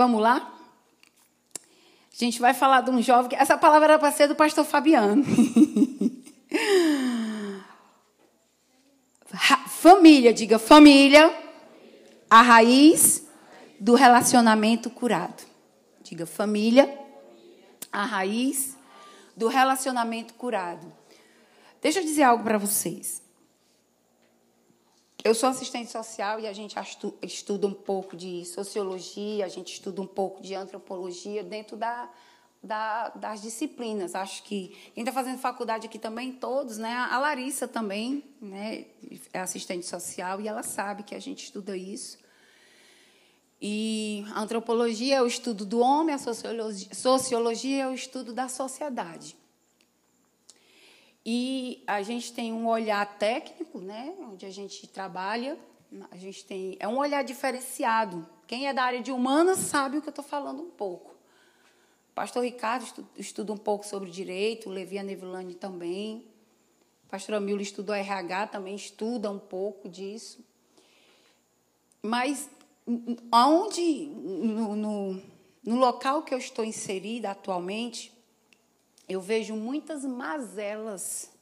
[0.00, 0.50] Vamos lá?
[2.10, 3.38] A gente vai falar de um jovem.
[3.38, 5.22] Essa palavra era para ser do pastor Fabiano.
[9.68, 11.30] família, diga família,
[12.30, 13.26] a raiz
[13.78, 15.42] do relacionamento curado.
[16.02, 16.98] Diga família,
[17.92, 18.78] a raiz
[19.36, 20.90] do relacionamento curado.
[21.82, 23.20] Deixa eu dizer algo para vocês.
[25.22, 26.76] Eu sou assistente social e a gente
[27.22, 32.08] estuda um pouco de sociologia, a gente estuda um pouco de antropologia dentro da,
[32.62, 34.14] da, das disciplinas.
[34.14, 36.94] Acho que quem está fazendo faculdade aqui também, todos, né?
[36.94, 38.86] A Larissa também né?
[39.32, 42.18] é assistente social e ela sabe que a gente estuda isso.
[43.60, 48.48] E a antropologia é o estudo do homem, a sociologia, sociologia é o estudo da
[48.48, 49.36] sociedade.
[51.32, 55.56] E a gente tem um olhar técnico, né, onde a gente trabalha,
[56.10, 58.26] a gente tem é um olhar diferenciado.
[58.48, 61.10] Quem é da área de humanas sabe o que eu estou falando um pouco.
[62.10, 66.26] O pastor Ricardo estuda um pouco sobre direito, o Levi Nevilani também.
[67.06, 70.44] O pastor Amilo estudou RH, também estuda um pouco disso.
[72.02, 72.50] Mas
[73.30, 75.22] aonde no, no,
[75.62, 78.12] no local que eu estou inserida atualmente,
[79.10, 81.32] eu vejo muitas mazelas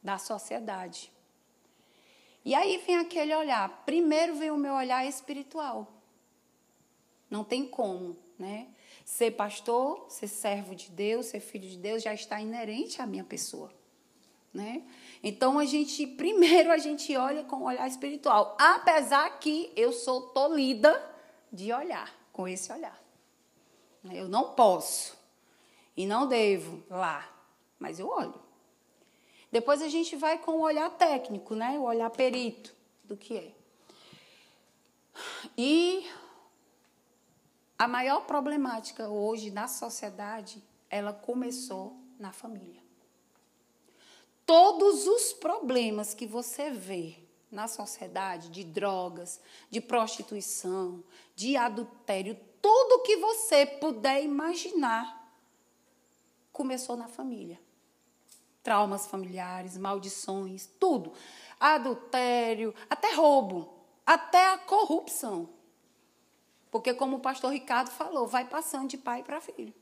[0.00, 1.12] da sociedade.
[2.44, 3.82] E aí vem aquele olhar.
[3.84, 5.92] Primeiro vem o meu olhar espiritual.
[7.28, 8.68] Não tem como, né?
[9.04, 13.24] Ser pastor, ser servo de Deus, ser filho de Deus já está inerente à minha
[13.24, 13.72] pessoa,
[14.54, 14.84] né?
[15.24, 20.28] Então a gente primeiro a gente olha com o olhar espiritual, apesar que eu sou
[20.28, 20.94] tolhida
[21.52, 23.02] de olhar com esse olhar.
[24.04, 25.15] Eu não posso
[25.96, 27.28] e não devo lá,
[27.78, 28.40] mas eu olho.
[29.50, 31.78] Depois a gente vai com o olhar técnico, né?
[31.78, 33.54] O olhar perito do que é.
[35.56, 36.06] E
[37.78, 42.82] a maior problemática hoje na sociedade, ela começou na família.
[44.44, 47.16] Todos os problemas que você vê
[47.50, 49.40] na sociedade, de drogas,
[49.70, 51.02] de prostituição,
[51.34, 55.25] de adultério, tudo que você puder imaginar,
[56.56, 57.60] começou na família.
[58.62, 61.12] Traumas familiares, maldições, tudo.
[61.60, 63.74] Adultério, até roubo,
[64.06, 65.50] até a corrupção.
[66.70, 69.74] Porque, como o pastor Ricardo falou, vai passando de pai para filho.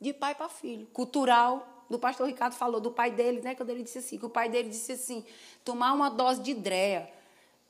[0.00, 0.86] De pai para filho.
[0.86, 1.84] Cultural.
[1.88, 3.56] O pastor Ricardo falou do pai dele, né?
[3.56, 5.26] Quando ele disse assim, que o pai dele disse assim:
[5.64, 7.12] tomar uma dose de dreia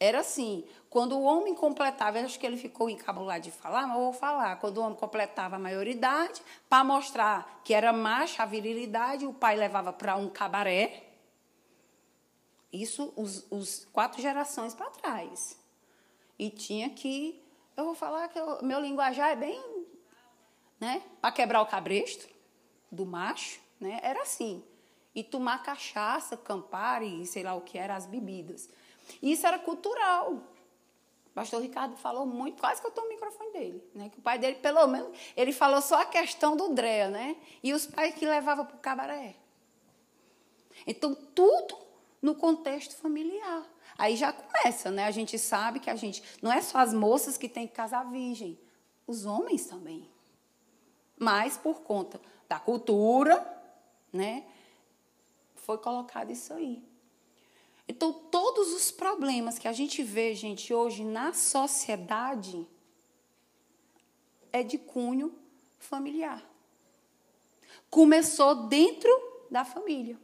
[0.00, 4.04] era assim, quando o homem completava, acho que ele ficou encabulado de falar, mas eu
[4.04, 6.40] vou falar, quando o homem completava a maioridade,
[6.70, 11.04] para mostrar que era macho, a virilidade, o pai levava para um cabaré.
[12.72, 15.60] Isso os, os quatro gerações para trás.
[16.38, 17.44] E tinha que,
[17.76, 19.86] eu vou falar que o meu linguajar é bem,
[20.80, 22.26] né, para quebrar o cabresto
[22.90, 24.64] do macho, né, era assim.
[25.14, 28.70] E tomar cachaça, campari, sei lá o que era, as bebidas.
[29.22, 30.32] Isso era cultural.
[30.32, 34.08] O pastor Ricardo falou muito, quase que eu tomo o microfone dele, né?
[34.08, 37.36] Que o pai dele, pelo menos, ele falou só a questão do Drea, né?
[37.62, 39.36] E os pais que levavam para o cabaré.
[40.86, 41.78] Então, tudo
[42.20, 43.64] no contexto familiar.
[43.96, 45.04] Aí já começa, né?
[45.04, 46.22] A gente sabe que a gente.
[46.42, 48.58] Não é só as moças que têm que casar virgem,
[49.06, 50.08] os homens também.
[51.18, 53.46] Mas por conta da cultura,
[54.12, 54.44] né?
[55.54, 56.82] Foi colocado isso aí.
[57.90, 62.64] Então, todos os problemas que a gente vê, gente, hoje na sociedade
[64.52, 65.34] é de cunho
[65.76, 66.40] familiar.
[67.90, 69.10] Começou dentro
[69.50, 70.16] da família.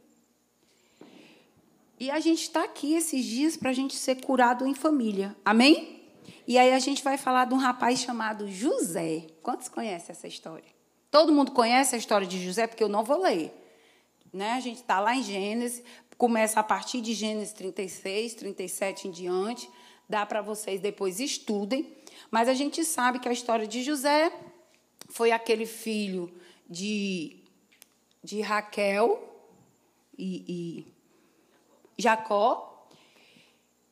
[1.99, 5.35] E a gente está aqui esses dias para a gente ser curado em família.
[5.43, 6.05] Amém?
[6.47, 9.27] E aí a gente vai falar de um rapaz chamado José.
[9.43, 10.71] Quantos conhecem essa história?
[11.11, 13.53] Todo mundo conhece a história de José, porque eu não vou ler.
[14.31, 14.51] Né?
[14.51, 15.83] A gente está lá em Gênesis,
[16.17, 19.69] começa a partir de Gênesis 36, 37 em diante.
[20.09, 21.95] Dá para vocês depois estudem.
[22.31, 24.31] Mas a gente sabe que a história de José
[25.09, 26.33] foi aquele filho
[26.69, 27.37] de,
[28.23, 29.23] de Raquel
[30.17, 30.93] e, e
[31.97, 32.87] Jacó,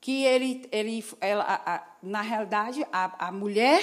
[0.01, 3.81] que ele, ele ela, a, na realidade, a, a mulher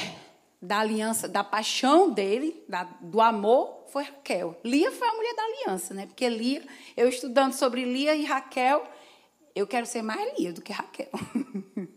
[0.62, 4.56] da aliança, da paixão dele, da, do amor, foi Raquel.
[4.64, 6.06] Lia foi a mulher da aliança, né?
[6.06, 6.64] Porque Lia,
[6.96, 8.86] eu estudando sobre Lia e Raquel,
[9.56, 11.10] eu quero ser mais Lia do que Raquel.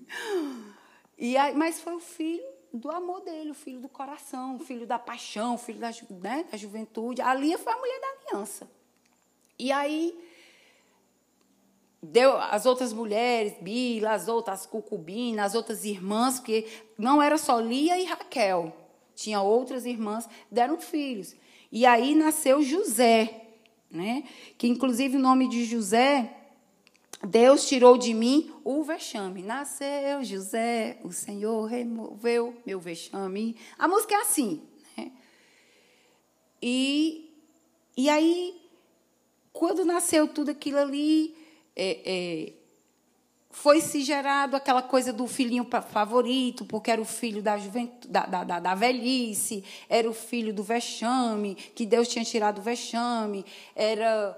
[1.16, 4.88] e aí, mas foi o filho do amor dele, o filho do coração, o filho
[4.88, 5.92] da paixão, o filho da,
[6.22, 7.22] né, da juventude.
[7.22, 8.68] A Lia foi a mulher da aliança.
[9.60, 10.18] E aí,
[12.06, 16.68] deu as outras mulheres, Bila, as outras cucubinas, as outras irmãs, porque
[16.98, 18.76] não era só Lia e Raquel,
[19.16, 21.36] tinha outras irmãs, deram filhos.
[21.72, 23.48] E aí nasceu José,
[23.90, 24.24] né?
[24.58, 26.36] que inclusive o nome de José,
[27.26, 29.42] Deus tirou de mim o vexame.
[29.42, 33.56] Nasceu José, o Senhor removeu meu vexame.
[33.78, 34.62] A música é assim.
[34.98, 35.12] Né?
[36.62, 37.34] E,
[37.98, 38.62] e aí,
[39.52, 41.36] quando nasceu tudo aquilo ali,
[41.76, 42.54] é, é,
[43.52, 47.56] foi se gerado aquela coisa do filhinho favorito, porque era o filho da,
[48.08, 53.46] da, da, da, velhice, era o filho do vexame, que Deus tinha tirado o vexame,
[53.76, 54.38] era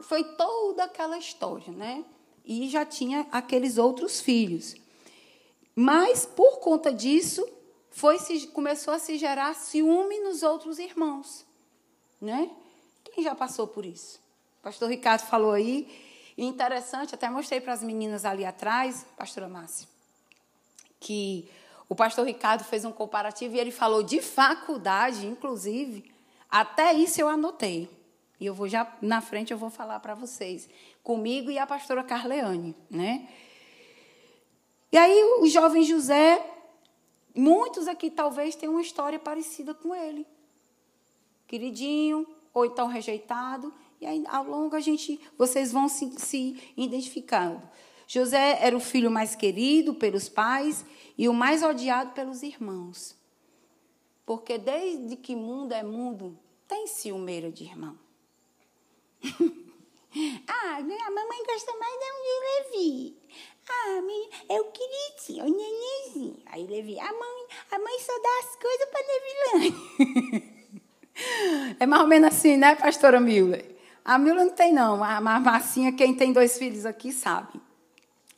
[0.00, 2.04] foi toda aquela história, né?
[2.44, 4.74] E já tinha aqueles outros filhos.
[5.74, 7.46] Mas por conta disso,
[7.90, 11.44] foi se, começou a se gerar ciúme nos outros irmãos,
[12.20, 12.50] né?
[13.04, 14.18] Quem já passou por isso?
[14.60, 15.86] O pastor Ricardo falou aí
[16.36, 19.86] e interessante, até mostrei para as meninas ali atrás, pastora Márcia,
[20.98, 21.48] que
[21.88, 26.10] o pastor Ricardo fez um comparativo e ele falou de faculdade, inclusive.
[26.50, 27.90] Até isso eu anotei.
[28.40, 30.68] E eu vou já na frente eu vou falar para vocês,
[31.02, 33.28] comigo e a pastora Carleane, né?
[34.90, 36.44] E aí o jovem José,
[37.34, 40.26] muitos aqui talvez tenham uma história parecida com ele.
[41.46, 47.62] Queridinho, ou então rejeitado, e aí, ao longo, a gente, vocês vão se, se identificando.
[48.08, 50.84] José era o filho mais querido pelos pais
[51.16, 53.16] e o mais odiado pelos irmãos.
[54.26, 57.96] Porque desde que mundo é mundo, tem ciumeira de irmão.
[59.22, 63.16] ah, minha mamãe gosta mais de Levi.
[63.68, 66.42] Ah, minha, eu queria o nenenzinho.
[66.46, 69.06] Aí Levi, a mãe, a mãe só dá as coisas para
[69.60, 70.56] Levilane.
[71.78, 73.71] é mais ou menos assim, né, pastora Miller?
[74.04, 75.02] A Mila não tem, não.
[75.02, 77.60] A Marcinha, quem tem dois filhos aqui, sabe.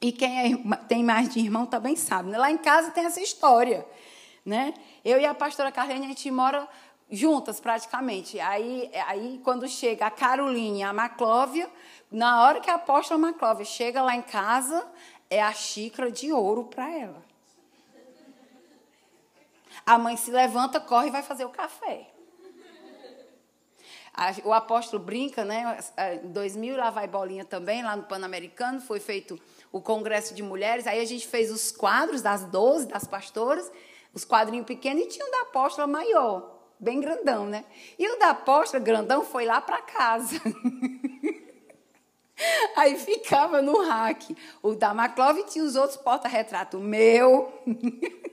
[0.01, 2.37] E quem é, tem mais de irmão também sabe.
[2.37, 3.87] Lá em casa tem essa história.
[4.45, 4.75] Né?
[5.03, 6.69] Eu e a pastora Carlene, a gente mora
[7.11, 8.39] juntas praticamente.
[8.41, 11.71] Aí, aí quando chega a Caroline e a Maclóvia,
[12.11, 14.87] na hora que a apóstola Maclóvia chega lá em casa,
[15.31, 17.25] é a xícara de ouro para ela.
[19.87, 22.14] A mãe se levanta, corre e vai fazer o café
[24.45, 25.79] o apóstolo brinca, né?
[26.23, 29.39] Em 2000 lá vai bolinha também, lá no Pan-Americano, foi feito
[29.73, 30.87] o congresso de mulheres.
[30.87, 33.71] Aí a gente fez os quadros das 12, das pastoras,
[34.13, 37.65] os quadrinhos pequenos, e tinha um da apóstola maior, bem grandão, né?
[37.99, 40.41] E o da apóstola grandão foi lá para casa.
[42.77, 44.37] Aí ficava no rack.
[44.63, 47.53] O da Maclove tinha os outros porta-retrato meu.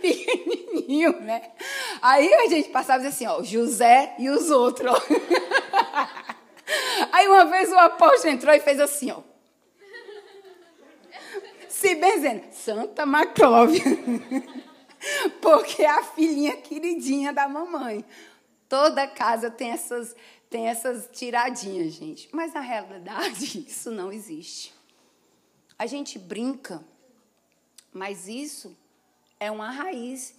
[0.00, 1.52] pequenininho, né?
[2.00, 4.92] Aí a gente passava assim, ó, José e os outros.
[7.12, 9.22] Aí uma vez o apóstolo entrou e fez assim, ó.
[11.68, 13.82] Se benzendo, Santa Maclóvia.
[15.40, 18.04] Porque é a filhinha queridinha da mamãe.
[18.68, 20.14] Toda casa tem essas,
[20.50, 22.28] tem essas tiradinhas, gente.
[22.32, 24.74] Mas na realidade, isso não existe.
[25.78, 26.84] A gente brinca,
[27.92, 28.76] mas isso
[29.38, 30.34] é uma raiz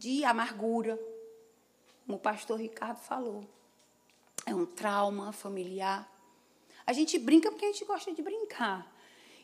[0.00, 0.98] de amargura,
[2.06, 3.44] como o pastor Ricardo falou.
[4.46, 6.10] É um trauma familiar.
[6.86, 8.90] A gente brinca porque a gente gosta de brincar.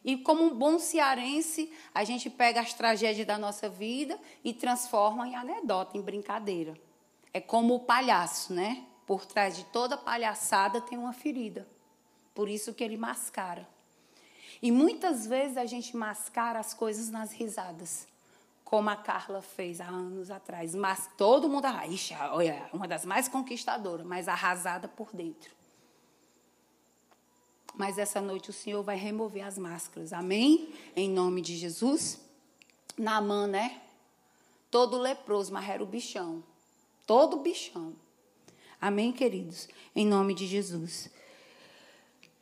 [0.02, 5.28] E como um bom cearense, a gente pega as tragédias da nossa vida e transforma
[5.28, 6.74] em anedota, em brincadeira.
[7.34, 8.86] É como o palhaço, né?
[9.06, 11.68] Por trás de toda palhaçada tem uma ferida.
[12.34, 13.68] Por isso que ele mascara.
[14.62, 18.08] E muitas vezes a gente mascara as coisas nas risadas,
[18.66, 20.74] como a Carla fez há anos atrás.
[20.74, 25.54] Mas todo mundo, ah, ixi, olha, uma das mais conquistadoras, mas arrasada por dentro.
[27.76, 30.12] Mas essa noite o Senhor vai remover as máscaras.
[30.12, 30.74] Amém?
[30.96, 32.20] Em nome de Jesus.
[32.98, 33.80] Namã, né?
[34.68, 36.42] Todo leproso, mas era o bichão.
[37.06, 37.94] Todo bichão.
[38.80, 39.68] Amém, queridos?
[39.94, 41.08] Em nome de Jesus.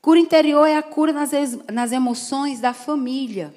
[0.00, 1.32] Cura interior é a cura nas,
[1.70, 3.54] nas emoções da família.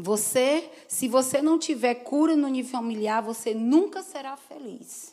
[0.00, 5.12] Você, se você não tiver cura no nível familiar, você nunca será feliz.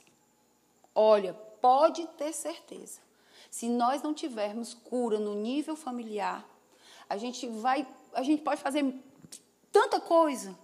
[0.93, 2.99] Olha, pode ter certeza.
[3.49, 6.47] Se nós não tivermos cura no nível familiar,
[7.09, 8.93] a gente vai, a gente pode fazer
[9.71, 10.55] tanta coisa,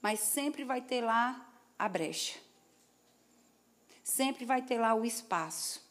[0.00, 1.44] mas sempre vai ter lá
[1.76, 2.38] a brecha.
[4.04, 5.82] Sempre vai ter lá o espaço.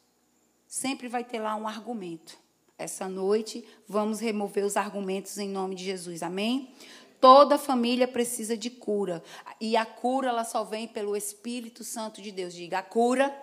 [0.65, 2.37] Sempre vai ter lá um argumento.
[2.77, 6.23] Essa noite, vamos remover os argumentos em nome de Jesus.
[6.23, 6.73] Amém?
[7.24, 9.24] Toda família precisa de cura.
[9.58, 12.53] E a cura, ela só vem pelo Espírito Santo de Deus.
[12.53, 13.34] Diga, a cura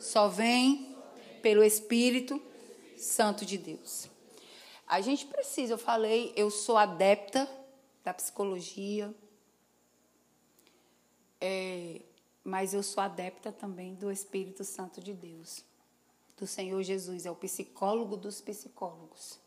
[0.00, 0.96] só vem
[1.40, 2.42] pelo Espírito
[2.96, 4.08] Santo de Deus.
[4.84, 7.48] A gente precisa, eu falei, eu sou adepta
[8.02, 9.14] da psicologia,
[11.40, 12.00] é,
[12.42, 15.64] mas eu sou adepta também do Espírito Santo de Deus,
[16.36, 19.38] do Senhor Jesus, é o psicólogo dos psicólogos.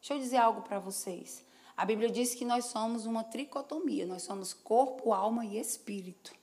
[0.00, 1.44] Deixa eu dizer algo para vocês.
[1.76, 6.34] A Bíblia diz que nós somos uma tricotomia, nós somos corpo, alma e espírito.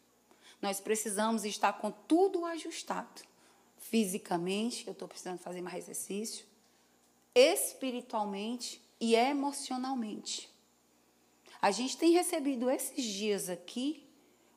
[0.62, 3.22] Nós precisamos estar com tudo ajustado.
[3.78, 6.46] Fisicamente, eu estou precisando fazer mais exercício.
[7.34, 10.50] Espiritualmente e emocionalmente.
[11.62, 14.06] A gente tem recebido esses dias aqui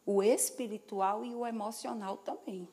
[0.05, 2.69] o espiritual e o emocional também.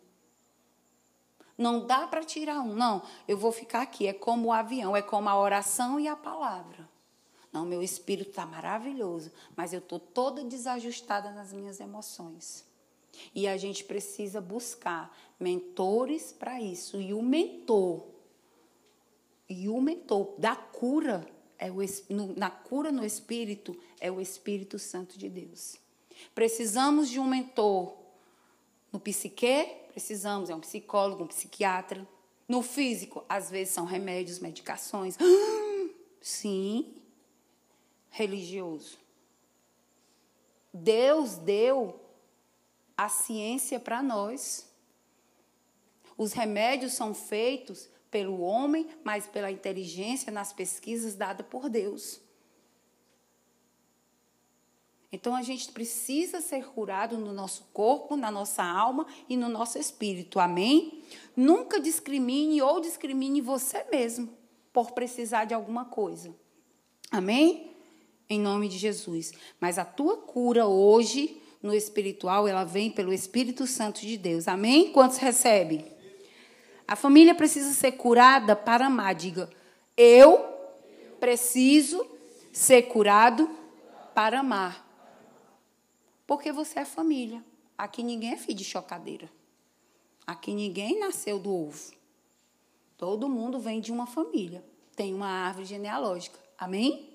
[1.58, 3.04] Não dá para tirar um, não.
[3.28, 4.08] Eu vou ficar aqui.
[4.08, 6.89] É como o avião, é como a oração e a palavra.
[7.52, 12.64] Não, meu espírito está maravilhoso, mas eu estou toda desajustada nas minhas emoções.
[13.34, 17.02] E a gente precisa buscar mentores para isso.
[17.02, 18.06] E o mentor,
[19.50, 21.28] e o mentor da cura,
[21.58, 21.78] é o,
[22.38, 25.78] na cura no espírito, é o Espírito Santo de Deus.
[26.34, 27.98] Precisamos de um mentor
[28.92, 32.08] no psique, precisamos, é um psicólogo, um psiquiatra.
[32.48, 35.18] No físico, às vezes são remédios, medicações.
[36.22, 36.99] Sim,
[38.10, 38.98] religioso.
[40.74, 42.00] Deus deu
[42.96, 44.70] a ciência para nós.
[46.18, 52.22] Os remédios são feitos pelo homem, mas pela inteligência nas pesquisas dadas por Deus.
[55.12, 59.80] Então a gente precisa ser curado no nosso corpo, na nossa alma e no nosso
[59.80, 60.40] espírito.
[60.40, 61.04] Amém?
[61.36, 64.38] Nunca discrimine ou discrimine você mesmo
[64.72, 66.36] por precisar de alguma coisa.
[67.10, 67.76] Amém?
[68.30, 69.34] Em nome de Jesus.
[69.60, 74.48] Mas a tua cura hoje no espiritual, ela vem pelo Espírito Santo de Deus.
[74.48, 74.92] Amém?
[74.92, 75.86] Quantos recebem?
[76.88, 79.14] A família precisa ser curada para amar.
[79.14, 79.50] Diga,
[79.98, 80.46] eu
[81.20, 82.06] preciso
[82.54, 83.50] ser curado
[84.16, 84.88] para amar.
[86.26, 87.44] Porque você é família.
[87.78, 89.30] Aqui ninguém é filho de chocadeira.
[90.26, 91.92] Aqui ninguém nasceu do ovo.
[92.98, 94.64] Todo mundo vem de uma família.
[94.96, 96.40] Tem uma árvore genealógica.
[96.58, 97.09] Amém?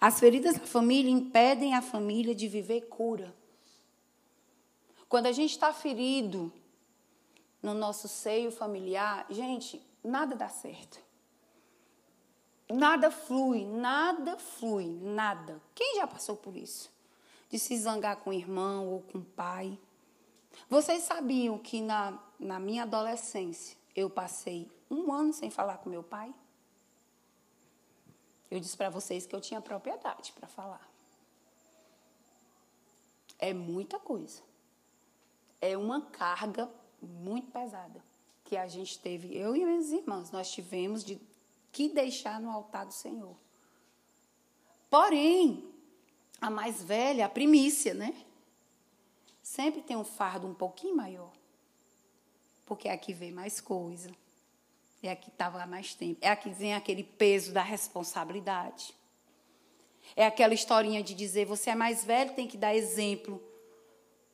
[0.00, 3.34] As feridas da família impedem a família de viver cura.
[5.08, 6.52] Quando a gente está ferido
[7.62, 10.98] no nosso seio familiar, gente, nada dá certo.
[12.68, 15.62] Nada flui, nada flui, nada.
[15.74, 16.90] Quem já passou por isso?
[17.48, 19.78] de se zangar com o irmão ou com o pai.
[20.68, 26.02] Vocês sabiam que na, na minha adolescência eu passei um ano sem falar com meu
[26.02, 26.34] pai?
[28.50, 30.88] Eu disse para vocês que eu tinha propriedade para falar.
[33.38, 34.42] É muita coisa.
[35.60, 36.70] É uma carga
[37.02, 38.02] muito pesada
[38.44, 41.20] que a gente teve, eu e minhas irmãs, nós tivemos de
[41.72, 43.36] que deixar no altar do Senhor.
[44.88, 45.68] Porém,
[46.40, 48.24] a mais velha, a primícia, né?
[49.42, 51.32] Sempre tem um fardo um pouquinho maior.
[52.64, 54.10] Porque aqui vem mais coisa.
[55.06, 56.18] É aqui estava mais tempo.
[56.20, 58.94] É aqui vem aquele peso da responsabilidade.
[60.14, 63.42] É aquela historinha de dizer: você é mais velho, tem que dar exemplo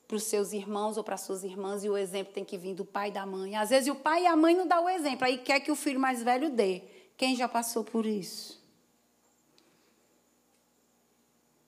[0.06, 2.74] para os seus irmãos ou para as suas irmãs, e o exemplo tem que vir
[2.74, 3.56] do pai e da mãe.
[3.56, 5.76] Às vezes o pai e a mãe não dão o exemplo, aí quer que o
[5.76, 6.82] filho mais velho dê.
[7.16, 8.62] Quem já passou por isso?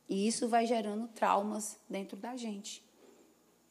[0.07, 2.85] E isso vai gerando traumas dentro da gente.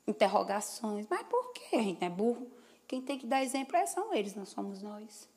[0.08, 1.06] Interrogações.
[1.10, 1.76] Mas por quê?
[1.76, 2.52] A gente é burro.
[2.88, 5.28] Quem tem que dar exemplo é, são eles, não somos nós.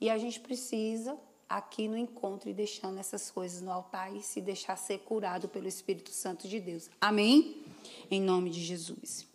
[0.00, 4.40] E a gente precisa, aqui no encontro, ir deixando essas coisas no altar e se
[4.40, 6.90] deixar ser curado pelo Espírito Santo de Deus.
[7.00, 7.64] Amém?
[8.10, 9.26] Em nome de Jesus.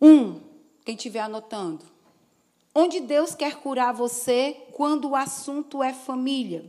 [0.00, 0.40] Um,
[0.84, 1.84] quem estiver anotando.
[2.74, 6.64] Onde Deus quer curar você quando o assunto é família.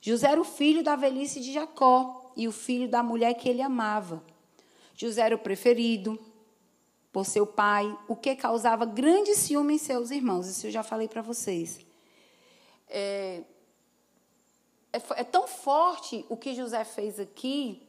[0.00, 3.62] José era o filho da velhice de Jacó e o filho da mulher que ele
[3.62, 4.24] amava.
[4.96, 6.18] José era o preferido
[7.12, 10.48] por seu pai, o que causava grande ciúme em seus irmãos.
[10.48, 11.78] Isso eu já falei para vocês.
[12.88, 13.42] É,
[14.92, 17.86] é, é tão forte o que José fez aqui,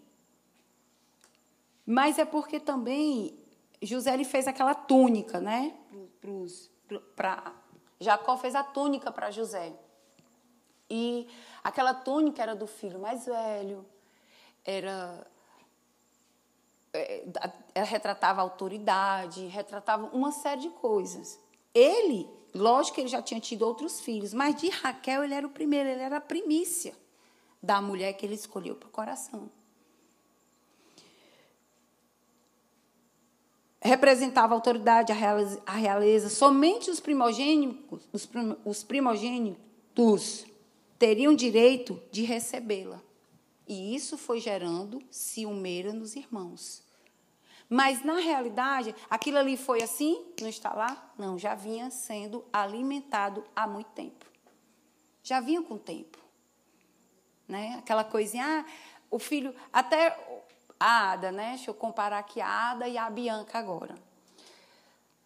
[1.86, 3.38] mas é porque também
[3.82, 5.74] José ele fez aquela túnica, né?
[7.16, 7.54] Para
[8.00, 9.74] Jacó fez a túnica para José.
[10.90, 11.28] E
[11.64, 13.86] aquela túnica era do filho mais velho,
[14.66, 15.26] era
[17.74, 21.40] retratava a autoridade, retratava uma série de coisas.
[21.74, 25.50] Ele, lógico que ele já tinha tido outros filhos, mas de Raquel ele era o
[25.50, 26.94] primeiro, ele era a primícia
[27.62, 29.50] da mulher que ele escolheu para o coração.
[33.84, 38.30] representava a autoridade, a realeza, somente os primogênitos, os,
[38.64, 40.46] os primogênitos
[40.98, 43.02] teriam direito de recebê-la.
[43.68, 46.84] E isso foi gerando ciumeira nos irmãos.
[47.70, 50.26] Mas, na realidade, aquilo ali foi assim?
[50.42, 51.12] Não está lá?
[51.18, 54.26] Não, já vinha sendo alimentado há muito tempo.
[55.24, 56.18] Já vinha com o tempo.
[57.48, 57.76] Né?
[57.80, 58.72] Aquela coisinha, ah,
[59.10, 60.16] o filho, até
[60.80, 61.52] a Ada, né?
[61.52, 63.96] Deixa eu comparar aqui a Ada e a Bianca agora.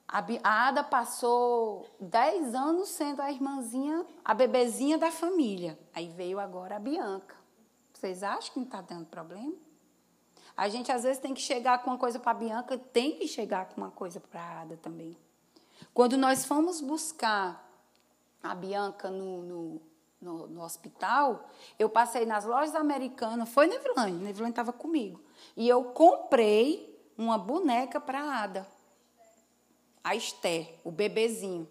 [0.08, 5.78] A, a Ada passou 10 anos sendo a irmãzinha, a bebezinha da família.
[5.94, 7.37] Aí veio agora a Bianca.
[7.98, 9.56] Vocês acham que não está dando problema?
[10.56, 13.28] A gente às vezes tem que chegar com uma coisa para a Bianca, tem que
[13.28, 15.18] chegar com uma coisa para a Ada também.
[15.96, 17.68] Quando nós fomos buscar
[18.44, 19.82] a Bianca no, no,
[20.22, 21.50] no, no hospital,
[21.80, 25.20] eu passei nas lojas americanas, foi Nevilane, Nevilane estava comigo,
[25.56, 28.68] e eu comprei uma boneca para a Ada,
[30.04, 31.68] a Esther, o bebezinho,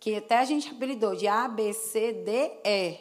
[0.00, 2.98] que até a gente apelidou de A, B, C, D, E,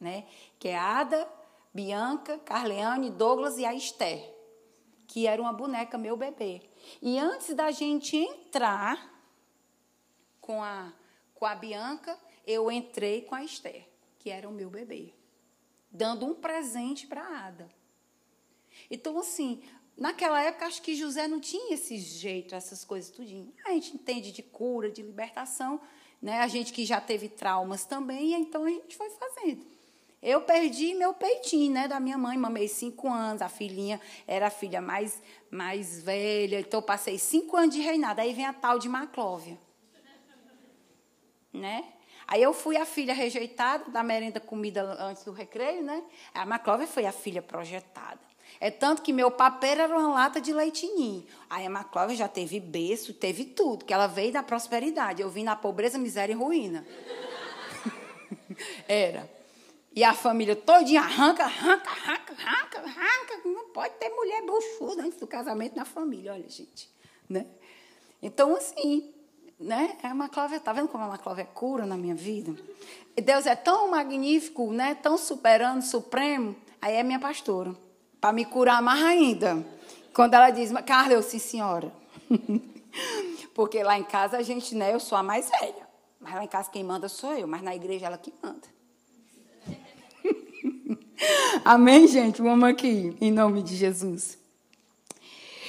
[0.00, 0.24] né?
[0.58, 1.37] que é Ada,
[1.78, 4.38] Bianca, Carleane, Douglas e a Esther
[5.08, 6.60] que era uma boneca meu bebê.
[7.02, 9.10] E antes da gente entrar
[10.40, 10.92] com a,
[11.34, 12.16] com a Bianca,
[12.46, 15.14] eu entrei com a Esther, que era o meu bebê,
[15.90, 17.70] dando um presente para a Ada.
[18.90, 19.62] Então, assim,
[19.96, 23.52] naquela época, acho que José não tinha esse jeito, essas coisas tudinho.
[23.64, 25.80] A gente entende de cura, de libertação,
[26.20, 26.40] né?
[26.40, 29.66] a gente que já teve traumas também, então a gente foi fazendo.
[30.20, 34.50] Eu perdi meu peitinho, né, da minha mãe, mamei cinco anos, a filhinha era a
[34.50, 38.20] filha mais, mais velha, então passei cinco anos de reinado.
[38.20, 39.56] Aí vem a tal de Maclóvia.
[41.52, 41.84] Né?
[42.26, 46.02] Aí eu fui a filha rejeitada da merenda comida antes do recreio, né?
[46.34, 48.20] A Maclóvia foi a filha projetada.
[48.60, 51.24] É tanto que meu papel era uma lata de leitinho.
[51.48, 55.22] Aí a Maclóvia já teve berço, teve tudo, que ela veio da prosperidade.
[55.22, 56.86] Eu vim na pobreza, miséria e ruína.
[58.86, 59.37] era.
[59.98, 63.40] E a família todinha arranca, arranca, arranca, arranca, arranca.
[63.44, 66.88] Não pode ter mulher buchuda antes do casamento na família, olha, gente.
[67.28, 67.44] Né?
[68.22, 69.12] Então, assim,
[69.58, 69.98] né?
[70.00, 72.54] É uma Cláudia, tá vendo como a Cláudia é cura na minha vida?
[73.20, 74.94] Deus é tão magnífico, né?
[74.94, 76.54] Tão superando, supremo.
[76.80, 77.74] Aí é minha pastora,
[78.20, 79.66] para me curar mais ainda.
[80.14, 81.92] Quando ela diz, Carla, eu sim, senhora.
[83.52, 84.94] Porque lá em casa a gente, né?
[84.94, 85.88] Eu sou a mais velha.
[86.20, 88.77] Mas lá em casa quem manda sou eu, mas na igreja ela que manda.
[91.64, 92.40] Amém, gente?
[92.40, 94.38] Vamos aqui, em nome de Jesus.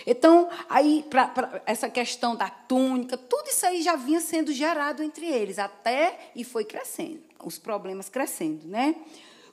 [0.06, 5.26] Então, aí, para essa questão da túnica, tudo isso aí já vinha sendo gerado entre
[5.26, 8.96] eles, até e foi crescendo, os problemas crescendo, né?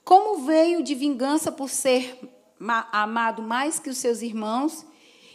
[0.04, 2.18] Como veio de vingança por ser
[2.92, 4.86] amado mais que os seus irmãos,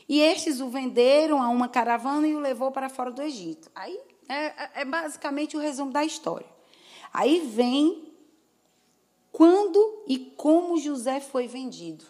[0.07, 3.69] e estes o venderam a uma caravana e o levou para fora do Egito.
[3.75, 6.47] Aí é, é, é basicamente o resumo da história.
[7.13, 8.10] Aí vem
[9.31, 12.05] quando e como José foi vendido.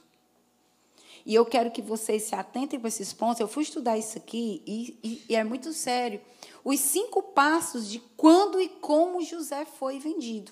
[1.25, 3.39] E eu quero que vocês se atentem para esses pontos.
[3.39, 6.19] Eu fui estudar isso aqui e, e, e, é muito sério.
[6.63, 10.51] Os cinco passos de quando e como José foi vendido.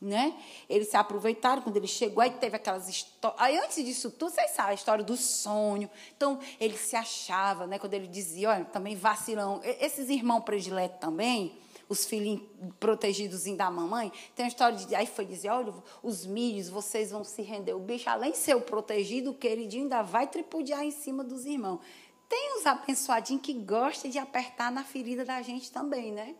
[0.00, 0.34] Né?
[0.68, 3.40] Eles se aproveitaram quando ele chegou, aí teve aquelas histórias.
[3.40, 5.88] Aí antes disso tudo, vocês sabem, a história do sonho.
[6.14, 7.78] Então, ele se achava, né?
[7.78, 9.60] quando ele dizia, olha, também vacilão.
[9.62, 11.56] Esses irmãos prediletos também,
[11.88, 12.42] os filhinhos
[12.80, 14.12] protegidos da mamãe.
[14.34, 14.94] Tem uma história de.
[14.94, 17.74] Aí foi dizer: olha, os milhos, vocês vão se render.
[17.74, 21.44] O bicho, além de ser o protegido, o queridinho, ainda vai tripudiar em cima dos
[21.44, 21.80] irmãos.
[22.28, 26.34] Tem uns abençoadinhos que gostam de apertar na ferida da gente também, né?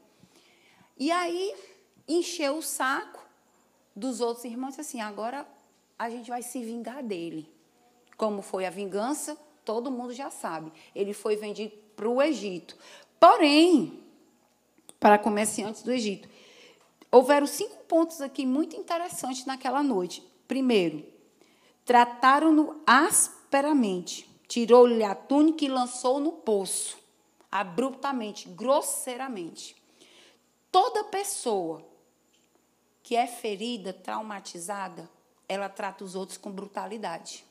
[0.98, 1.54] E aí
[2.08, 3.22] encheu o saco
[3.94, 5.46] dos outros irmãos assim: agora
[5.98, 7.52] a gente vai se vingar dele.
[8.16, 10.72] Como foi a vingança, todo mundo já sabe.
[10.94, 12.76] Ele foi vendido para o Egito.
[13.18, 14.03] Porém,
[15.04, 16.26] para comerciantes do Egito.
[17.12, 20.26] Houveram cinco pontos aqui muito interessantes naquela noite.
[20.48, 21.04] Primeiro,
[21.84, 26.96] trataram-no asperamente, tirou-lhe a túnica e lançou no poço,
[27.52, 29.76] abruptamente, grosseiramente.
[30.72, 31.86] Toda pessoa
[33.02, 35.10] que é ferida, traumatizada,
[35.46, 37.44] ela trata os outros com brutalidade.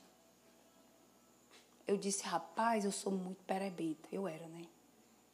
[1.86, 4.10] Eu disse, rapaz, eu sou muito perebenta.
[4.12, 4.64] Eu era, né?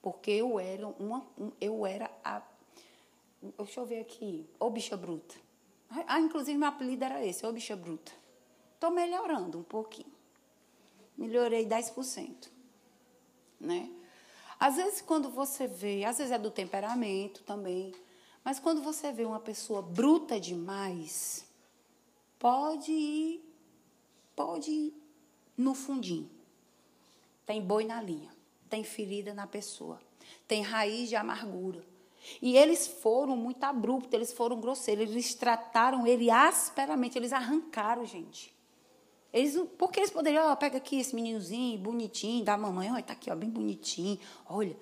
[0.01, 1.25] Porque eu era uma.
[1.59, 2.41] Eu era a.
[3.57, 4.49] Deixa eu ver aqui.
[4.59, 5.35] Ô bicha bruta.
[6.07, 8.12] Ah, inclusive meu apelido era esse, ô bicha bruta.
[8.75, 10.12] Estou melhorando um pouquinho.
[11.17, 12.49] Melhorei 10%.
[13.59, 13.91] Né?
[14.59, 17.93] Às vezes, quando você vê, às vezes é do temperamento também,
[18.43, 21.45] mas quando você vê uma pessoa bruta demais,
[22.38, 23.43] pode ir,
[24.35, 24.93] pode ir
[25.57, 26.29] no fundinho.
[27.45, 28.38] Tem boi na linha.
[28.69, 29.99] Tem ferida na pessoa,
[30.47, 31.84] tem raiz de amargura.
[32.41, 38.53] E eles foram muito abruptos, eles foram grosseiros, eles trataram ele asperamente, eles arrancaram, gente.
[39.32, 43.32] Eles, porque eles poderiam, ó, pega aqui esse meninozinho, bonitinho, da mamãe, olha, tá aqui,
[43.32, 44.75] ó, bem bonitinho, olha,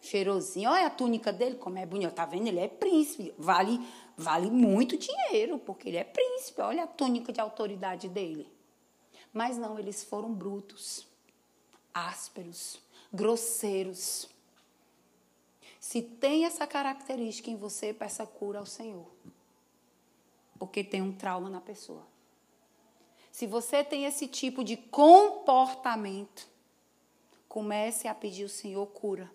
[0.00, 2.48] cheirosinho, olha a túnica dele, como é bonito, tá vendo?
[2.48, 3.80] Ele é príncipe, vale,
[4.16, 8.50] vale muito dinheiro, porque ele é príncipe, olha a túnica de autoridade dele.
[9.32, 11.06] Mas não, eles foram brutos,
[11.94, 12.81] ásperos,
[13.12, 14.28] grosseiros.
[15.78, 19.06] Se tem essa característica em você, peça cura ao Senhor.
[20.58, 22.06] Porque tem um trauma na pessoa.
[23.32, 26.48] Se você tem esse tipo de comportamento,
[27.48, 29.30] comece a pedir ao Senhor cura.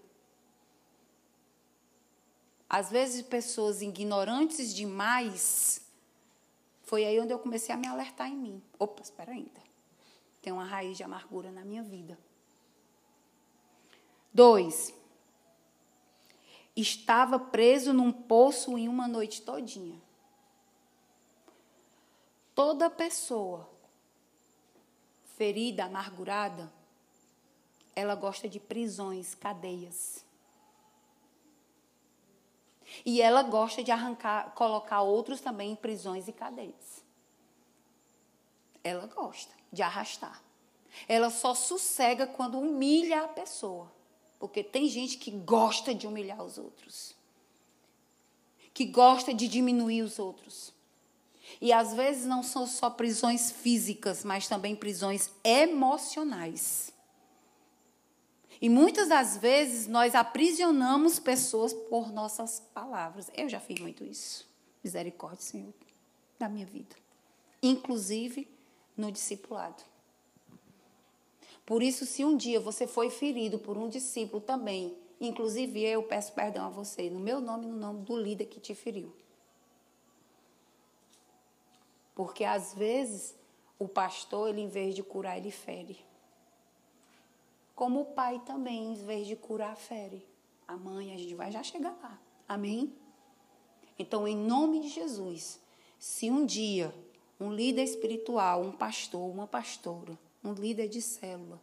[2.69, 5.81] Às vezes, pessoas ignorantes demais,
[6.83, 8.63] foi aí onde eu comecei a me alertar em mim.
[8.77, 9.61] Opa, espera ainda.
[10.41, 12.17] Tem uma raiz de amargura na minha vida.
[14.37, 14.93] Dois,
[16.75, 19.99] estava preso num poço em uma noite todinha.
[22.53, 23.67] Toda pessoa
[25.35, 26.71] ferida, amargurada,
[27.95, 30.23] ela gosta de prisões, cadeias.
[33.03, 37.03] E ela gosta de arrancar, colocar outros também em prisões e cadeias.
[38.83, 40.43] Ela gosta de arrastar.
[41.07, 43.96] Ela só sossega quando humilha a pessoa.
[44.39, 47.15] Porque tem gente que gosta de humilhar os outros.
[48.73, 50.73] Que gosta de diminuir os outros.
[51.59, 56.93] E às vezes não são só prisões físicas, mas também prisões emocionais.
[58.61, 63.29] E muitas das vezes nós aprisionamos pessoas por nossas palavras.
[63.35, 64.47] Eu já fiz muito isso.
[64.83, 65.73] Misericórdia, Senhor,
[66.39, 66.95] da minha vida.
[67.61, 68.47] Inclusive
[68.95, 69.83] no discipulado.
[71.67, 76.31] Por isso, se um dia você foi ferido por um discípulo também, inclusive eu peço
[76.31, 79.13] perdão a você, no meu nome e no nome do líder que te feriu.
[82.15, 83.35] Porque às vezes
[83.77, 85.99] o pastor, ele em vez de curar, ele fere.
[87.75, 90.25] Como o pai também, em vez de curar, fere.
[90.65, 92.17] A mãe, a gente vai já chegar lá.
[92.47, 92.95] Amém?
[93.99, 95.59] Então, em nome de Jesus,
[95.99, 96.95] se um dia
[97.37, 101.61] um líder espiritual, um pastor, uma pastora, um líder de célula,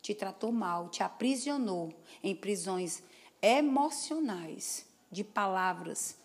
[0.00, 3.02] te tratou mal, te aprisionou em prisões
[3.42, 6.16] emocionais, de palavras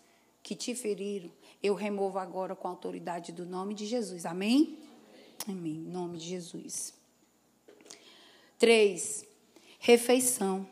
[0.42, 1.30] que te feriram,
[1.62, 4.26] eu removo agora com a autoridade do nome de Jesus.
[4.26, 4.78] Amém?
[5.48, 5.74] Amém.
[5.74, 6.92] Em nome de Jesus.
[8.58, 9.24] Três,
[9.78, 10.66] refeição.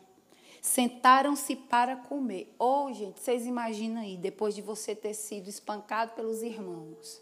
[0.61, 2.53] Sentaram-se para comer.
[2.59, 7.21] Oh, gente, vocês imaginam aí, depois de você ter sido espancado pelos irmãos,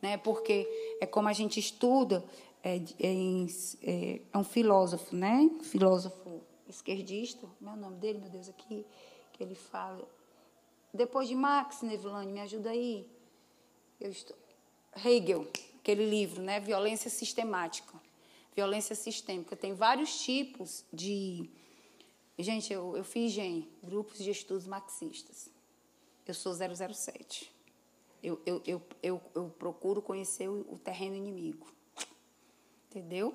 [0.00, 0.16] né?
[0.18, 0.68] Porque
[1.00, 2.24] é como a gente estuda,
[2.62, 3.46] é, é,
[3.82, 5.50] é, é um filósofo, né?
[5.62, 8.84] Filósofo esquerdista, o nome dele, meu Deus, aqui,
[9.32, 10.06] que ele fala,
[10.92, 13.06] depois de Max Nevlani, me ajuda aí.
[14.00, 14.36] Eu estou...
[15.04, 15.46] Hegel,
[15.78, 16.60] aquele livro, né?
[16.60, 18.00] Violência sistemática.
[18.54, 19.54] Violência sistêmica.
[19.54, 21.48] Tem vários tipos de.
[22.38, 25.50] Gente, eu, eu fiz GEM, grupos de estudos marxistas.
[26.26, 27.52] Eu sou 007.
[28.22, 31.66] Eu, eu, eu, eu, eu procuro conhecer o, o terreno inimigo.
[32.88, 33.34] Entendeu?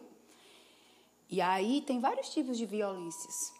[1.30, 3.54] E aí tem vários tipos de violências.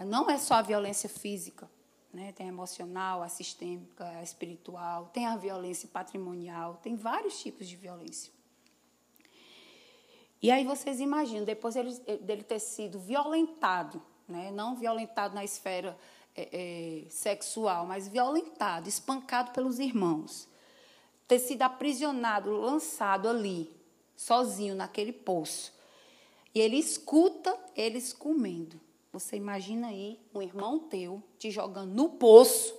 [0.00, 1.68] Não é só a violência física.
[2.12, 2.32] Né?
[2.32, 7.76] Tem a emocional, a sistêmica, a espiritual, tem a violência patrimonial, tem vários tipos de
[7.76, 8.32] violência.
[10.40, 14.50] E aí vocês imaginam, depois dele ter sido violentado, né?
[14.50, 15.98] não violentado na esfera
[16.34, 20.48] é, é, sexual, mas violentado, espancado pelos irmãos,
[21.26, 23.70] ter sido aprisionado, lançado ali,
[24.18, 25.72] sozinho naquele poço.
[26.52, 28.80] E ele escuta eles comendo.
[29.12, 32.76] Você imagina aí um irmão teu te jogando no poço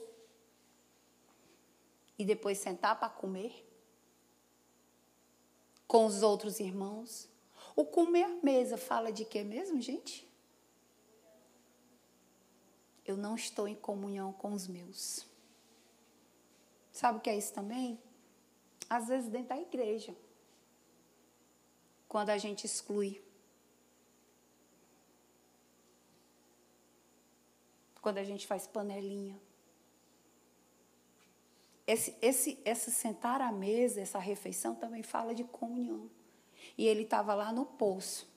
[2.17, 3.65] e depois sentar para comer
[5.88, 7.30] com os outros irmãos.
[7.73, 10.30] O comer à mesa fala de quê mesmo, gente?
[13.06, 15.25] Eu não estou em comunhão com os meus.
[16.91, 17.97] Sabe o que é isso também?
[18.89, 20.13] Às vezes dentro da igreja.
[22.09, 23.21] Quando a gente exclui
[28.01, 29.39] quando a gente faz panelinha.
[31.85, 36.09] Esse, esse, esse sentar à mesa, essa refeição também fala de comunhão.
[36.77, 38.27] E ele estava lá no poço.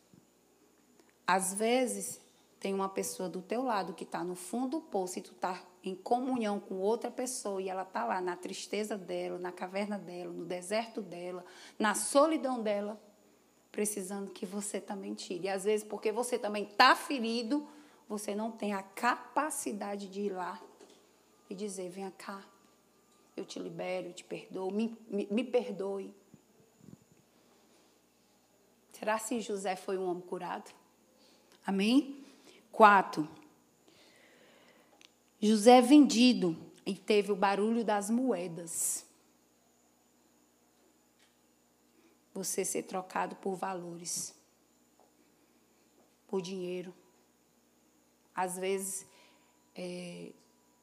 [1.26, 2.20] Às vezes,
[2.58, 5.62] tem uma pessoa do teu lado que está no fundo do poço e tu está
[5.84, 10.32] em comunhão com outra pessoa e ela está lá na tristeza dela, na caverna dela,
[10.32, 11.44] no deserto dela,
[11.78, 13.00] na solidão dela,
[13.72, 15.46] precisando que você também tire.
[15.46, 17.66] E às vezes, porque você também está ferido,
[18.06, 20.60] você não tem a capacidade de ir lá
[21.48, 22.44] e dizer: venha cá,
[23.34, 26.14] eu te libero, eu te perdoo, me, me, me perdoe.
[28.92, 30.70] Será se José foi um homem curado?
[31.66, 32.24] Amém?
[32.70, 33.28] Quatro.
[35.40, 36.56] José é vendido
[36.86, 39.04] e teve o barulho das moedas.
[42.34, 44.34] Você ser trocado por valores,
[46.26, 46.94] por dinheiro.
[48.34, 49.06] Às vezes,
[49.74, 50.32] é,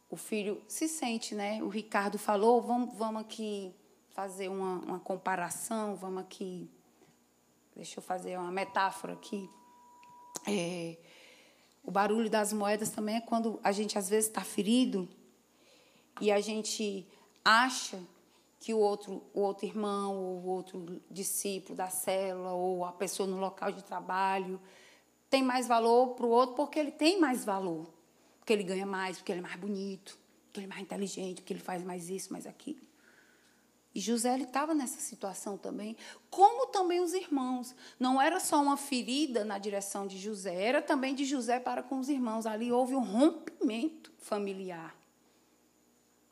[0.10, 1.62] o filho se sente, né?
[1.64, 3.74] O Ricardo falou, vamos, vamos aqui
[4.10, 6.70] fazer uma, uma comparação, vamos aqui
[7.80, 9.50] Deixa eu fazer uma metáfora aqui.
[10.46, 10.98] É,
[11.82, 15.08] o barulho das moedas também é quando a gente às vezes está ferido
[16.20, 17.08] e a gente
[17.44, 17.98] acha
[18.60, 23.28] que o outro, o outro irmão, ou o outro discípulo da célula, ou a pessoa
[23.28, 24.60] no local de trabalho,
[25.30, 27.88] tem mais valor para o outro porque ele tem mais valor.
[28.40, 30.18] Porque ele ganha mais, porque ele é mais bonito,
[30.48, 32.90] porque ele é mais inteligente, porque ele faz mais isso, mais aquilo.
[33.96, 35.96] E José estava nessa situação também,
[36.30, 37.74] como também os irmãos.
[38.00, 42.00] Não era só uma ferida na direção de José, era também de José para com
[42.00, 42.46] os irmãos.
[42.46, 44.99] Ali houve um rompimento familiar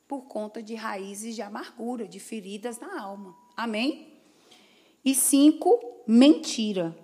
[0.08, 3.36] por conta de raízes de amargura, de feridas na alma.
[3.56, 4.20] Amém?
[5.04, 6.98] E cinco, mentira.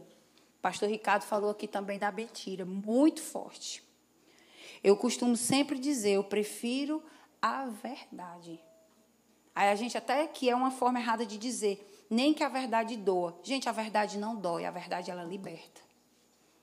[0.61, 3.83] Pastor Ricardo falou aqui também da mentira, muito forte.
[4.83, 7.03] Eu costumo sempre dizer, eu prefiro
[7.41, 8.59] a verdade
[9.55, 12.97] Aí a gente até que é uma forma errada de dizer, nem que a verdade
[12.97, 13.37] doa.
[13.43, 15.81] Gente, a verdade não dói, a verdade ela liberta.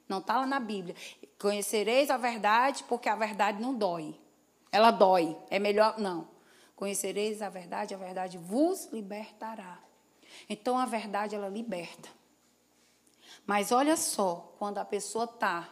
[0.09, 0.97] Não está lá na Bíblia.
[1.39, 4.19] Conhecereis a verdade porque a verdade não dói.
[4.73, 5.37] Ela dói.
[5.51, 5.99] É melhor.
[5.99, 6.29] Não.
[6.77, 9.79] Conhecereis a verdade, a verdade vos libertará.
[10.49, 12.09] Então a verdade ela liberta.
[13.47, 15.69] Mas olha só, quando a pessoa está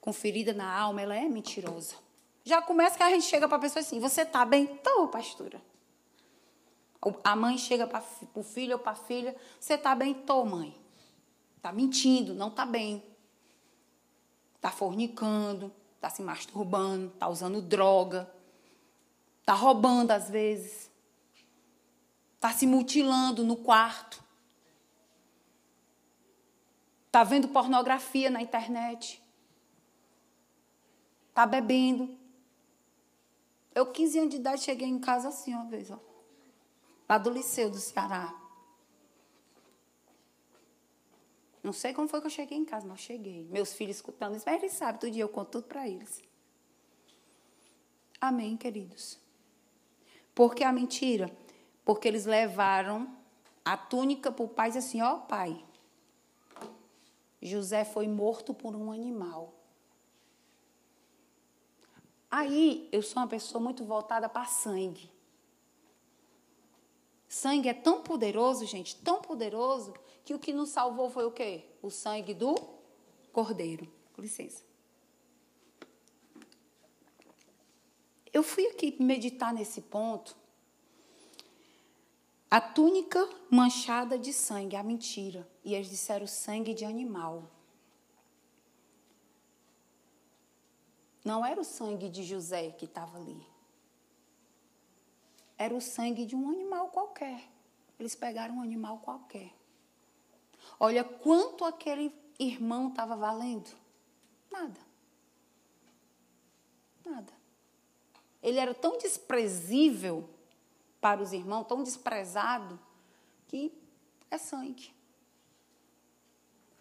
[0.00, 1.96] com ferida na alma, ela é mentirosa.
[2.44, 4.64] Já começa que a gente chega para a pessoa assim: Você está bem?
[4.64, 5.60] Estou, pastora.
[7.24, 8.04] A mãe chega para
[8.34, 10.14] o filho ou para a filha: Você está bem?
[10.14, 10.78] Tô, mãe.
[11.56, 13.02] Está mentindo, não está bem.
[14.56, 18.32] Está fornicando, está se masturbando, está usando droga,
[19.40, 20.90] está roubando às vezes,
[22.34, 24.22] está se mutilando no quarto,
[27.06, 29.22] está vendo pornografia na internet,
[31.28, 32.18] está bebendo.
[33.74, 36.10] Eu, 15 anos de idade, cheguei em casa assim uma vez, ó
[37.10, 38.32] lá do Liceu do Ceará.
[41.62, 43.44] Não sei como foi que eu cheguei em casa, mas cheguei.
[43.50, 46.22] Meus filhos escutando isso, mas eles sabem, todo dia eu conto tudo para eles.
[48.20, 49.18] Amém, queridos.
[50.34, 51.30] Por que a mentira?
[51.84, 53.14] Porque eles levaram
[53.64, 55.64] a túnica para o pai e assim, ó oh, pai,
[57.42, 59.54] José foi morto por um animal.
[62.30, 65.10] Aí eu sou uma pessoa muito voltada para sangue.
[67.28, 69.94] Sangue é tão poderoso, gente, tão poderoso,
[70.24, 71.64] que o que nos salvou foi o quê?
[71.82, 72.54] O sangue do
[73.32, 73.90] cordeiro.
[74.12, 74.62] Com licença.
[78.32, 80.36] Eu fui aqui meditar nesse ponto.
[82.50, 85.48] A túnica manchada de sangue, a mentira.
[85.64, 87.50] E eles disseram sangue de animal.
[91.24, 93.50] Não era o sangue de José que estava ali
[95.60, 97.46] era o sangue de um animal qualquer.
[97.98, 99.52] Eles pegaram um animal qualquer.
[100.80, 103.70] Olha quanto aquele irmão estava valendo.
[104.50, 104.80] Nada.
[107.04, 107.32] Nada.
[108.42, 110.28] Ele era tão desprezível
[111.00, 112.80] para os irmãos, tão desprezado,
[113.46, 113.72] que
[114.30, 114.92] é sangue.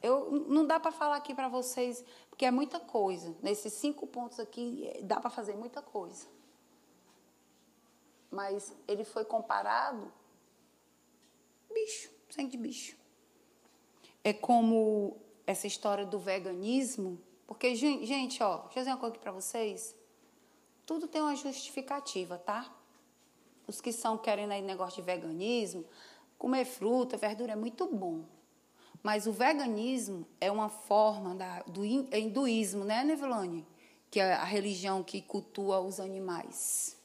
[0.01, 3.35] Eu, não dá para falar aqui para vocês, porque é muita coisa.
[3.41, 6.25] Nesses cinco pontos aqui, dá para fazer muita coisa
[8.31, 10.11] mas ele foi comparado
[11.71, 12.98] bicho, sangue de bicho.
[14.23, 19.23] É como essa história do veganismo, porque gente, ó, deixa eu dizer uma coisa aqui
[19.23, 19.95] para vocês.
[20.85, 22.71] Tudo tem uma justificativa, tá?
[23.67, 25.85] Os que são querendo aí negócio de veganismo,
[26.37, 28.23] comer fruta, verdura é muito bom.
[29.01, 33.65] Mas o veganismo é uma forma da, do hinduísmo, né, Nevelone?
[34.11, 36.99] Que é a religião que cultua os animais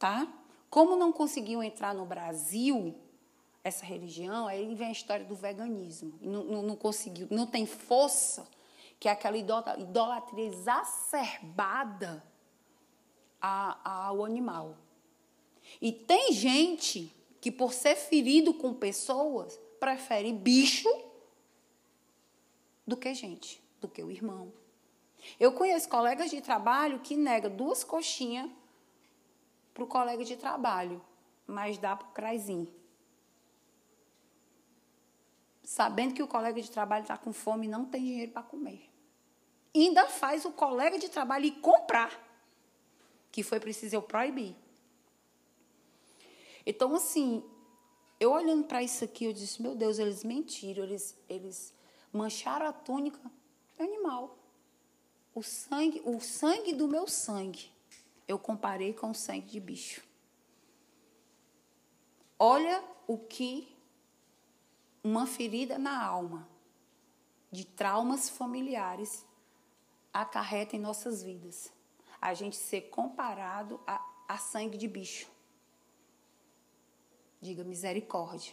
[0.00, 0.26] tá?
[0.70, 2.96] Como não conseguiu entrar no Brasil
[3.62, 6.18] essa religião, aí vem a história do veganismo.
[6.20, 8.48] Não, não, não conseguiu, não tem força,
[8.98, 12.24] que é aquela idolatria exacerbada
[13.40, 14.76] ao animal.
[15.80, 20.88] E tem gente que, por ser ferido com pessoas, prefere bicho
[22.86, 24.52] do que gente, do que o irmão.
[25.38, 28.50] Eu conheço colegas de trabalho que nega duas coxinhas
[29.72, 31.00] para o colega de trabalho,
[31.46, 32.79] mas dá para o.
[35.70, 38.90] Sabendo que o colega de trabalho está com fome e não tem dinheiro para comer.
[39.72, 42.10] ainda faz o colega de trabalho ir comprar,
[43.30, 44.56] que foi preciso eu proibir.
[46.66, 47.44] Então, assim,
[48.18, 51.72] eu olhando para isso aqui, eu disse, meu Deus, eles mentiram, eles, eles
[52.12, 53.20] mancharam a túnica
[53.78, 54.36] do animal.
[55.32, 57.70] O sangue, o sangue do meu sangue,
[58.26, 60.02] eu comparei com o sangue de bicho.
[62.36, 63.79] Olha o que
[65.02, 66.48] uma ferida na alma
[67.50, 69.24] de traumas familiares
[70.12, 71.72] acarreta em nossas vidas.
[72.20, 75.26] A gente ser comparado a, a sangue de bicho.
[77.40, 78.52] Diga misericórdia.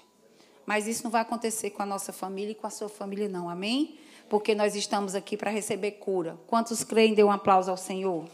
[0.66, 3.50] Mas isso não vai acontecer com a nossa família e com a sua família, não.
[3.50, 4.00] Amém?
[4.30, 6.38] Porque nós estamos aqui para receber cura.
[6.48, 7.14] Quantos creem?
[7.14, 8.28] Dê um aplauso ao Senhor.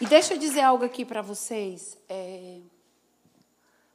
[0.00, 1.98] E deixa eu dizer algo aqui para vocês.
[2.08, 2.60] É...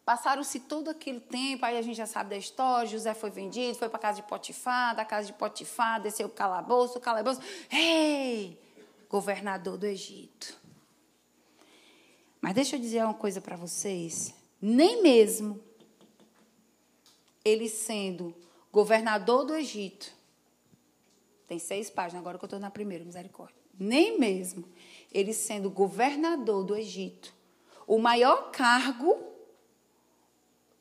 [0.06, 2.90] Passaram-se todo aquele tempo, aí a gente já sabe da história.
[2.90, 6.30] José foi vendido, foi para a casa de Potifar, da casa de Potifar, desceu o
[6.30, 7.40] calabouço, o calabouço.
[7.72, 8.60] Ei!
[9.10, 10.60] Governador do Egito.
[12.42, 14.34] Mas deixa eu dizer uma coisa para vocês.
[14.62, 15.64] Nem mesmo
[17.46, 18.36] ele sendo
[18.72, 20.12] governador do Egito,
[21.48, 23.56] tem seis páginas, agora que eu estou na primeira, misericórdia.
[23.80, 24.66] Nem mesmo
[25.12, 27.34] ele sendo governador do Egito,
[27.86, 29.33] o maior cargo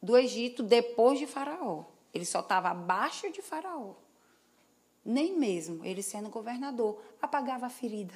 [0.02, 1.84] do Egito depois de Faraó.
[2.12, 3.94] Ele só estava abaixo de Faraó.
[5.04, 8.14] Nem mesmo ele sendo governador apagava a ferida.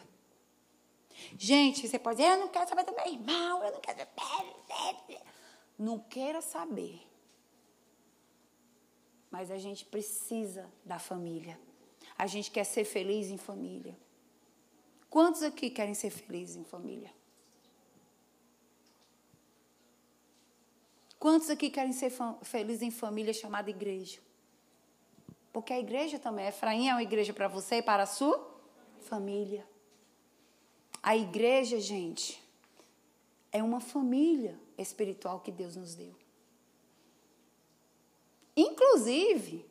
[1.39, 5.21] Gente, você pode dizer, eu não quero saber do meu irmão, eu não quero saber.
[5.79, 7.01] Não queira saber.
[9.31, 11.59] Mas a gente precisa da família.
[12.19, 13.97] A gente quer ser feliz em família.
[15.09, 17.13] Quantos aqui querem ser felizes em família?
[21.27, 22.13] Quantos aqui querem ser
[22.43, 24.21] felizes em família chamada igreja?
[25.53, 28.49] Porque a igreja também, Efraim é uma igreja para você e para a sua
[29.01, 29.67] família.
[31.03, 32.41] A igreja, gente,
[33.51, 36.15] é uma família espiritual que Deus nos deu.
[38.57, 39.67] Inclusive,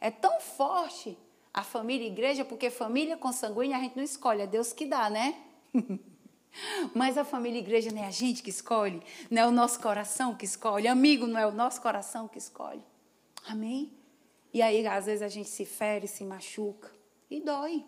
[0.00, 1.16] é tão forte
[1.54, 4.84] a família e a igreja, porque família consanguínea a gente não escolhe, é Deus que
[4.86, 5.40] dá, né?
[6.94, 10.34] Mas a família igreja não é a gente que escolhe, não é o nosso coração
[10.34, 12.84] que escolhe, amigo não é o nosso coração que escolhe.
[13.46, 13.92] Amém?
[14.52, 16.92] E aí, às vezes, a gente se fere, se machuca
[17.30, 17.84] e dói.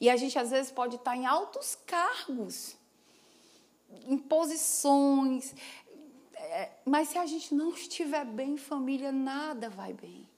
[0.00, 2.76] E a gente às vezes pode estar em altos cargos,
[4.06, 5.54] em posições,
[6.34, 10.28] é, mas se a gente não estiver bem em família, nada vai bem.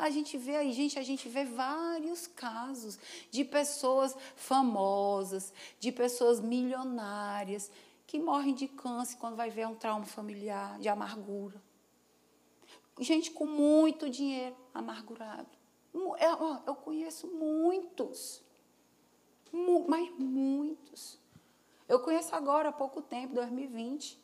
[0.00, 2.98] A gente vê aí, gente, a gente vê vários casos
[3.30, 7.70] de pessoas famosas, de pessoas milionárias,
[8.06, 11.60] que morrem de câncer quando vai ver um trauma familiar, de amargura.
[13.00, 15.50] Gente com muito dinheiro amargurado.
[15.92, 18.42] Eu, eu conheço muitos,
[19.88, 21.18] mas muitos.
[21.88, 24.18] Eu conheço agora, há pouco tempo, 2020,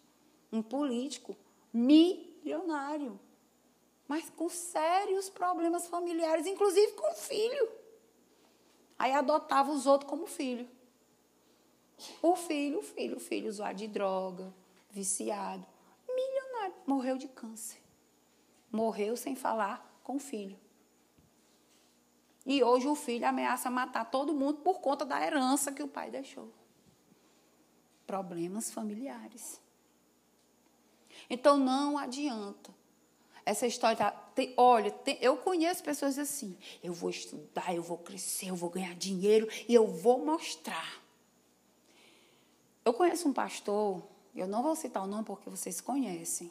[0.52, 1.36] um político
[1.72, 3.18] milionário,
[4.08, 7.70] mas com sérios problemas familiares, inclusive com filho.
[8.98, 10.68] Aí adotava os outros como filho.
[12.20, 14.52] O filho, o filho, o filho usuário de droga,
[14.90, 15.66] viciado,
[16.08, 17.80] milionário, morreu de câncer.
[18.70, 20.58] Morreu sem falar com o filho.
[22.44, 26.10] E hoje o filho ameaça matar todo mundo por conta da herança que o pai
[26.10, 26.52] deixou.
[28.06, 29.60] Problemas familiares.
[31.30, 32.74] Então não adianta.
[33.44, 36.56] Essa história tá, tem, olha, tem, eu conheço pessoas assim.
[36.82, 41.02] Eu vou estudar, eu vou crescer, eu vou ganhar dinheiro e eu vou mostrar.
[42.84, 44.02] Eu conheço um pastor,
[44.34, 46.50] eu não vou citar o nome porque vocês conhecem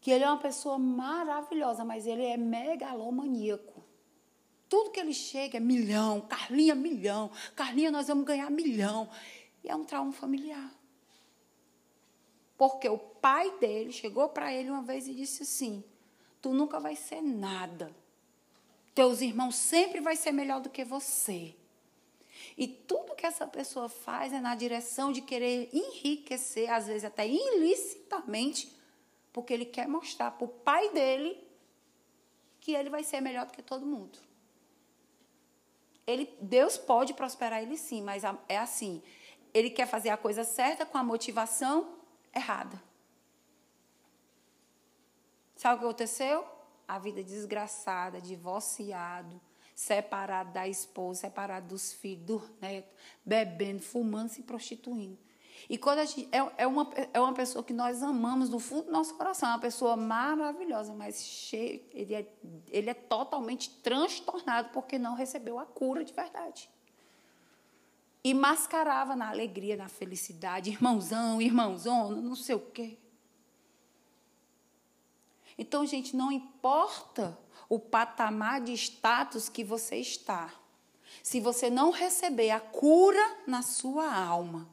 [0.00, 3.84] que ele é uma pessoa maravilhosa, mas ele é megalomaníaco.
[4.68, 9.08] Tudo que ele chega é milhão, Carlinha, milhão, Carlinha, nós vamos ganhar milhão.
[9.64, 10.72] E é um trauma familiar.
[12.56, 15.84] Porque o pai dele chegou para ele uma vez e disse assim:
[16.40, 17.94] Tu nunca vai ser nada.
[18.94, 21.54] Teus irmãos sempre vai ser melhor do que você.
[22.56, 27.26] E tudo que essa pessoa faz é na direção de querer enriquecer, às vezes até
[27.26, 28.72] ilicitamente,
[29.32, 31.38] porque ele quer mostrar para o pai dele
[32.60, 34.18] que ele vai ser melhor do que todo mundo.
[36.06, 39.02] Ele, Deus pode prosperar ele sim, mas é assim.
[39.52, 41.96] Ele quer fazer a coisa certa com a motivação
[42.34, 42.87] errada.
[45.58, 46.46] Sabe o que aconteceu?
[46.86, 49.40] A vida desgraçada, divorciado,
[49.74, 52.94] separado da esposa, separado dos filhos, do neto,
[53.26, 55.18] bebendo, fumando, se prostituindo.
[55.68, 58.84] E quando a gente, é, é, uma, é uma pessoa que nós amamos do fundo
[58.84, 62.32] do nosso coração, é uma pessoa maravilhosa, mas cheio, ele, é,
[62.70, 66.70] ele é totalmente transtornado porque não recebeu a cura de verdade.
[68.22, 72.96] E mascarava na alegria, na felicidade, irmãozão, irmãozona, não sei o quê.
[75.58, 77.36] Então, gente, não importa
[77.68, 80.54] o patamar de status que você está.
[81.22, 84.68] Se você não receber a cura na sua alma,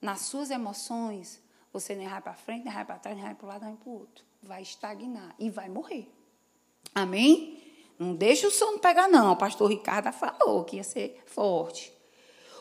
[0.00, 1.42] nas suas emoções,
[1.72, 3.76] você nem vai para frente, nem vai para trás, nem vai para o lado, nem
[3.76, 4.24] para o outro.
[4.42, 6.12] Vai estagnar e vai morrer.
[6.94, 7.62] Amém?
[7.98, 9.32] Não deixa o sono pegar, não.
[9.32, 11.92] O pastor Ricardo falou que ia ser forte.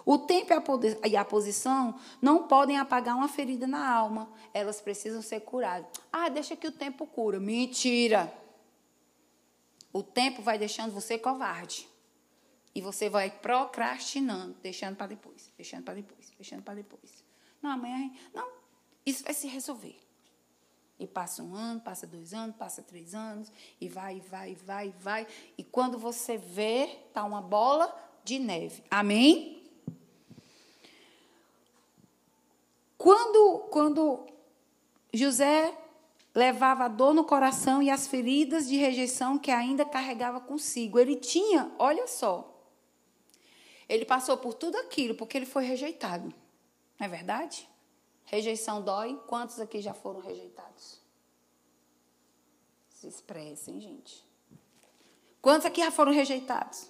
[0.08, 0.54] O tempo
[1.06, 4.32] e a posição não podem apagar uma ferida na alma.
[4.54, 5.92] Elas precisam ser curadas.
[6.10, 7.42] Ah, deixa que o tempo cura.
[7.42, 8.34] Mentira.
[9.92, 11.90] O tempo vai deixando você covarde.
[12.74, 17.22] E você vai procrastinando, deixando para depois, deixando para depois, deixando para depois.
[17.62, 18.10] Não, amanhã.
[18.34, 18.50] Não,
[19.06, 20.00] isso vai se resolver.
[20.98, 23.52] E passa um ano, passa dois anos, passa três anos,
[23.82, 25.28] e vai, vai, vai, vai.
[25.58, 27.94] E quando você vê, está uma bola
[28.24, 28.86] de neve.
[28.90, 29.57] Amém?
[33.08, 34.28] Quando, quando
[35.14, 35.74] José
[36.36, 41.16] levava a dor no coração e as feridas de rejeição que ainda carregava consigo, ele
[41.16, 42.54] tinha, olha só,
[43.88, 46.34] ele passou por tudo aquilo porque ele foi rejeitado.
[47.00, 47.70] Não é verdade?
[48.26, 49.18] Rejeição dói.
[49.26, 51.00] Quantos aqui já foram rejeitados?
[52.90, 54.22] Se expressem, gente.
[55.42, 56.90] Quantos aqui já foram rejeitados?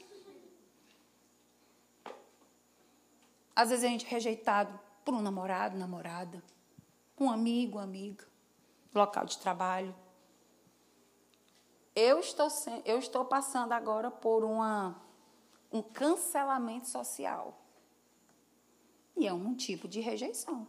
[3.55, 6.43] Às vezes a gente é rejeitado por um namorado, namorada,
[7.17, 8.27] um amigo, amiga,
[8.93, 9.95] local de trabalho.
[11.95, 12.49] Eu estou,
[12.83, 15.01] eu estou passando agora por uma,
[15.71, 17.57] um cancelamento social.
[19.15, 20.67] E é um tipo de rejeição.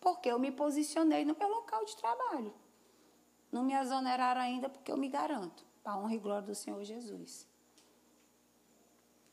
[0.00, 2.52] Porque eu me posicionei no meu local de trabalho.
[3.52, 6.82] Não me exoneraram ainda porque eu me garanto, para a honra e glória do Senhor
[6.82, 7.46] Jesus.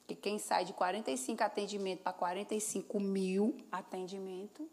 [0.09, 4.67] Que quem sai de 45 atendimentos para 45 mil atendimento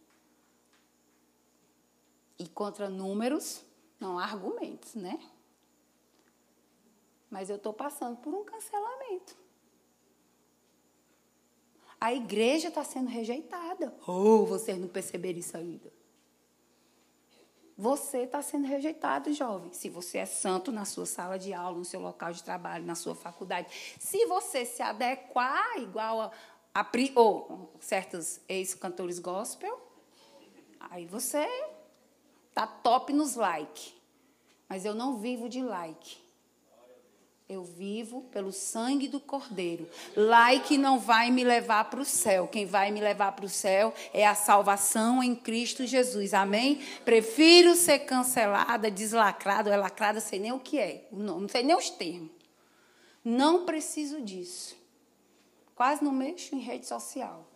[2.39, 3.63] e contra números,
[4.01, 5.21] não há argumentos, né?
[7.31, 9.37] Mas eu estou passando por um cancelamento.
[12.01, 13.95] A igreja está sendo rejeitada.
[14.07, 15.93] Ou oh, vocês não perceberam isso ainda?
[17.79, 19.71] Você está sendo rejeitado, jovem.
[19.73, 22.95] Se você é santo na sua sala de aula, no seu local de trabalho, na
[22.95, 23.69] sua faculdade.
[23.99, 26.31] Se você se adequar igual a,
[26.75, 29.79] a ou certos ex-cantores gospel,
[30.81, 31.47] aí você
[32.55, 33.95] tá top nos like.
[34.67, 36.26] Mas eu não vivo de like.
[37.49, 39.89] Eu vivo pelo sangue do Cordeiro.
[40.17, 42.49] Like não vai me levar para o céu.
[42.49, 46.35] Quem vai me levar para o céu é a salvação em Cristo Jesus.
[46.35, 46.83] Amém?
[47.05, 51.07] Prefiro ser cancelada, deslacrada, ou é lacrada, sei nem o que é.
[51.13, 52.33] Não sei nem os termos.
[53.25, 54.77] Não preciso disso.
[55.77, 57.47] Quase não mexo em rede social.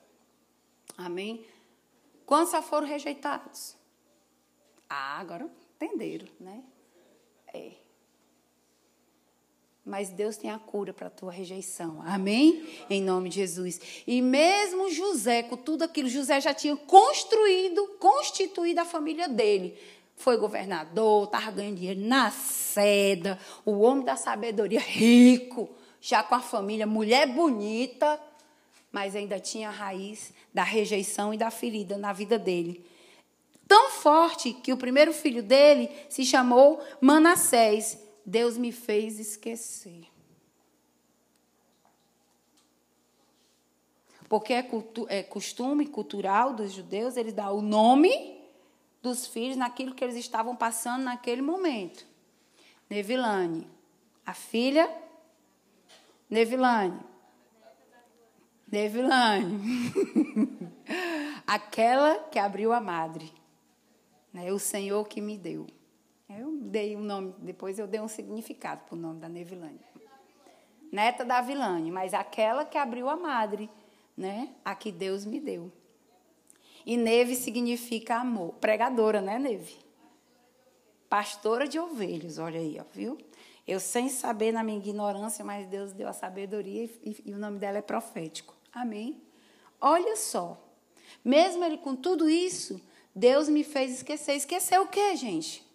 [0.96, 1.44] Amém?
[2.24, 3.74] Quantos já foram rejeitados?
[4.88, 6.62] Ah, agora entenderam, né?
[7.52, 7.72] É
[9.84, 12.02] mas Deus tem a cura para a tua rejeição.
[12.04, 12.64] Amém?
[12.88, 13.80] Em nome de Jesus.
[14.06, 19.76] E mesmo José, com tudo aquilo, José já tinha construído, constituído a família dele.
[20.16, 26.40] Foi governador, estava ganhando dinheiro na seda, o homem da sabedoria, rico, já com a
[26.40, 28.20] família, mulher bonita,
[28.92, 32.84] mas ainda tinha a raiz da rejeição e da ferida na vida dele.
[33.66, 37.98] Tão forte que o primeiro filho dele se chamou Manassés
[38.30, 40.06] Deus me fez esquecer.
[44.28, 48.40] Porque é, cultu é costume cultural dos judeus, eles dão o nome
[49.02, 52.06] dos filhos naquilo que eles estavam passando naquele momento.
[52.88, 53.66] Nevilane,
[54.24, 54.88] a filha
[56.28, 57.00] Nevilane.
[58.70, 59.92] Nevilane.
[61.44, 63.32] Aquela que abriu a madre.
[64.32, 64.52] Né?
[64.52, 65.66] O Senhor que me deu.
[66.62, 69.80] Dei um nome, depois eu dei um significado para o nome da Nevilane.
[70.92, 73.70] Neta da Vilane, mas aquela que abriu a madre,
[74.14, 74.50] né?
[74.62, 75.72] A que Deus me deu.
[76.84, 78.52] E Neve significa amor.
[78.60, 79.78] Pregadora, né, Neve?
[81.08, 83.16] Pastora de ovelhas, olha aí, ó, viu?
[83.66, 87.38] Eu sem saber na minha ignorância, mas Deus deu a sabedoria e, e, e o
[87.38, 88.54] nome dela é profético.
[88.70, 89.22] Amém?
[89.80, 90.62] Olha só.
[91.24, 92.78] Mesmo ele com tudo isso,
[93.14, 94.34] Deus me fez esquecer.
[94.34, 95.69] Esquecer o quê, gente?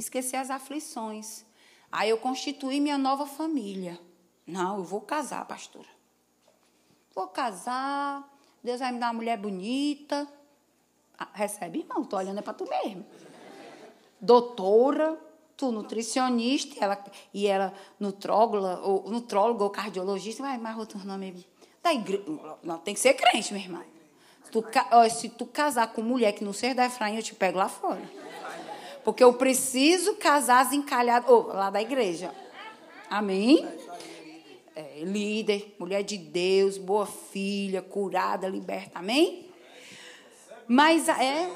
[0.00, 1.44] Esquecer as aflições.
[1.92, 4.00] Aí eu constituí minha nova família.
[4.46, 5.88] Não, eu vou casar, pastora.
[7.14, 8.26] Vou casar,
[8.64, 10.26] Deus vai me dar uma mulher bonita.
[11.18, 13.04] Ah, recebe, irmão, tô olhando é para tu mesmo.
[14.18, 15.20] Doutora,
[15.54, 21.46] tu nutricionista, ela, e ela nutróloga, ou, nutróloga ou cardiologista, mas mais outro nome.
[21.82, 22.24] Da igreja,
[22.62, 23.84] não, tem que ser crente, minha irmã.
[24.50, 24.64] Tu,
[25.10, 28.00] se tu casar com mulher que não seja da Efraim, eu te pego lá fora.
[29.04, 32.30] Porque eu preciso casar as encalhadas, oh, lá da igreja.
[33.08, 33.66] Amém?
[34.76, 38.98] É, líder, mulher de Deus, boa filha, curada, liberta.
[38.98, 39.50] Amém?
[40.66, 41.50] Mas é.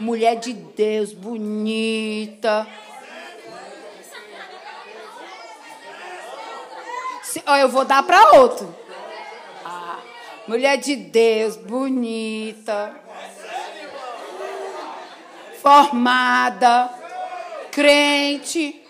[0.00, 2.66] Mulher de Deus, bonita.
[7.22, 8.74] Se, ó, eu vou dar para outro.
[10.48, 12.98] Mulher de Deus, bonita.
[15.60, 16.90] Formada.
[17.70, 18.82] Crente.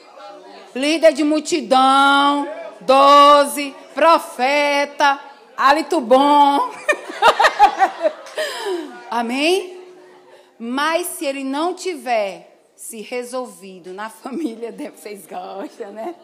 [0.73, 2.49] Líder de multidão.
[2.83, 3.75] Doze.
[3.93, 5.19] Profeta.
[5.57, 6.71] Hálito bom.
[9.11, 9.83] Amém?
[10.61, 16.15] Mas se ele não tiver se resolvido na família vocês gostam, né?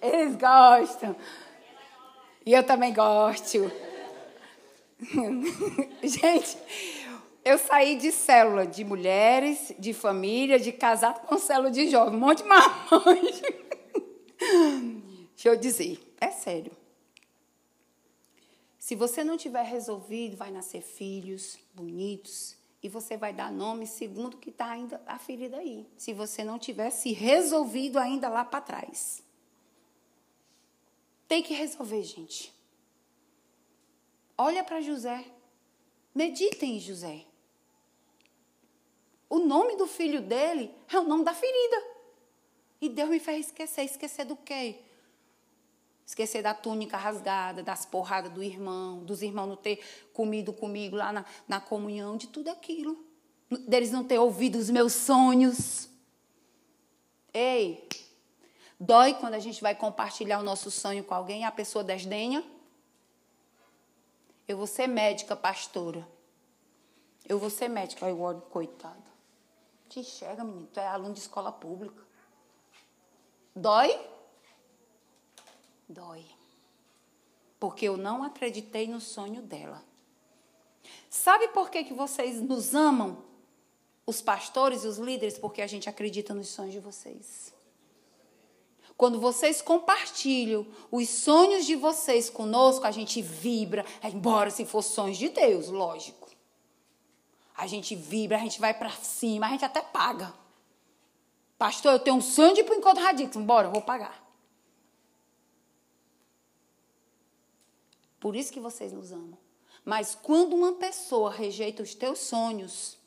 [0.00, 1.14] Eles gostam.
[2.46, 3.70] E eu também gosto.
[6.02, 6.58] Gente,
[7.44, 12.20] eu saí de célula de mulheres, de família, de casado com célula de jovem, um
[12.20, 13.42] monte de mamães.
[15.34, 16.72] Deixa eu dizer, é sério.
[18.78, 24.38] Se você não tiver resolvido, vai nascer filhos bonitos, e você vai dar nome segundo
[24.38, 25.86] que está ainda a ferida aí.
[25.96, 29.22] Se você não tivesse resolvido ainda lá para trás.
[31.28, 32.52] Tem que resolver, gente.
[34.42, 35.22] Olha para José.
[36.14, 37.26] Meditem em José.
[39.28, 41.84] O nome do filho dele é o nome da ferida.
[42.80, 43.84] E Deus me fez esquecer.
[43.84, 44.80] Esquecer do quê?
[46.06, 49.84] Esquecer da túnica rasgada, das porradas do irmão, dos irmãos não ter
[50.14, 52.96] comido comigo lá na, na comunhão, de tudo aquilo.
[53.68, 55.90] Deles não ter ouvido os meus sonhos.
[57.34, 57.86] Ei,
[58.80, 62.42] dói quando a gente vai compartilhar o nosso sonho com alguém e a pessoa desdenha?
[64.50, 66.04] Eu vou ser médica, pastora.
[67.24, 68.06] Eu vou ser médica.
[68.06, 69.00] Aí o olho, coitado.
[69.88, 70.66] Te enxerga, menino.
[70.66, 72.02] Tu é aluno de escola pública.
[73.54, 73.96] Dói?
[75.88, 76.24] dói.
[77.60, 79.84] Porque eu não acreditei no sonho dela.
[81.08, 83.22] Sabe por que, que vocês nos amam?
[84.04, 87.54] Os pastores e os líderes, porque a gente acredita nos sonhos de vocês.
[89.00, 95.16] Quando vocês compartilham os sonhos de vocês conosco, a gente vibra, embora se for sonhos
[95.16, 96.28] de Deus, lógico.
[97.56, 100.34] A gente vibra, a gente vai para cima, a gente até paga.
[101.56, 104.22] Pastor, eu tenho um sonho de ir para o encontro radix, bora, eu vou pagar.
[108.20, 109.38] Por isso que vocês nos amam.
[109.82, 112.98] Mas quando uma pessoa rejeita os teus sonhos,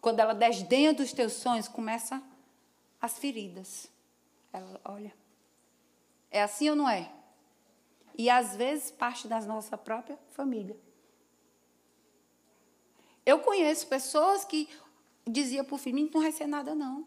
[0.00, 2.20] quando ela desdenha dos teus sonhos, começa
[3.00, 3.94] as feridas.
[4.52, 5.14] Ela, olha,
[6.30, 7.12] é assim ou não é?
[8.16, 10.76] E às vezes parte da nossa própria família.
[13.24, 14.68] Eu conheço pessoas que
[15.26, 17.06] diziam para o filho, não vai ser nada não.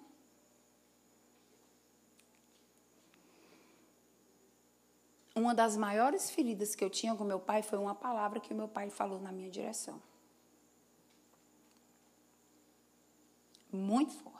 [5.39, 8.67] uma das maiores feridas que eu tinha com meu pai foi uma palavra que meu
[8.67, 10.01] pai falou na minha direção.
[13.71, 14.38] Muito forte.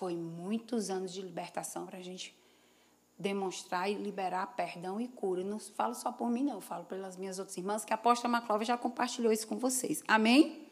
[0.00, 2.34] Foi muitos anos de libertação para a gente
[3.18, 5.44] demonstrar e liberar perdão e cura.
[5.44, 8.32] não falo só por mim, não, eu falo pelas minhas outras irmãs, que a apóstola
[8.32, 10.02] Maclova já compartilhou isso com vocês.
[10.08, 10.66] Amém?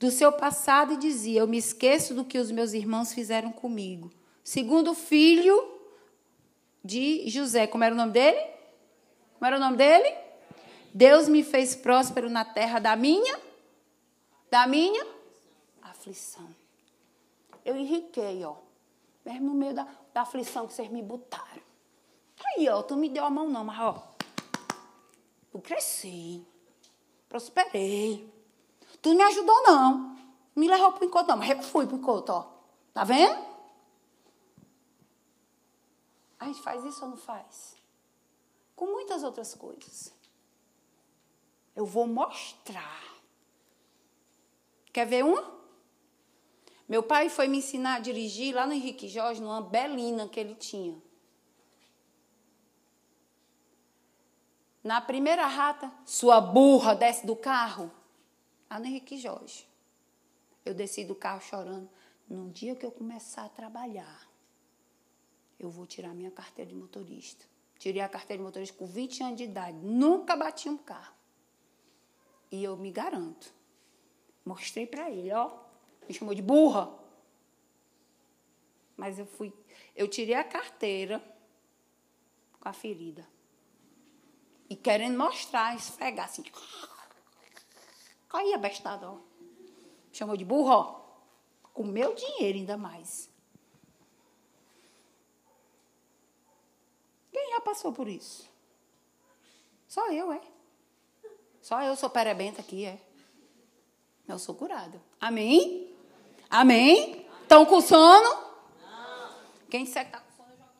[0.00, 4.10] Do seu passado e dizia: Eu me esqueço do que os meus irmãos fizeram comigo.
[4.42, 5.56] Segundo filho
[6.84, 7.68] de José.
[7.68, 8.40] Como era o nome dele?
[9.34, 10.12] Como era o nome dele?
[10.92, 13.38] Deus me fez próspero na terra da minha,
[14.50, 15.06] da minha
[15.80, 16.63] aflição.
[17.64, 18.56] Eu enriquei, ó.
[19.24, 21.62] Mesmo no meio da, da aflição que vocês me botaram.
[22.44, 24.14] Aí, ó, tu me deu a mão não, mas ó.
[25.52, 26.46] Eu cresci.
[27.28, 28.32] Prosperei.
[29.00, 30.16] Tu não me ajudou, não.
[30.54, 32.46] Me levou pro encontro, não, mas eu fui pro encontro, ó.
[32.92, 33.54] Tá vendo?
[36.38, 37.76] A gente faz isso ou não faz?
[38.76, 40.12] Com muitas outras coisas.
[41.74, 43.02] Eu vou mostrar.
[44.92, 45.53] Quer ver uma?
[46.88, 50.54] Meu pai foi me ensinar a dirigir lá no Henrique Jorge, numa belina que ele
[50.54, 51.00] tinha.
[54.82, 57.90] Na primeira rata, sua burra desce do carro.
[58.68, 59.66] Lá no Henrique Jorge.
[60.62, 61.88] Eu desci do carro chorando.
[62.28, 64.28] No dia que eu começar a trabalhar,
[65.58, 67.44] eu vou tirar minha carteira de motorista.
[67.78, 69.76] Tirei a carteira de motorista com 20 anos de idade.
[69.78, 71.14] Nunca bati um carro.
[72.50, 73.54] E eu me garanto.
[74.44, 75.63] Mostrei para ele, ó.
[76.08, 76.92] Me chamou de burra.
[78.96, 79.52] Mas eu fui.
[79.94, 81.22] Eu tirei a carteira
[82.60, 83.26] com a ferida.
[84.68, 86.44] E querendo mostrar, esfregar assim.
[88.28, 89.14] Caía bestada, ó.
[89.14, 91.04] Me chamou de burra, ó.
[91.72, 93.30] Com meu dinheiro ainda mais.
[97.32, 98.48] Quem já passou por isso?
[99.86, 100.40] Só eu, é.
[101.60, 103.00] Só eu sou perebenta aqui, é.
[104.26, 105.00] Eu sou curada.
[105.20, 105.93] Amém?
[106.50, 107.26] Amém?
[107.42, 108.28] Estão com sono?
[108.28, 109.30] Não.
[109.70, 110.70] Quem disser que está com sono, joga.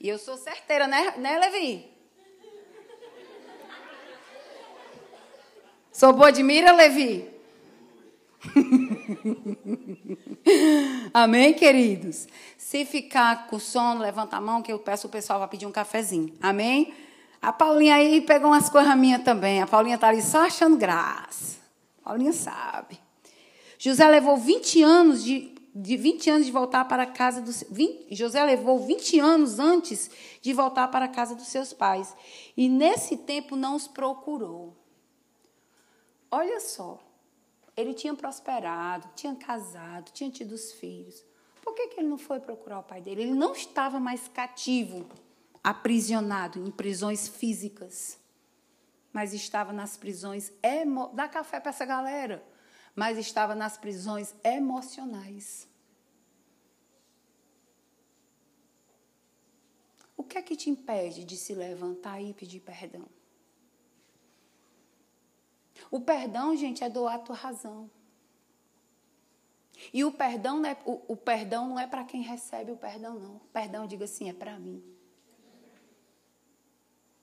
[0.00, 1.90] E eu sou certeira, né, né Levi?
[5.92, 7.30] Sou boa de mira, Levi?
[11.12, 12.26] Amém, queridos?
[12.56, 15.72] Se ficar com sono, levanta a mão que eu peço o pessoal para pedir um
[15.72, 16.32] cafezinho.
[16.40, 16.94] Amém?
[17.42, 19.60] A Paulinha aí pegou umas coisas minhas também.
[19.60, 21.58] A Paulinha está ali só achando graça.
[22.00, 23.00] A Paulinha sabe.
[23.82, 28.14] José levou 20 anos de, de 20 anos de voltar para a casa dos 20,
[28.14, 30.10] José levou 20 anos antes
[30.42, 32.14] de voltar para a casa dos seus pais.
[32.54, 34.76] E nesse tempo não os procurou.
[36.30, 37.00] Olha só.
[37.74, 41.24] Ele tinha prosperado, tinha casado, tinha tido os filhos.
[41.62, 43.22] Por que, que ele não foi procurar o pai dele?
[43.22, 45.06] Ele não estava mais cativo
[45.64, 48.18] aprisionado em prisões físicas,
[49.10, 51.08] mas estava nas prisões emo...
[51.14, 52.44] dá café para essa galera,
[53.00, 55.66] mas estava nas prisões emocionais.
[60.14, 63.06] O que é que te impede de se levantar e pedir perdão?
[65.90, 67.90] O perdão, gente, é doar a tua razão.
[69.94, 73.18] E o perdão não é, o, o perdão não é para quem recebe o perdão,
[73.18, 73.36] não.
[73.36, 74.84] O perdão, diga assim, é para mim.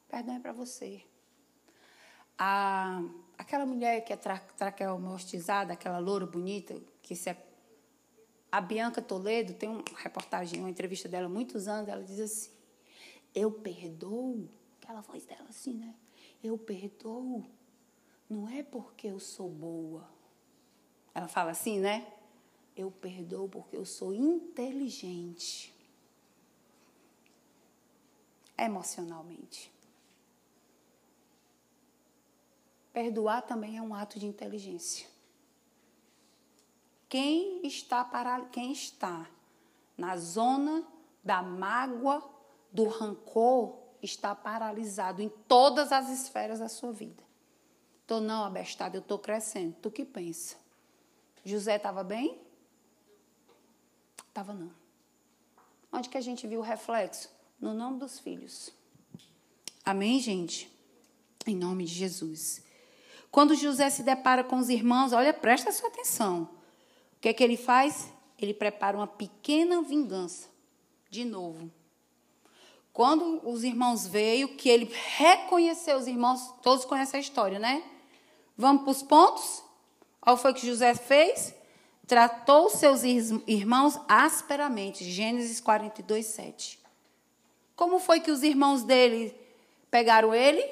[0.09, 1.05] Perdão é para você.
[2.37, 3.01] A,
[3.37, 7.47] aquela mulher que é tra, traqueomostizada, aquela loura bonita, que se é,
[8.51, 12.51] a Bianca Toledo, tem uma reportagem, uma entrevista dela muitos anos, ela diz assim,
[13.33, 14.47] eu perdoo,
[14.81, 15.93] aquela voz dela assim, né?
[16.43, 17.45] Eu perdoo,
[18.29, 20.07] não é porque eu sou boa.
[21.13, 22.07] Ela fala assim, né?
[22.75, 25.73] Eu perdoo porque eu sou inteligente.
[28.57, 29.71] Emocionalmente.
[32.97, 35.07] Perdoar também é um ato de inteligência.
[37.07, 39.29] Quem está para quem está
[39.95, 40.83] na zona
[41.23, 42.27] da mágoa,
[42.71, 47.23] do rancor, está paralisado em todas as esferas da sua vida.
[48.01, 49.75] Estou não abestado, eu estou crescendo.
[49.79, 50.55] Tu que pensa?
[51.45, 52.41] José estava bem?
[54.27, 54.71] Estava não.
[55.93, 57.29] Onde que a gente viu o reflexo?
[57.61, 58.71] No nome dos filhos.
[59.85, 60.75] Amém, gente?
[61.45, 62.65] Em nome de Jesus.
[63.31, 66.49] Quando José se depara com os irmãos, olha, presta sua atenção.
[67.17, 68.11] O que é que ele faz?
[68.39, 70.49] Ele prepara uma pequena vingança.
[71.09, 71.71] De novo.
[72.91, 77.83] Quando os irmãos veio, que ele reconheceu os irmãos, todos conhecem a história, né?
[78.57, 79.63] Vamos para os pontos?
[80.21, 81.53] Olha o que foi que José fez?
[82.07, 85.03] Tratou seus irmãos asperamente.
[85.03, 86.79] Gênesis 42, 7.
[87.75, 89.35] Como foi que os irmãos dele
[89.91, 90.63] pegaram ele?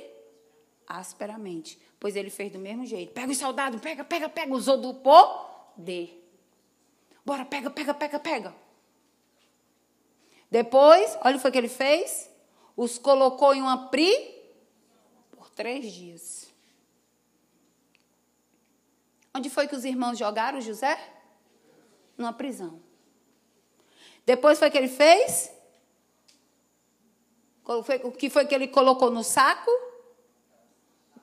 [0.88, 3.14] Asperamente pois ele fez do mesmo jeito.
[3.14, 4.54] Pega os soldados, pega, pega, pega.
[4.54, 6.24] Usou do poder.
[7.26, 8.56] Bora, pega, pega, pega, pega.
[10.52, 12.30] Depois, olha o que foi que ele fez.
[12.78, 14.14] Os colocou em uma pri
[15.32, 16.54] por três dias.
[19.34, 20.98] Onde foi que os irmãos jogaram José?
[22.16, 22.80] Numa prisão.
[24.28, 25.52] Depois foi que ele fez?
[28.04, 29.72] O que foi que ele colocou no saco?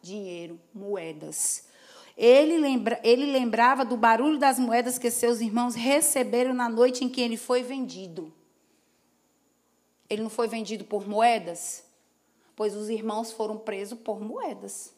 [0.03, 1.65] Dinheiro, moedas.
[2.17, 7.09] Ele, lembra, ele lembrava do barulho das moedas que seus irmãos receberam na noite em
[7.09, 8.33] que ele foi vendido.
[10.11, 11.85] Ele não foi vendido por moedas?
[12.55, 14.93] Pois os irmãos foram presos por moedas,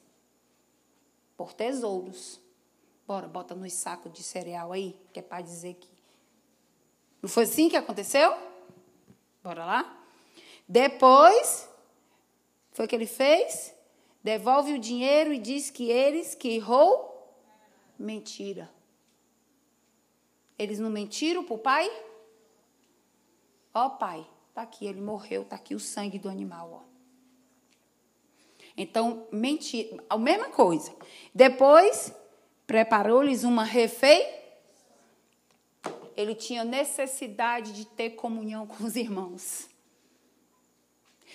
[1.36, 2.40] por tesouros.
[3.06, 5.88] Bora, bota nos sacos de cereal aí, que é para dizer que.
[7.22, 8.36] Não foi assim que aconteceu?
[9.42, 10.04] Bora lá?
[10.68, 11.68] Depois,
[12.72, 13.72] foi o que ele fez?
[14.24, 17.30] Devolve o dinheiro e diz que eles que errou,
[17.98, 18.72] mentira.
[20.58, 21.90] Eles não mentiram para o pai?
[23.74, 26.94] Ó pai, tá aqui, ele morreu, tá aqui o sangue do animal, ó.
[28.74, 30.94] Então, mentir, a mesma coisa.
[31.34, 32.10] Depois,
[32.66, 34.42] preparou-lhes uma refeição.
[36.16, 39.68] Ele tinha necessidade de ter comunhão com os irmãos.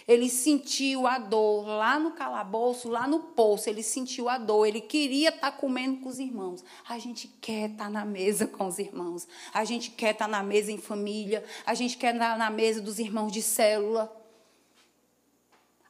[0.09, 3.69] Ele sentiu a dor lá no calabouço, lá no poço.
[3.69, 4.65] Ele sentiu a dor.
[4.65, 6.63] Ele queria estar tá comendo com os irmãos.
[6.87, 9.27] A gente quer estar tá na mesa com os irmãos.
[9.53, 11.45] A gente quer estar tá na mesa em família.
[11.63, 14.11] A gente quer estar na mesa dos irmãos de célula.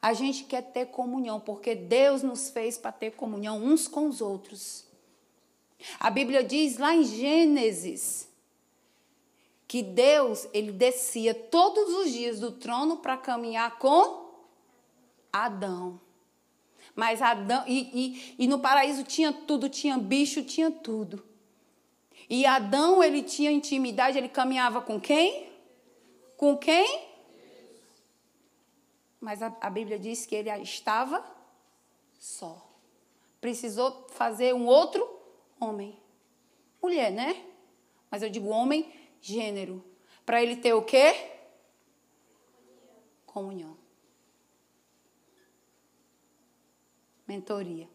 [0.02, 4.20] A gente quer ter comunhão, porque Deus nos fez para ter comunhão uns com os
[4.20, 4.84] outros.
[5.98, 8.29] A Bíblia diz lá em Gênesis
[9.70, 14.28] que Deus ele descia todos os dias do trono para caminhar com
[15.32, 16.00] Adão.
[16.92, 21.24] Mas Adão e, e, e no paraíso tinha tudo, tinha bicho, tinha tudo.
[22.28, 25.52] E Adão ele tinha intimidade, ele caminhava com quem?
[26.36, 27.06] Com quem?
[29.20, 31.24] Mas a, a Bíblia diz que ele estava
[32.18, 32.60] só.
[33.40, 35.08] Precisou fazer um outro
[35.60, 35.96] homem.
[36.82, 37.44] Mulher, né?
[38.10, 39.84] Mas eu digo homem gênero.
[40.24, 41.14] Para ele ter o quê?
[43.26, 43.76] Comunhão.
[47.26, 47.88] Mentoria.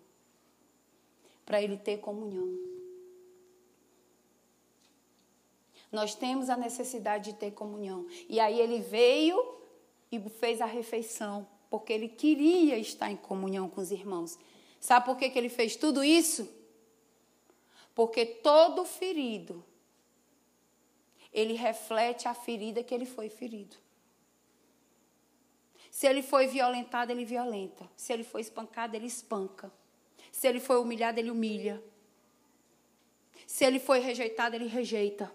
[1.45, 2.47] Para ele ter comunhão.
[5.91, 8.05] Nós temos a necessidade de ter comunhão.
[8.27, 9.55] E aí ele veio
[10.11, 14.37] e fez a refeição, porque ele queria estar em comunhão com os irmãos.
[14.79, 16.49] Sabe por que, que ele fez tudo isso?
[17.93, 19.63] Porque todo ferido
[21.35, 23.75] ele reflete a ferida que ele foi ferido.
[25.91, 27.89] Se ele foi violentado, ele violenta.
[27.93, 29.69] Se ele foi espancado, ele espanca.
[30.31, 31.83] Se ele foi humilhado, ele humilha.
[33.45, 35.29] Se ele foi rejeitado, ele rejeita.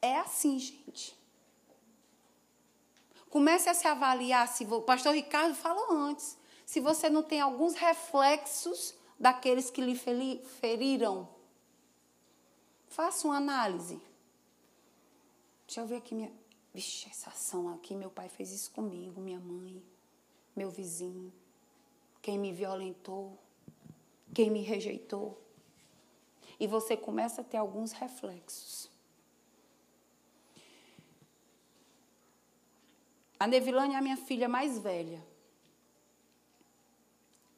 [0.00, 1.18] É assim, gente.
[3.28, 4.46] Comece a se avaliar.
[4.46, 6.38] Se o pastor Ricardo falou antes.
[6.64, 9.96] Se você não tem alguns reflexos daqueles que lhe
[10.60, 11.33] feriram.
[12.94, 14.00] Faça uma análise.
[15.66, 16.32] Deixa eu ver aqui minha.
[16.72, 19.82] Vixe, essa ação aqui, meu pai fez isso comigo, minha mãe,
[20.54, 21.32] meu vizinho,
[22.22, 23.36] quem me violentou,
[24.32, 25.40] quem me rejeitou.
[26.58, 28.88] E você começa a ter alguns reflexos.
[33.40, 35.20] A Nevilane é a minha filha mais velha.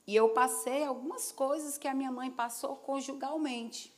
[0.07, 3.96] E eu passei algumas coisas que a minha mãe passou conjugalmente.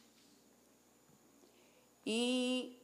[2.11, 2.75] E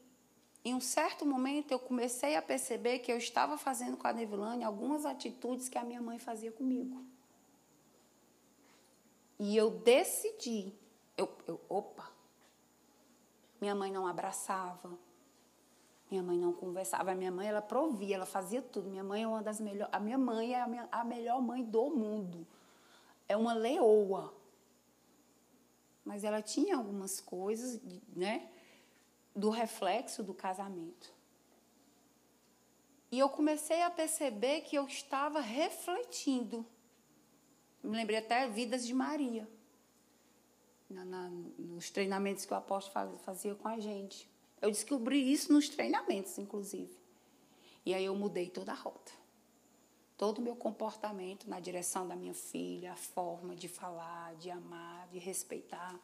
[0.63, 4.63] em um certo momento eu comecei a perceber que eu estava fazendo com a Nevilane
[4.63, 7.03] algumas atitudes que a minha mãe fazia comigo.
[9.39, 10.75] E eu decidi,
[11.17, 12.13] eu, eu, opa,
[13.59, 14.91] minha mãe não abraçava,
[16.11, 18.91] minha mãe não conversava, a minha mãe ela provia, ela fazia tudo.
[18.91, 21.65] Minha mãe é uma das melhores, a minha mãe é a, minha, a melhor mãe
[21.65, 22.47] do mundo.
[23.27, 24.35] É uma leoa.
[26.05, 27.81] Mas ela tinha algumas coisas,
[28.15, 28.51] né?
[29.35, 31.13] Do reflexo do casamento.
[33.11, 36.67] E eu comecei a perceber que eu estava refletindo.
[37.83, 39.49] Me lembrei até vidas de Maria,
[40.89, 44.29] na, na, nos treinamentos que o apóstolo fazia com a gente.
[44.61, 46.97] Eu descobri isso nos treinamentos, inclusive.
[47.85, 49.13] E aí eu mudei toda a rota.
[50.17, 55.07] Todo o meu comportamento na direção da minha filha, a forma de falar, de amar,
[55.09, 56.01] de respeitar,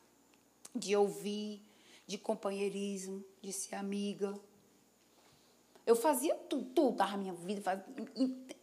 [0.75, 1.63] de ouvir,
[2.11, 4.37] de companheirismo, de ser amiga.
[5.87, 7.87] Eu fazia tudo, tudo estava na minha vida,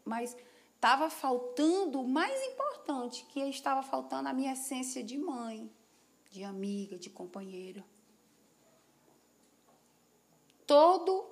[0.03, 0.35] mas
[0.75, 5.71] estava faltando o mais importante, que estava faltando a minha essência de mãe,
[6.29, 7.85] de amiga, de companheira.
[10.65, 11.25] Todo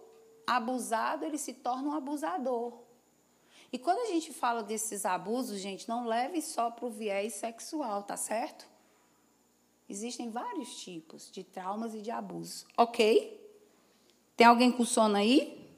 [0.47, 2.79] abusado, ele se torna um abusador.
[3.73, 8.03] E quando a gente fala desses abusos, gente, não leve só para o viés sexual,
[8.03, 8.65] tá certo?
[9.87, 12.65] Existem vários tipos de traumas e de abusos.
[12.75, 13.39] Ok?
[14.35, 15.69] Tem alguém com sono aí?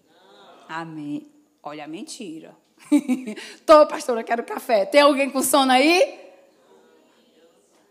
[0.69, 0.77] Não.
[0.77, 1.27] Amém.
[1.61, 2.55] Olha a mentira.
[3.65, 4.85] Tô, pastora, quero café.
[4.85, 6.25] Tem alguém com sono aí?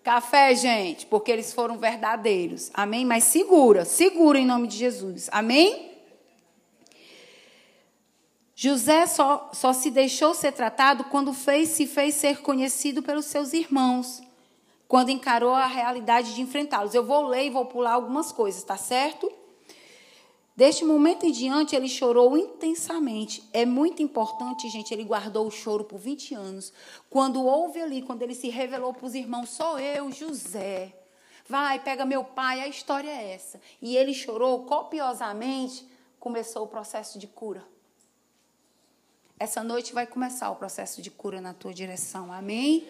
[0.03, 2.71] Café, gente, porque eles foram verdadeiros.
[2.73, 3.05] Amém?
[3.05, 5.29] Mas segura, segura em nome de Jesus.
[5.31, 5.93] Amém?
[8.55, 13.53] José só, só se deixou ser tratado quando fez, se fez ser conhecido pelos seus
[13.53, 14.26] irmãos
[14.89, 16.95] quando encarou a realidade de enfrentá-los.
[16.95, 19.31] Eu vou ler e vou pular algumas coisas, tá certo?
[20.57, 23.47] Deste momento em diante, ele chorou intensamente.
[23.53, 26.73] É muito importante, gente, ele guardou o choro por 20 anos.
[27.11, 30.95] Quando houve ali, quando ele se revelou para os irmãos, sou eu, José.
[31.47, 33.61] Vai, pega meu pai, a história é essa.
[33.83, 35.87] E ele chorou copiosamente,
[36.19, 37.63] começou o processo de cura.
[39.39, 42.33] Essa noite vai começar o processo de cura na tua direção.
[42.33, 42.89] Amém?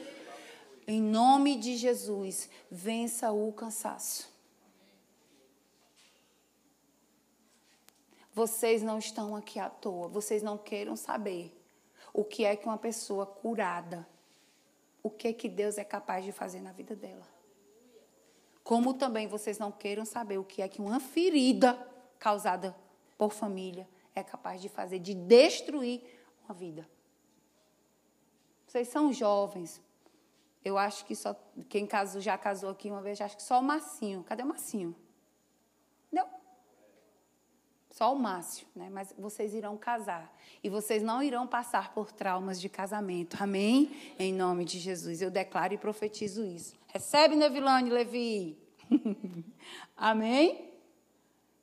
[0.87, 4.33] Em nome de Jesus, vença o cansaço.
[8.33, 10.07] Vocês não estão aqui à toa.
[10.09, 11.53] Vocês não queiram saber
[12.13, 14.07] o que é que uma pessoa curada,
[15.03, 17.27] o que é que Deus é capaz de fazer na vida dela.
[18.63, 21.75] Como também vocês não queiram saber o que é que uma ferida
[22.19, 22.77] causada
[23.17, 26.03] por família é capaz de fazer, de destruir
[26.45, 26.89] uma vida.
[28.67, 29.81] Vocês são jovens.
[30.65, 31.35] Eu acho que só
[31.69, 34.25] quem casou, já casou aqui uma vez, acho que só o Massinho.
[34.25, 34.97] Cadê o Massinho?
[36.11, 36.29] Não.
[37.91, 38.91] Só o Márcio, né?
[38.91, 40.31] Mas vocês irão casar
[40.63, 43.37] e vocês não irão passar por traumas de casamento.
[43.41, 44.15] Amém?
[44.19, 45.23] Em nome de Jesus.
[45.23, 46.75] Eu declaro e profetizo isso.
[46.89, 48.59] Recebe, Nevilane Levi.
[49.97, 50.73] Amém?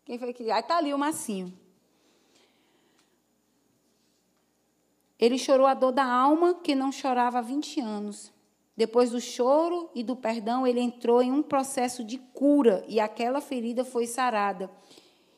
[0.06, 0.50] Quem foi que.
[0.50, 1.54] Aí está ali o Massinho.
[5.20, 8.34] Ele chorou a dor da alma que não chorava há 20 anos.
[8.76, 13.40] Depois do choro e do perdão, ele entrou em um processo de cura e aquela
[13.40, 14.70] ferida foi sarada.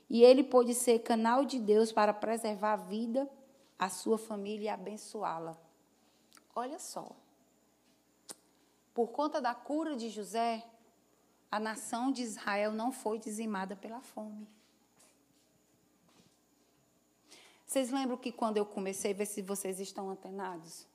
[0.09, 3.29] E ele pôde ser canal de Deus para preservar a vida,
[3.77, 5.57] a sua família e abençoá-la.
[6.55, 7.11] Olha só.
[8.93, 10.63] Por conta da cura de José,
[11.51, 14.47] a nação de Israel não foi dizimada pela fome.
[17.65, 20.87] Vocês lembram que quando eu comecei, ver se vocês estão antenados?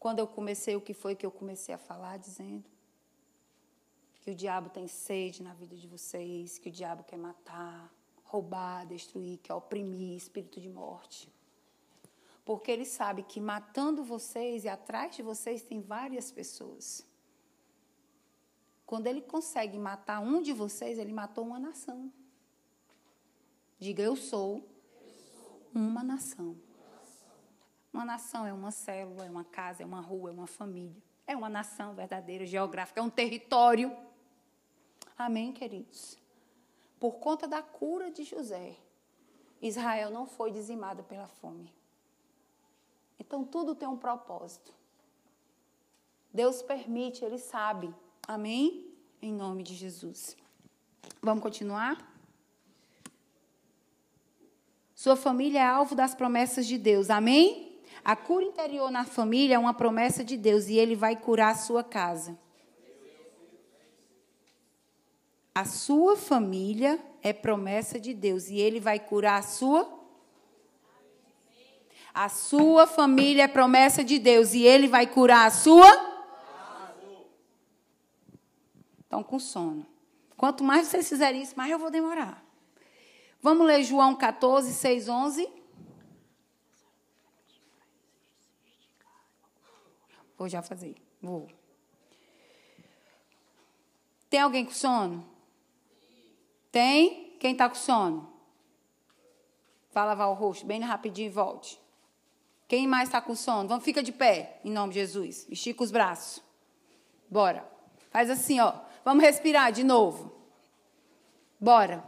[0.00, 2.64] Quando eu comecei, o que foi que eu comecei a falar, dizendo?
[4.22, 7.92] Que o diabo tem sede na vida de vocês, que o diabo quer matar,
[8.24, 11.30] roubar, destruir, quer oprimir, espírito de morte.
[12.46, 17.06] Porque ele sabe que matando vocês e atrás de vocês tem várias pessoas.
[18.86, 22.10] Quando ele consegue matar um de vocês, ele matou uma nação.
[23.78, 24.66] Diga, eu sou
[25.74, 26.56] uma nação.
[27.92, 31.02] Uma nação é uma célula, é uma casa, é uma rua, é uma família.
[31.26, 33.96] É uma nação verdadeira, geográfica, é um território.
[35.16, 36.18] Amém, queridos?
[36.98, 38.76] Por conta da cura de José,
[39.60, 41.72] Israel não foi dizimada pela fome.
[43.18, 44.74] Então tudo tem um propósito.
[46.32, 47.94] Deus permite, Ele sabe.
[48.26, 48.92] Amém?
[49.20, 50.36] Em nome de Jesus.
[51.22, 52.08] Vamos continuar?
[54.94, 57.10] Sua família é alvo das promessas de Deus.
[57.10, 57.69] Amém?
[58.04, 61.56] A cura interior na família é uma promessa de Deus e Ele vai curar a
[61.56, 62.38] sua casa.
[65.54, 70.00] A sua família é promessa de Deus e Ele vai curar a sua.
[72.14, 75.88] A sua família é promessa de Deus e Ele vai curar a sua.
[79.00, 79.86] Estão com sono.
[80.36, 82.42] Quanto mais vocês fizerem isso, mais eu vou demorar.
[83.42, 85.59] Vamos ler João 14, 6, 11.
[90.40, 90.96] Vou já fazer.
[91.20, 91.50] Vou.
[94.30, 95.28] Tem alguém com sono?
[96.72, 97.36] Tem?
[97.38, 98.32] Quem está com sono?
[99.92, 101.78] Vá lavar o rosto bem rapidinho e volte.
[102.66, 103.68] Quem mais está com sono?
[103.68, 105.46] Vamos, fica de pé, em nome de Jesus.
[105.50, 106.42] Estica os braços.
[107.28, 107.70] Bora.
[108.10, 108.72] Faz assim, ó.
[109.04, 110.32] Vamos respirar de novo.
[111.60, 112.02] Bora.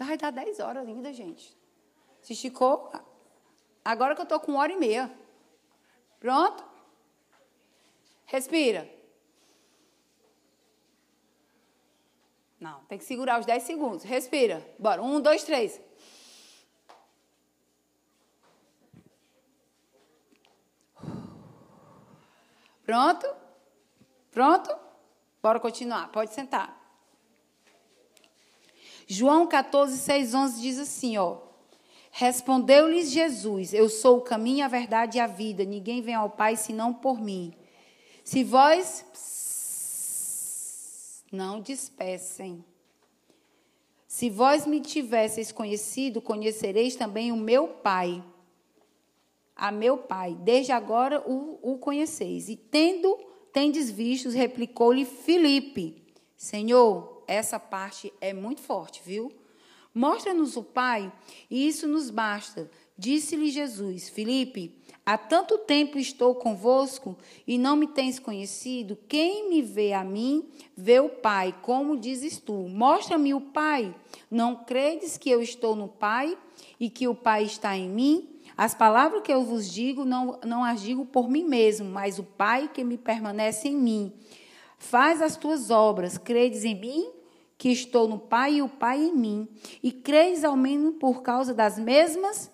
[0.00, 1.54] Vai dar 10 horas ainda, gente.
[2.22, 2.90] Se esticou.
[3.84, 5.12] Agora que eu estou com uma hora e meia.
[6.18, 6.64] Pronto?
[8.24, 8.90] Respira.
[12.58, 14.02] Não, tem que segurar os 10 segundos.
[14.02, 14.66] Respira.
[14.78, 15.02] Bora.
[15.02, 15.78] Um, dois, três.
[22.86, 23.26] Pronto?
[24.30, 24.74] Pronto?
[25.42, 26.10] Bora continuar.
[26.10, 26.79] Pode sentar.
[29.12, 31.38] João 14, 6, 11 diz assim, ó.
[32.12, 35.64] Respondeu-lhes Jesus: Eu sou o caminho, a verdade e a vida.
[35.64, 37.52] Ninguém vem ao Pai senão por mim.
[38.22, 39.04] Se vós
[41.32, 42.64] não despecem.
[44.06, 48.22] Se vós me tivesseis conhecido, conhecereis também o meu Pai.
[49.56, 50.36] A meu Pai.
[50.40, 52.48] Desde agora o, o conheceis.
[52.48, 53.18] E tendo
[53.52, 56.00] tendes vistos, replicou-lhe Filipe:
[56.36, 59.32] Senhor, essa parte é muito forte, viu?
[59.94, 61.12] Mostra-nos o Pai,
[61.50, 62.70] e isso nos basta.
[62.96, 67.16] Disse-lhe Jesus: Filipe, há tanto tempo estou convosco
[67.46, 68.98] e não me tens conhecido.
[69.08, 72.52] Quem me vê a mim, vê o Pai, como dizes tu.
[72.52, 73.94] Mostra-me o Pai.
[74.30, 76.36] Não credes que eu estou no Pai
[76.78, 78.28] e que o Pai está em mim?
[78.56, 82.22] As palavras que eu vos digo, não, não as digo por mim mesmo, mas o
[82.22, 84.12] Pai que me permanece em mim.
[84.78, 87.10] Faz as tuas obras, credes em mim,
[87.60, 89.46] que estou no Pai e o Pai em mim,
[89.82, 92.50] e creis ao menos por causa das mesmas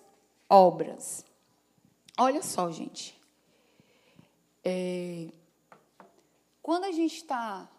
[0.49, 1.23] obras.
[2.17, 3.17] Olha só, gente.
[4.65, 5.29] É,
[6.61, 7.69] quando a gente está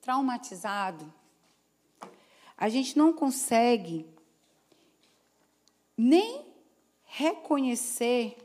[0.00, 1.14] traumatizado,
[2.56, 4.04] a gente não consegue
[5.96, 6.44] nem
[7.04, 8.36] reconhecer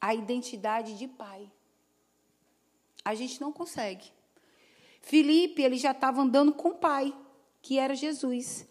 [0.00, 1.48] a identidade de pai.
[3.04, 4.10] A gente não consegue.
[5.04, 7.14] Felipe, ele já estava andando com o pai,
[7.60, 8.66] que era Jesus.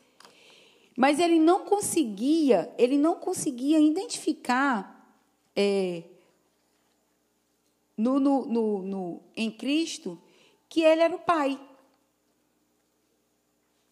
[0.98, 5.16] Mas ele não conseguia, ele não conseguia identificar
[5.56, 6.04] é,
[7.96, 10.20] no, no, no, no, em Cristo
[10.68, 11.60] que ele era o pai.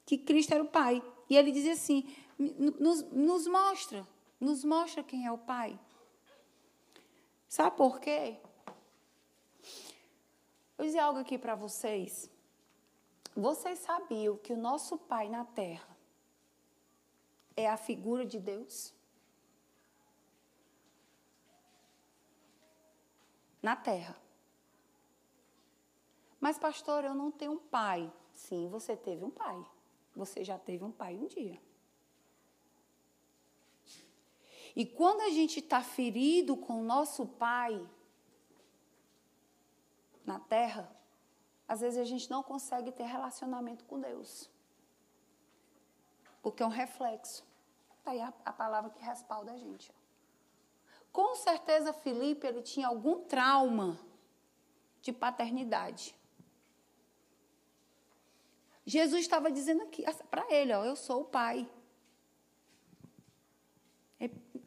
[0.04, 1.02] Que Cristo era o pai.
[1.30, 2.04] E ele dizia assim:
[2.80, 4.08] nos, nos mostra,
[4.40, 5.80] nos mostra quem é o pai.
[7.48, 8.38] Sabe por quê?
[10.76, 12.31] Vou dizer algo aqui para vocês.
[13.36, 15.98] Vocês sabiam que o nosso pai na terra
[17.56, 18.94] é a figura de Deus?
[23.62, 24.20] Na terra.
[26.40, 28.12] Mas, pastor, eu não tenho um pai.
[28.34, 29.64] Sim, você teve um pai.
[30.16, 31.62] Você já teve um pai um dia.
[34.76, 37.88] E quando a gente está ferido com o nosso pai
[40.26, 40.90] na terra,
[41.72, 44.50] às vezes a gente não consegue ter relacionamento com Deus.
[46.42, 47.46] Porque é um reflexo.
[47.98, 49.90] Está aí a, a, palavra que respalda a gente.
[51.14, 53.98] Com certeza, Felipe ele tinha algum trauma
[55.02, 56.14] de paternidade.
[58.86, 61.72] Jesus estava dizendo aqui para ele, ó, eu sou o pai.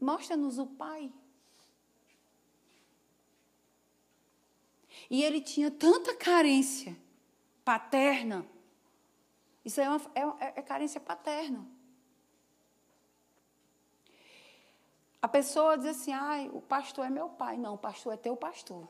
[0.00, 1.12] Mostra-nos o pai.
[5.10, 6.96] E ele tinha tanta carência
[7.64, 8.46] paterna.
[9.64, 11.66] Isso é, uma, é, é carência paterna.
[15.22, 17.56] A pessoa diz assim: ah, o pastor é meu pai.
[17.56, 18.86] Não, o pastor é teu pastor.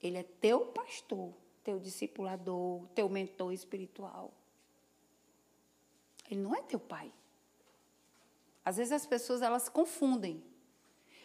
[0.00, 1.32] Ele é teu pastor,
[1.64, 4.32] teu discipulador, teu mentor espiritual.
[6.30, 7.12] Ele não é teu pai.
[8.64, 10.42] Às vezes as pessoas elas confundem.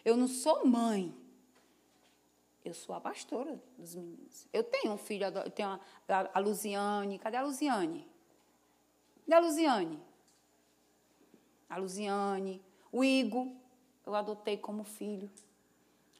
[0.04, 1.14] Eu não sou mãe.
[2.64, 4.46] Eu sou a pastora dos meninos.
[4.52, 7.18] Eu tenho um filho, eu tenho a, a, a Luziane.
[7.18, 8.06] Cadê a Luziane?
[9.24, 10.02] Cadê a Luziane?
[11.68, 12.62] A Luziane.
[12.92, 13.56] O Igo,
[14.04, 15.30] eu adotei como filho.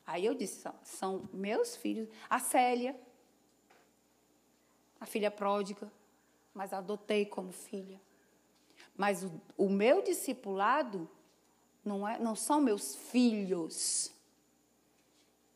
[0.06, 2.08] Aí eu disse, são, meus filhos.
[2.28, 2.98] A Célia,
[4.98, 5.90] a filha pródiga,
[6.54, 8.00] mas adotei como filha.
[8.96, 11.08] Mas o, o meu discipulado
[11.84, 14.12] não, é, não são meus filhos,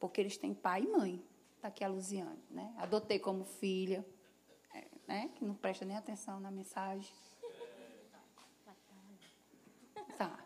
[0.04, 1.24] porque eles têm pai e mãe.
[1.56, 2.74] Está aqui a Luziane, né?
[2.76, 4.04] Adotei como filha,
[4.74, 5.30] é, né?
[5.34, 7.10] que não presta nem atenção na mensagem.
[10.18, 10.38] Tá.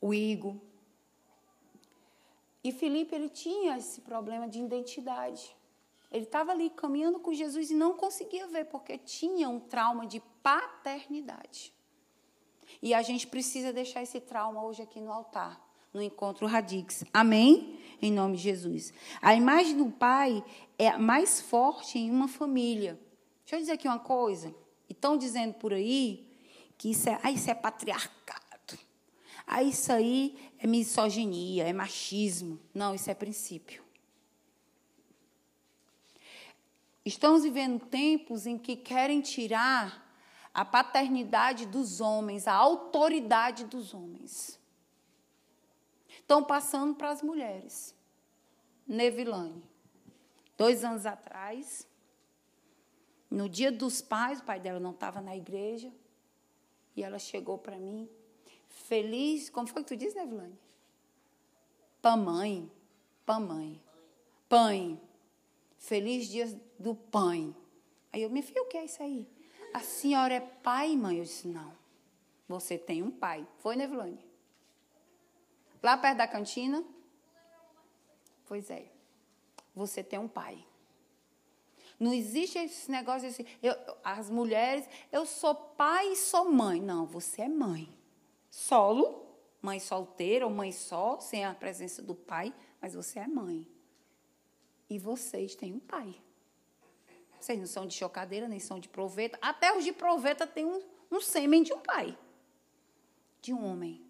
[0.00, 0.62] O Igo.
[2.62, 5.56] E Felipe, ele tinha esse problema de identidade.
[6.12, 10.20] Ele estava ali caminhando com Jesus e não conseguia ver, porque tinha um trauma de
[10.44, 11.74] paternidade.
[12.80, 15.60] E a gente precisa deixar esse trauma hoje aqui no altar,
[15.94, 17.04] no encontro Radix.
[17.12, 17.78] Amém?
[18.02, 18.92] Em nome de Jesus.
[19.22, 20.44] A imagem do pai
[20.76, 23.00] é mais forte em uma família.
[23.44, 24.52] Deixa eu dizer aqui uma coisa.
[24.90, 26.26] Estão dizendo por aí
[26.76, 28.42] que isso é, ah, isso é patriarcado.
[29.46, 32.58] Ah, isso aí é misoginia, é machismo.
[32.74, 33.82] Não, isso é princípio.
[37.04, 40.02] Estamos vivendo tempos em que querem tirar
[40.52, 44.58] a paternidade dos homens, a autoridade dos homens.
[46.24, 47.94] Estão passando para as mulheres.
[48.88, 49.62] Nevilane.
[50.56, 51.86] Dois anos atrás,
[53.30, 55.92] no dia dos pais, o pai dela não estava na igreja,
[56.96, 58.08] e ela chegou para mim,
[58.66, 59.50] feliz.
[59.50, 60.58] Como foi que tu disse, Nevilane?
[62.00, 62.72] Pamãe.
[63.26, 63.78] Pamãe.
[64.48, 64.98] Pãe.
[65.76, 67.54] Feliz dia do pãe.
[68.10, 69.28] Aí eu, me filha, o que é isso aí?
[69.74, 71.18] a senhora é pai mãe?
[71.18, 71.76] Eu disse, não.
[72.48, 73.46] Você tem um pai.
[73.58, 74.24] Foi, Nevilane?
[75.84, 76.82] Lá perto da cantina?
[78.46, 78.90] Pois é.
[79.74, 80.66] Você tem um pai.
[82.00, 83.44] Não existe esse negócio assim.
[83.62, 86.80] Eu, as mulheres, eu sou pai e sou mãe.
[86.80, 87.94] Não, você é mãe.
[88.50, 89.26] Solo,
[89.60, 93.68] mãe solteira ou mãe só, sem a presença do pai, mas você é mãe.
[94.88, 96.18] E vocês têm um pai.
[97.38, 99.38] Vocês não são de chocadeira, nem são de proveta.
[99.42, 102.16] Até os de proveta têm um, um sêmen de um pai,
[103.42, 104.03] de um homem.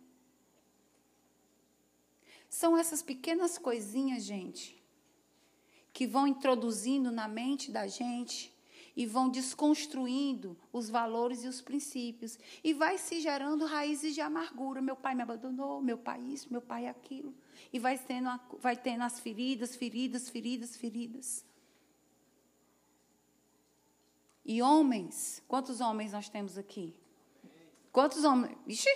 [2.55, 4.81] São essas pequenas coisinhas, gente,
[5.93, 8.55] que vão introduzindo na mente da gente
[8.95, 12.39] e vão desconstruindo os valores e os princípios.
[12.63, 14.81] E vai se gerando raízes de amargura.
[14.81, 17.35] Meu pai me abandonou, meu pai isso, meu pai aquilo.
[17.73, 18.31] E vai tendo,
[18.61, 21.45] vai tendo as feridas, feridas, feridas, feridas.
[24.45, 26.95] E homens, quantos homens nós temos aqui?
[27.91, 28.57] Quantos homens?
[28.65, 28.89] Ixi,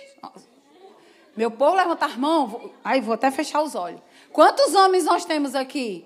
[1.39, 2.69] meu povo levanta as mãos.
[2.83, 4.01] Aí vou até fechar os olhos.
[4.29, 6.05] Quantos homens nós temos aqui?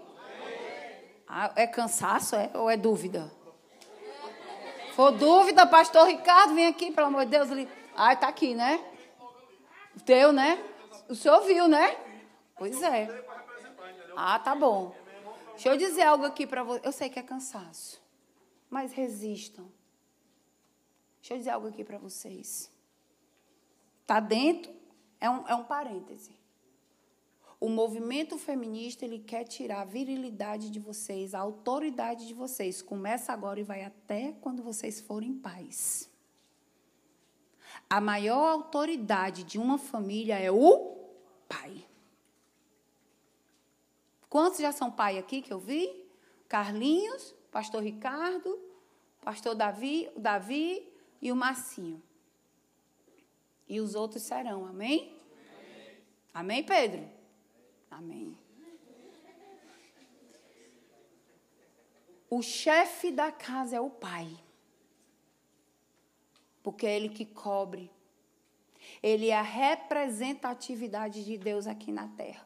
[1.28, 2.52] Ah, é cansaço é?
[2.54, 3.34] ou é dúvida?
[4.94, 7.50] For dúvida, pastor Ricardo, vem aqui, pelo amor de Deus.
[7.50, 7.68] Ele...
[7.96, 8.80] Ah, está aqui, né?
[10.06, 10.64] Teu, né?
[11.10, 11.98] O senhor viu, né?
[12.56, 13.10] Pois é.
[14.16, 14.96] Ah, tá bom.
[15.54, 16.82] Deixa eu dizer algo aqui para você.
[16.84, 18.00] Eu sei que é cansaço,
[18.70, 19.66] mas resistam.
[21.22, 22.72] Deixa eu dizer algo aqui para vocês.
[24.04, 24.83] Está dentro,
[25.24, 26.36] é um, é um parêntese.
[27.58, 32.82] O movimento feminista ele quer tirar a virilidade de vocês, a autoridade de vocês.
[32.82, 36.12] Começa agora e vai até quando vocês forem pais.
[37.90, 40.94] A maior autoridade de uma família é o
[41.48, 41.88] pai.
[44.30, 46.06] Quantos já são pai aqui que eu vi?
[46.50, 48.60] Carlinhos, pastor Ricardo,
[49.22, 50.86] pastor Davi, Davi
[51.22, 52.04] e o Marcinho.
[53.74, 55.18] E os outros serão, amém?
[56.32, 57.10] Amém, amém Pedro?
[57.90, 58.38] Amém.
[62.30, 64.30] O chefe da casa é o pai.
[66.62, 67.90] Porque é ele que cobre.
[69.02, 72.46] Ele é a representatividade de Deus aqui na terra.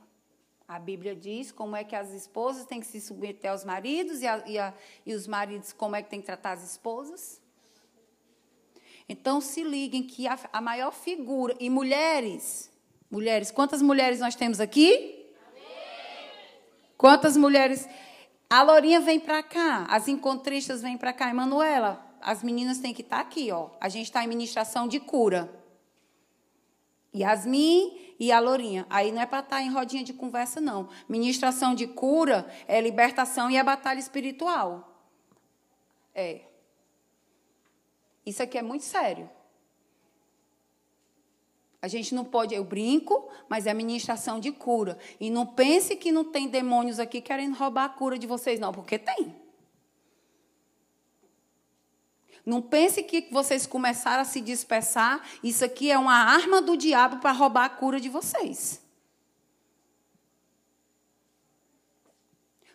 [0.66, 4.28] A Bíblia diz como é que as esposas têm que se submeter aos maridos e,
[4.28, 4.74] a, e, a,
[5.06, 7.42] e os maridos como é que têm que tratar as esposas.
[9.10, 11.56] Então se liguem que a, a maior figura.
[11.60, 12.70] E mulheres,
[13.10, 15.26] mulheres, quantas mulheres nós temos aqui?
[16.98, 17.88] Quantas mulheres.
[18.50, 21.30] A Lourinha vem para cá, as encontristas vêm para cá.
[21.30, 23.70] Emanuela, as meninas têm que estar tá aqui, ó.
[23.80, 25.54] A gente está em ministração de cura.
[27.16, 28.86] Yasmin e a Lourinha.
[28.90, 30.90] Aí não é para estar tá em rodinha de conversa, não.
[31.08, 35.06] Ministração de cura é libertação e é batalha espiritual.
[36.14, 36.47] É.
[38.28, 39.30] Isso aqui é muito sério.
[41.82, 45.00] A gente não pode, eu brinco, mas é ministração de cura.
[45.18, 48.74] E não pense que não tem demônios aqui querendo roubar a cura de vocês, não,
[48.74, 49.34] porque tem.
[52.46, 55.26] Não pense que vocês começaram a se dispersar.
[55.42, 58.82] Isso aqui é uma arma do diabo para roubar a cura de vocês.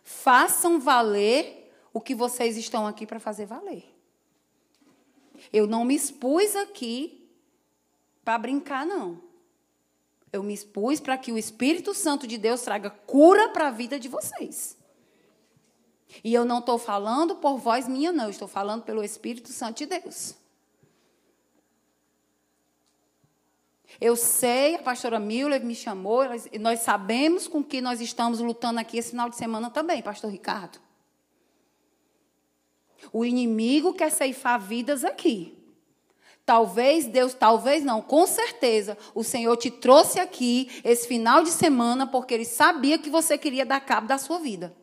[0.03, 3.92] Façam valer o que vocês estão aqui para fazer valer.
[5.51, 7.29] Eu não me expus aqui
[8.23, 9.21] para brincar, não.
[10.31, 13.99] Eu me expus para que o Espírito Santo de Deus traga cura para a vida
[13.99, 14.77] de vocês.
[16.23, 18.29] E eu não estou falando por voz minha, não.
[18.29, 20.35] Estou falando pelo Espírito Santo de Deus.
[24.01, 26.23] Eu sei, a pastora Miller me chamou,
[26.59, 30.79] nós sabemos com que nós estamos lutando aqui esse final de semana também, pastor Ricardo.
[33.11, 35.57] O inimigo quer ceifar vidas aqui.
[36.45, 42.05] Talvez Deus, talvez não, com certeza, o Senhor te trouxe aqui esse final de semana
[42.05, 44.75] porque Ele sabia que você queria dar cabo da sua vida.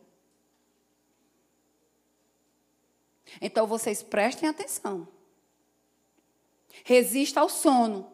[3.39, 5.07] Então vocês prestem atenção.
[6.83, 8.11] Resista ao sono.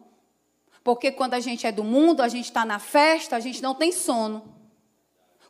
[0.84, 3.74] Porque quando a gente é do mundo, a gente está na festa, a gente não
[3.74, 4.54] tem sono.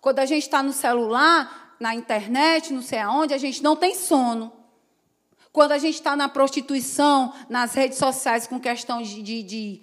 [0.01, 3.94] Quando a gente está no celular, na internet, não sei aonde, a gente não tem
[3.94, 4.52] sono.
[5.52, 9.82] Quando a gente está na prostituição, nas redes sociais com questão de, de, de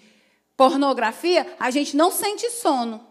[0.55, 3.05] pornografia, a gente não sente sono.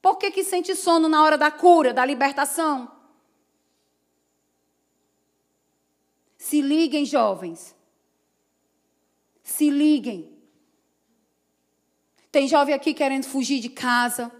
[0.00, 2.90] Por que, que sente sono na hora da cura, da libertação?
[6.38, 7.76] Se liguem, jovens.
[9.42, 10.32] Se liguem.
[12.32, 14.32] Tem jovem aqui querendo fugir de casa.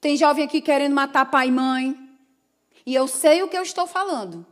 [0.00, 2.08] Tem jovem aqui querendo matar pai e mãe.
[2.86, 4.46] E eu sei o que eu estou falando.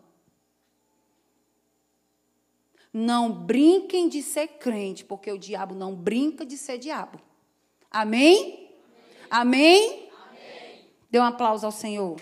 [2.92, 7.20] Não brinquem de ser crente, porque o diabo não brinca de ser diabo.
[7.90, 8.70] Amém?
[9.30, 10.10] Amém?
[10.28, 10.90] Amém?
[11.10, 12.16] Dê um aplauso ao Senhor.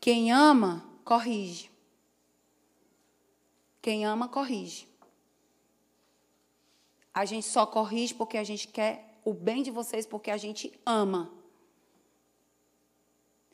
[0.00, 1.70] Quem ama, corrige.
[3.80, 4.89] Quem ama, corrige.
[7.12, 10.72] A gente só corrige porque a gente quer o bem de vocês porque a gente
[10.86, 11.30] ama.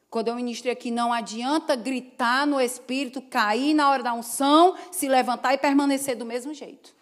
[0.08, 5.08] Quando eu ministrei aqui, não adianta gritar no espírito, cair na hora da unção, se
[5.08, 6.94] levantar e permanecer do mesmo jeito.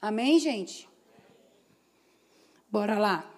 [0.00, 0.88] Amém, gente?
[2.70, 3.30] Bora lá.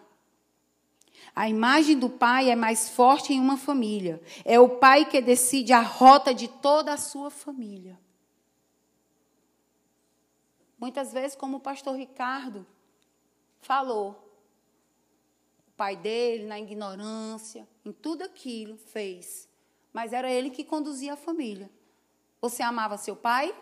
[1.34, 4.22] A imagem do pai é mais forte em uma família.
[4.44, 7.98] É o pai que decide a rota de toda a sua família.
[10.82, 12.66] Muitas vezes, como o pastor Ricardo
[13.60, 14.36] falou,
[15.68, 19.48] o pai dele, na ignorância, em tudo aquilo, fez.
[19.92, 21.70] Mas era ele que conduzia a família.
[22.40, 23.56] Você amava seu pai?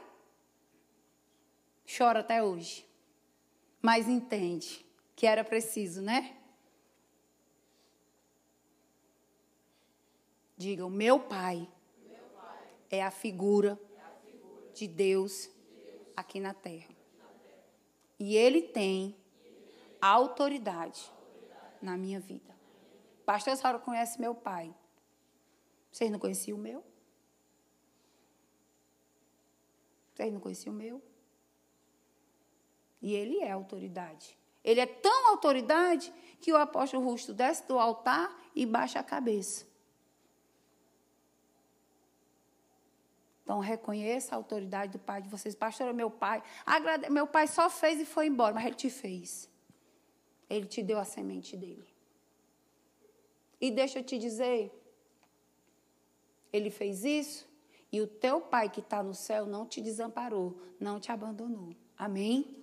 [1.95, 2.89] Chora até hoje.
[3.83, 4.83] Mas entende
[5.15, 6.35] que era preciso, né?
[10.57, 11.69] Diga, o meu pai,
[12.09, 15.51] meu pai é, a figura, é a figura de, Deus de
[15.85, 16.41] Deus aqui.
[16.41, 17.00] Na terra.
[18.21, 19.17] E ele tem
[19.99, 21.11] autoridade,
[21.81, 22.55] na minha vida.
[23.25, 24.75] Pastor, senhora conhece meu pai.
[25.91, 26.85] Vocês não conheciam o meu?
[30.13, 31.03] Vocês não conheciam o meu?
[33.01, 34.37] E ele é autoridade.
[34.63, 39.67] Ele é tão autoridade que o apóstolo Rusto desce do altar e baixa a cabeça.
[43.51, 45.57] Então, reconheça a autoridade do pai de vocês.
[45.57, 46.41] Pastor, é meu pai.
[46.65, 47.11] Agrade...
[47.11, 49.51] Meu pai só fez e foi embora, mas ele te fez.
[50.49, 51.85] Ele te deu a semente dele.
[53.61, 54.73] E deixa eu te dizer,
[56.53, 57.45] ele fez isso
[57.91, 61.75] e o teu pai que está no céu não te desamparou, não te abandonou.
[61.99, 62.57] Amém?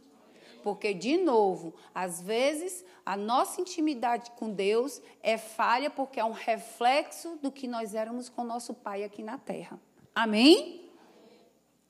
[0.63, 6.31] Porque, de novo, às vezes a nossa intimidade com Deus é falha porque é um
[6.31, 9.77] reflexo do que nós éramos com nosso pai aqui na terra.
[10.17, 10.81] Amém?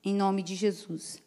[0.04, 1.22] Em nome de Jesus.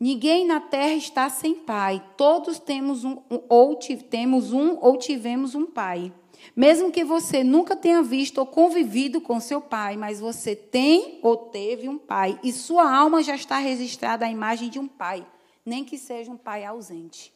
[0.00, 2.02] Ninguém na terra está sem pai.
[2.16, 3.78] Todos temos um ou
[4.08, 6.10] temos um ou tivemos um pai.
[6.56, 11.36] Mesmo que você nunca tenha visto ou convivido com seu pai, mas você tem ou
[11.36, 15.26] teve um pai e sua alma já está registrada à imagem de um pai,
[15.64, 17.30] nem que seja um pai ausente,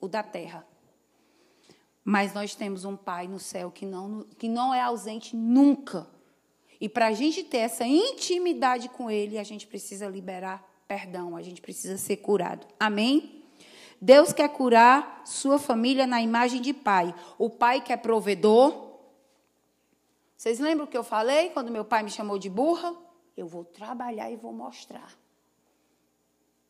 [0.00, 0.66] o da terra.
[2.10, 6.08] Mas nós temos um Pai no céu que não, que não é ausente nunca.
[6.80, 11.42] E para a gente ter essa intimidade com Ele, a gente precisa liberar perdão, a
[11.42, 12.66] gente precisa ser curado.
[12.80, 13.44] Amém?
[14.00, 17.14] Deus quer curar sua família na imagem de pai.
[17.36, 18.96] O pai que é provedor.
[20.34, 22.96] Vocês lembram o que eu falei quando meu pai me chamou de burra?
[23.36, 25.12] Eu vou trabalhar e vou mostrar.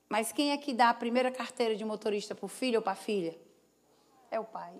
[0.08, 2.94] Mas quem é que dá a primeira carteira de motorista para o filho ou para
[2.94, 3.38] a filha?
[4.32, 4.74] É o pai.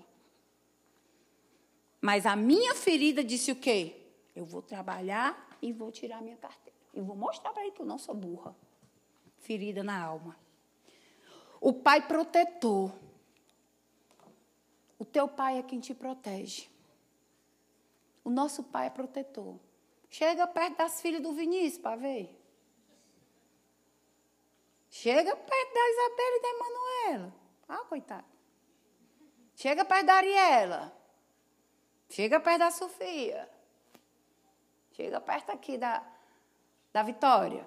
[2.01, 3.97] Mas a minha ferida disse o quê?
[4.35, 6.79] Eu vou trabalhar e vou tirar minha carteira.
[6.95, 8.55] E vou mostrar para ele que eu não sou burra.
[9.39, 10.37] Ferida na alma.
[11.61, 12.93] O pai protetor.
[14.99, 16.69] O teu pai é quem te protege.
[18.25, 19.59] O nosso pai é protetor.
[20.11, 22.39] Chega perto das filhas do Vinícius para ver.
[24.91, 27.35] Chega perto da Isabela e da Emanuela.
[27.69, 28.27] Ah, coitado.
[29.55, 30.98] Chega perto da Ariela.
[32.09, 33.49] Chega perto da Sofia.
[34.93, 36.03] Chega perto aqui da,
[36.93, 37.67] da Vitória.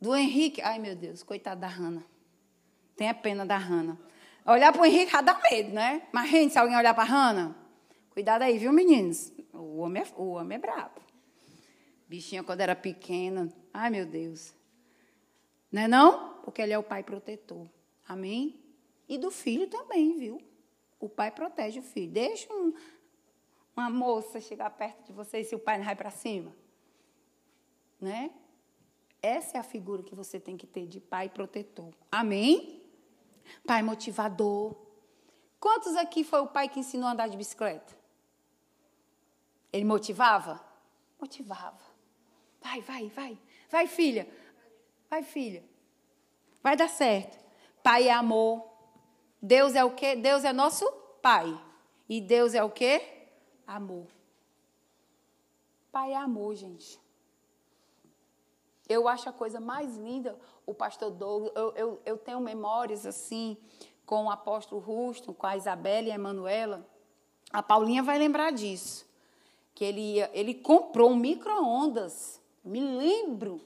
[0.00, 0.62] Do Henrique.
[0.62, 2.04] Ai, meu Deus, coitado da Hanna.
[2.96, 3.98] Tenha pena da Hanna.
[4.46, 6.06] Olhar para o Henrique já dá medo, né?
[6.12, 7.56] Mas, gente, se alguém olhar para a Hanna,
[8.10, 9.32] cuidado aí, viu, meninos?
[9.52, 11.00] O homem é, o homem é brabo.
[12.08, 13.52] Bichinha, quando era pequena.
[13.74, 14.54] Ai, meu Deus.
[15.70, 16.34] Não é não?
[16.44, 17.68] Porque ele é o pai protetor.
[18.06, 18.62] Amém?
[19.08, 20.40] E do filho também, viu?
[21.00, 22.12] O pai protege o filho.
[22.12, 22.72] Deixa um,
[23.76, 26.56] uma moça chegar perto de você e se o pai não vai para cima?
[28.00, 28.30] Né?
[29.22, 31.92] Essa é a figura que você tem que ter de pai protetor.
[32.10, 32.82] Amém?
[33.66, 34.76] Pai motivador.
[35.60, 37.94] Quantos aqui foi o pai que ensinou a andar de bicicleta?
[39.72, 40.64] Ele motivava?
[41.20, 41.80] Motivava.
[42.62, 43.38] Vai, vai, vai.
[43.68, 44.28] Vai, filha.
[45.08, 45.64] Vai, filha.
[46.62, 47.38] Vai dar certo.
[47.82, 48.64] Pai é amor.
[49.40, 50.16] Deus é o quê?
[50.16, 50.90] Deus é nosso
[51.22, 51.60] pai.
[52.08, 53.15] E Deus é o quê?
[53.66, 54.06] Amor.
[55.90, 57.00] Pai é amor, gente.
[58.88, 63.56] Eu acho a coisa mais linda, o pastor Douglas, eu, eu, eu tenho memórias assim,
[64.04, 66.86] com o apóstolo Rusto, com a Isabela e a Emanuela.
[67.52, 69.04] A Paulinha vai lembrar disso.
[69.74, 72.40] Que ele, ele comprou um micro-ondas.
[72.64, 73.60] Me lembro.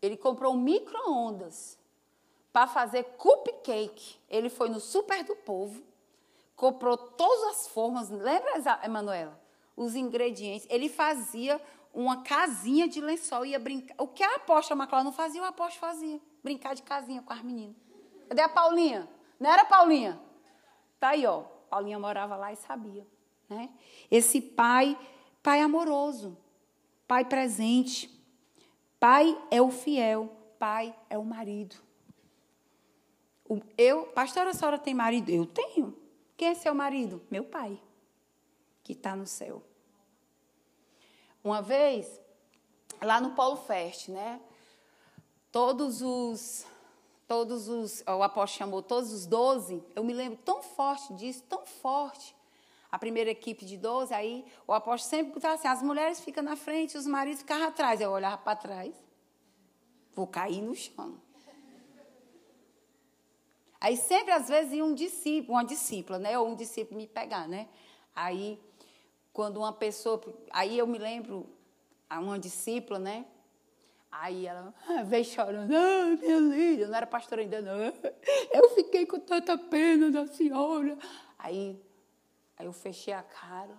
[0.00, 1.78] Ele comprou um micro-ondas
[2.52, 4.16] para fazer cupcake.
[4.28, 5.89] Ele foi no Super do Povo
[6.60, 8.52] comprou todas as formas, lembra,
[8.84, 9.40] Emanuela?
[9.74, 10.66] Os ingredientes.
[10.68, 11.58] Ele fazia
[11.94, 13.94] uma casinha de lençol, ia brincar.
[13.96, 16.20] O que a aposta Maclau não fazia, o aposta fazia.
[16.44, 17.74] Brincar de casinha com as meninas.
[18.28, 19.08] Cadê a Paulinha?
[19.40, 20.20] Não era Paulinha?
[21.00, 21.44] Tá aí, ó.
[21.70, 23.06] Paulinha morava lá e sabia.
[23.48, 23.70] Né?
[24.10, 24.98] Esse pai,
[25.42, 26.36] pai amoroso,
[27.08, 28.10] pai presente.
[28.98, 31.74] Pai é o fiel, pai é o marido.
[33.78, 35.30] Eu, pastora, a senhora tem marido?
[35.30, 35.99] Eu tenho.
[36.40, 37.20] Quem é seu marido?
[37.30, 37.78] Meu pai,
[38.82, 39.62] que está no céu.
[41.44, 42.18] Uma vez,
[43.02, 44.40] lá no Polo Fest, né?
[45.52, 46.64] Todos os.
[47.28, 48.02] Todos os.
[48.06, 49.84] O apóstolo chamou todos os doze.
[49.94, 52.34] Eu me lembro tão forte disso, tão forte.
[52.90, 56.56] A primeira equipe de doze, aí o apóstolo sempre botava assim: as mulheres ficam na
[56.56, 58.00] frente, os maridos ficavam atrás.
[58.00, 58.94] Eu olhava para trás,
[60.14, 61.20] vou cair no chão.
[63.80, 66.38] Aí sempre, às vezes, ia um discípulo, uma discípula, né?
[66.38, 67.66] Ou um discípulo me pegar, né?
[68.14, 68.60] Aí,
[69.32, 70.20] quando uma pessoa.
[70.50, 71.48] Aí eu me lembro,
[72.10, 73.24] uma discípula, né?
[74.12, 77.78] Aí ela ah, veio chorando, ah, minha linda, não era pastora ainda, não.
[78.52, 80.98] Eu fiquei com tanta pena da senhora.
[81.38, 81.80] Aí,
[82.56, 83.74] aí eu fechei a cara.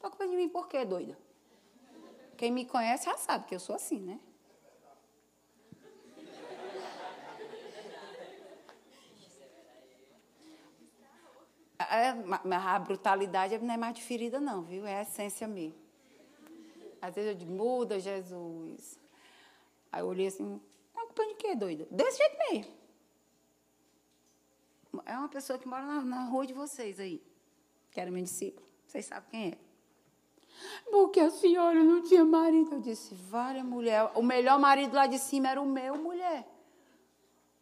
[0.00, 1.16] Tá com de mim por quê, doida?
[2.36, 4.18] Quem me conhece já sabe que eu sou assim, né?
[11.94, 12.14] É,
[12.56, 14.86] a brutalidade não é mais de ferida, não, viu?
[14.86, 15.76] É a essência mesmo.
[17.02, 18.98] Às vezes eu digo, muda, Jesus.
[19.90, 20.58] Aí eu olhei assim,
[20.94, 21.86] tá culpa de quê, doida?
[21.90, 22.72] Desse jeito mesmo.
[25.04, 27.22] É uma pessoa que mora na, na rua de vocês aí,
[27.90, 28.66] que era meu discípulo.
[28.86, 29.58] Vocês sabem quem é.
[30.90, 32.74] Porque a senhora não tinha marido.
[32.74, 34.10] Eu disse, várias mulher.
[34.14, 36.48] O melhor marido lá de cima era o meu, mulher.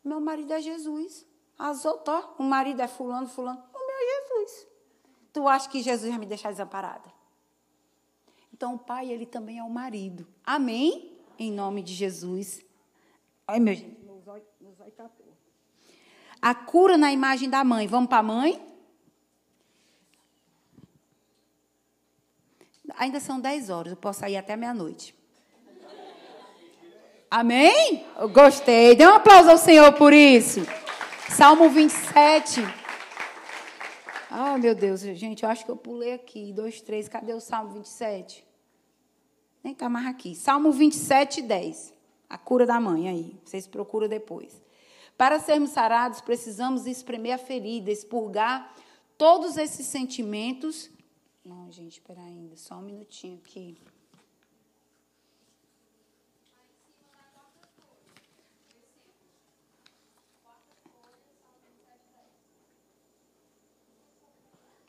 [0.04, 1.26] Meu marido é Jesus.
[1.58, 3.62] As outras, o marido é fulano, fulano.
[4.00, 4.66] Jesus.
[5.32, 7.12] Tu acha que Jesus vai me deixar desamparada?
[8.52, 10.26] Então, o pai, ele também é o marido.
[10.44, 11.18] Amém?
[11.38, 12.64] Em nome de Jesus.
[13.46, 13.98] Ai, meu gente,
[16.42, 17.86] A cura na imagem da mãe.
[17.86, 18.66] Vamos para a mãe?
[22.96, 25.14] Ainda são 10 horas, eu posso sair até meia-noite.
[27.30, 28.04] Amém?
[28.18, 28.96] Eu gostei.
[28.96, 30.60] Dê um aplauso ao Senhor por isso.
[31.28, 32.79] Salmo 27.
[34.32, 36.52] Ah, meu Deus, gente, eu acho que eu pulei aqui.
[36.52, 38.46] Dois, três, cadê o Salmo 27?
[39.62, 40.36] Nem está mais aqui.
[40.36, 41.92] Salmo 27, 10.
[42.28, 43.40] A cura da mãe aí.
[43.44, 44.62] Vocês procuram depois.
[45.18, 48.72] Para sermos sarados, precisamos espremer a ferida, expurgar
[49.18, 50.88] todos esses sentimentos.
[51.44, 52.56] Não, gente, espera ainda.
[52.56, 53.76] Só um minutinho aqui.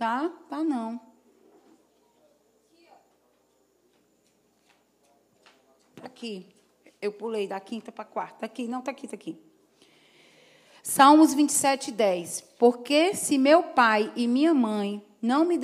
[0.01, 0.31] Tá?
[0.49, 0.99] Tá não.
[6.01, 6.47] Aqui.
[6.99, 8.47] Eu pulei da quinta para a quarta.
[8.47, 9.39] Aqui, não, está aqui, está aqui.
[10.81, 12.41] Salmos 27, 10.
[12.57, 15.59] Porque se meu pai e minha mãe não me,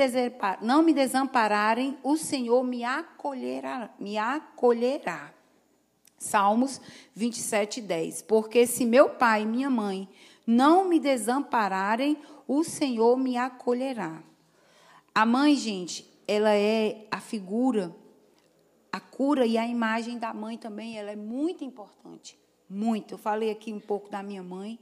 [0.61, 5.33] não me desampararem, o Senhor me acolherá, me acolherá.
[6.15, 6.79] Salmos
[7.15, 8.21] 27, 10.
[8.21, 10.07] Porque se meu pai e minha mãe
[10.45, 14.23] não me desampararem, o Senhor me acolherá.
[15.13, 17.93] A mãe, gente, ela é a figura
[18.97, 22.37] a cura e a imagem da mãe também, ela é muito importante.
[22.67, 23.13] Muito.
[23.13, 24.79] Eu falei aqui um pouco da minha mãe.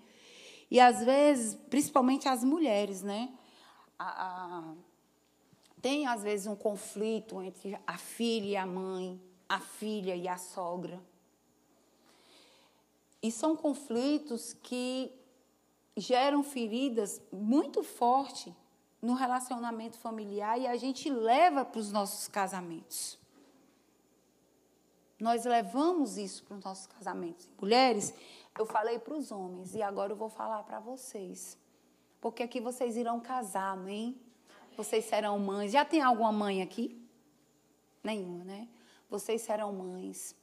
[0.71, 3.33] E às vezes, principalmente as mulheres, né?
[3.99, 4.73] A, a,
[5.81, 10.37] tem às vezes um conflito entre a filha e a mãe, a filha e a
[10.37, 10.99] sogra.
[13.21, 15.11] E são conflitos que
[15.95, 18.53] geram feridas muito fortes
[19.01, 23.19] no relacionamento familiar e a gente leva para os nossos casamentos.
[25.19, 27.49] Nós levamos isso para os nossos casamentos.
[27.59, 28.13] Mulheres,
[28.57, 31.57] eu falei para os homens e agora eu vou falar para vocês.
[32.19, 34.19] Porque aqui vocês irão casar, amém?
[34.75, 35.71] Vocês serão mães.
[35.71, 37.01] Já tem alguma mãe aqui?
[38.03, 38.67] Nenhuma, né?
[39.09, 40.35] Vocês serão mães.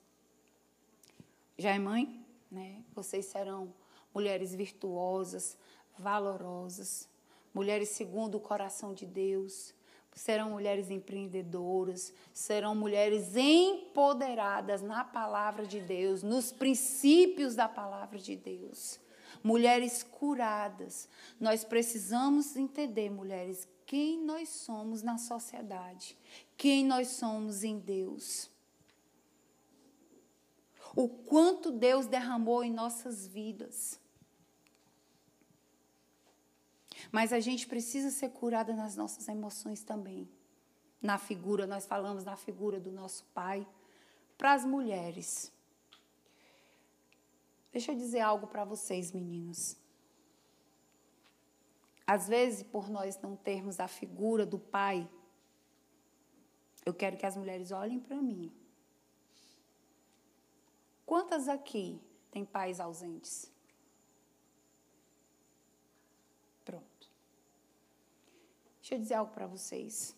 [1.58, 2.24] Já é mãe?
[2.50, 2.82] Né?
[2.94, 3.74] Vocês serão
[4.14, 5.56] mulheres virtuosas,
[5.98, 7.08] valorosas,
[7.52, 9.74] mulheres segundo o coração de Deus,
[10.14, 18.36] serão mulheres empreendedoras, serão mulheres empoderadas na palavra de Deus, nos princípios da palavra de
[18.36, 19.00] Deus.
[19.42, 21.08] Mulheres curadas.
[21.40, 26.16] Nós precisamos entender, mulheres, quem nós somos na sociedade,
[26.56, 28.50] quem nós somos em Deus.
[30.94, 33.98] O quanto Deus derramou em nossas vidas.
[37.12, 40.26] Mas a gente precisa ser curada nas nossas emoções também.
[41.00, 43.66] Na figura, nós falamos na figura do nosso pai.
[44.38, 45.52] Para as mulheres.
[47.70, 49.76] Deixa eu dizer algo para vocês, meninos.
[52.06, 55.08] Às vezes, por nós não termos a figura do pai,
[56.84, 58.50] eu quero que as mulheres olhem para mim.
[61.06, 63.50] Quantas aqui têm pais ausentes?
[66.64, 67.10] Pronto.
[68.92, 70.14] Deixa eu dizer algo para vocês.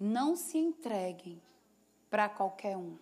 [0.00, 1.42] Não se entreguem
[2.08, 2.96] para qualquer um.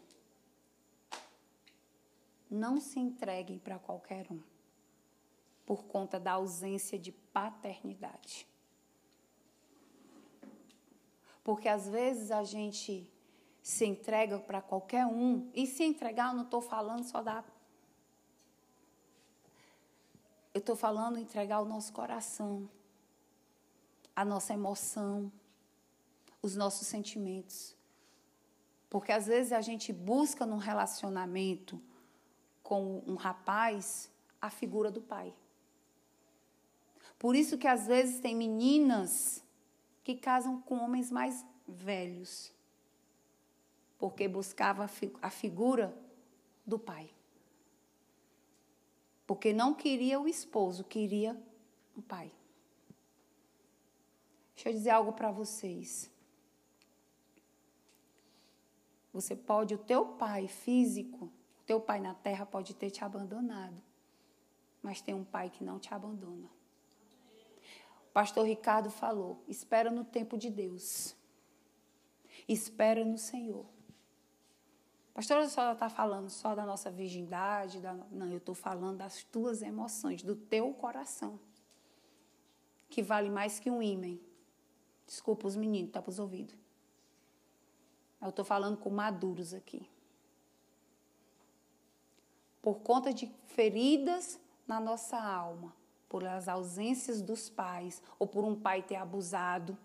[2.50, 4.42] Não se entreguem para qualquer um
[5.64, 8.48] por conta da ausência de paternidade.
[11.44, 13.08] Porque às vezes a gente
[13.62, 17.44] se entrega para qualquer um, e se entregar, eu não estou falando só da.
[20.54, 22.70] Eu estou falando entregar o nosso coração,
[24.14, 25.30] a nossa emoção,
[26.40, 27.74] os nossos sentimentos.
[28.88, 31.82] Porque às vezes a gente busca num relacionamento
[32.62, 34.08] com um rapaz
[34.40, 35.34] a figura do pai.
[37.18, 39.42] Por isso que às vezes tem meninas
[40.02, 42.52] que casam com homens mais velhos,
[43.98, 44.88] porque buscava
[45.22, 45.96] a figura
[46.66, 47.13] do pai.
[49.34, 51.36] Porque não queria o esposo, queria
[51.96, 52.32] o pai.
[54.54, 56.10] Deixa eu dizer algo para vocês.
[59.12, 63.80] Você pode, o teu pai físico, o teu pai na terra pode ter te abandonado,
[64.82, 66.48] mas tem um pai que não te abandona
[68.14, 71.16] pastor Ricardo falou: espera no tempo de Deus.
[72.48, 73.66] Espera no Senhor.
[75.14, 77.80] Pastor, a senhora está falando só da nossa virgindade?
[77.80, 77.94] Da...
[78.10, 81.38] Não, eu estou falando das tuas emoções, do teu coração,
[82.90, 84.18] que vale mais que um ímã.
[85.06, 86.56] Desculpa os meninos, tá para os ouvidos.
[88.20, 89.88] Eu estou falando com maduros aqui.
[92.60, 95.72] Por conta de feridas na nossa alma,
[96.08, 99.78] por as ausências dos pais ou por um pai ter abusado,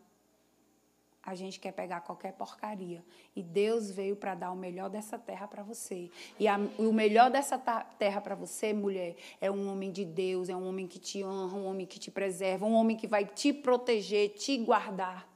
[1.30, 3.04] a gente quer pegar qualquer porcaria.
[3.36, 6.10] E Deus veio para dar o melhor dessa terra para você.
[6.40, 10.56] E a, o melhor dessa terra para você, mulher, é um homem de Deus, é
[10.56, 13.54] um homem que te honra, um homem que te preserva, um homem que vai te
[13.54, 15.28] proteger, te guardar.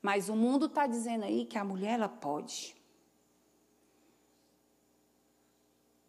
[0.00, 2.74] Mas o mundo está dizendo aí que a mulher ela pode.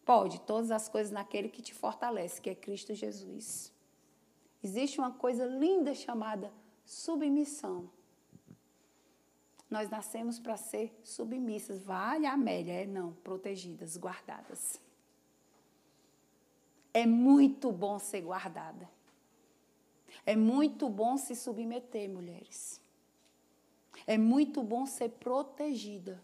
[0.05, 3.71] Pode todas as coisas naquele que te fortalece, que é Cristo Jesus.
[4.63, 6.51] Existe uma coisa linda chamada
[6.85, 7.89] submissão.
[9.72, 11.81] Nós nascemos para ser submissas.
[11.81, 14.81] Vale, Amélia, é não, protegidas, guardadas.
[16.93, 18.89] É muito bom ser guardada.
[20.26, 22.81] É muito bom se submeter, mulheres.
[24.06, 26.22] É muito bom ser protegida.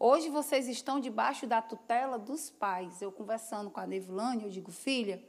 [0.00, 3.02] Hoje vocês estão debaixo da tutela dos pais.
[3.02, 5.22] Eu conversando com a Nevlane, eu digo, filha,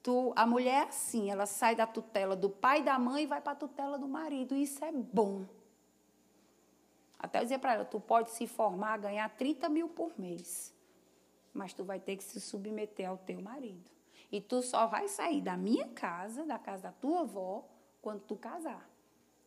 [0.00, 3.26] tu, a mulher é assim, ela sai da tutela do pai e da mãe e
[3.26, 4.54] vai para a tutela do marido.
[4.54, 5.44] Isso é bom.
[7.24, 10.74] Até eu dizia para ela, tu pode se formar, ganhar 30 mil por mês,
[11.54, 13.90] mas tu vai ter que se submeter ao teu marido.
[14.30, 17.66] E tu só vai sair da minha casa, da casa da tua avó,
[18.02, 18.86] quando tu casar.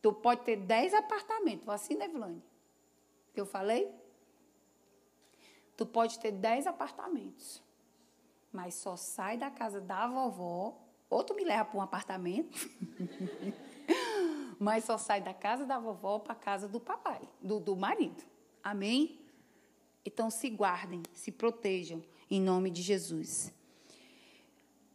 [0.02, 2.42] Tu pode ter 10 apartamentos, assim, Nevlane?
[3.32, 3.88] Que eu falei?
[5.76, 7.62] Tu pode ter 10 apartamentos,
[8.52, 10.76] mas só sai da casa da vovó,
[11.08, 12.58] ou tu me leva para um apartamento,
[14.58, 18.22] mas só sai da casa da vovó para a casa do papai, do, do marido.
[18.62, 19.20] Amém?
[20.04, 23.52] Então se guardem, se protejam, em nome de Jesus.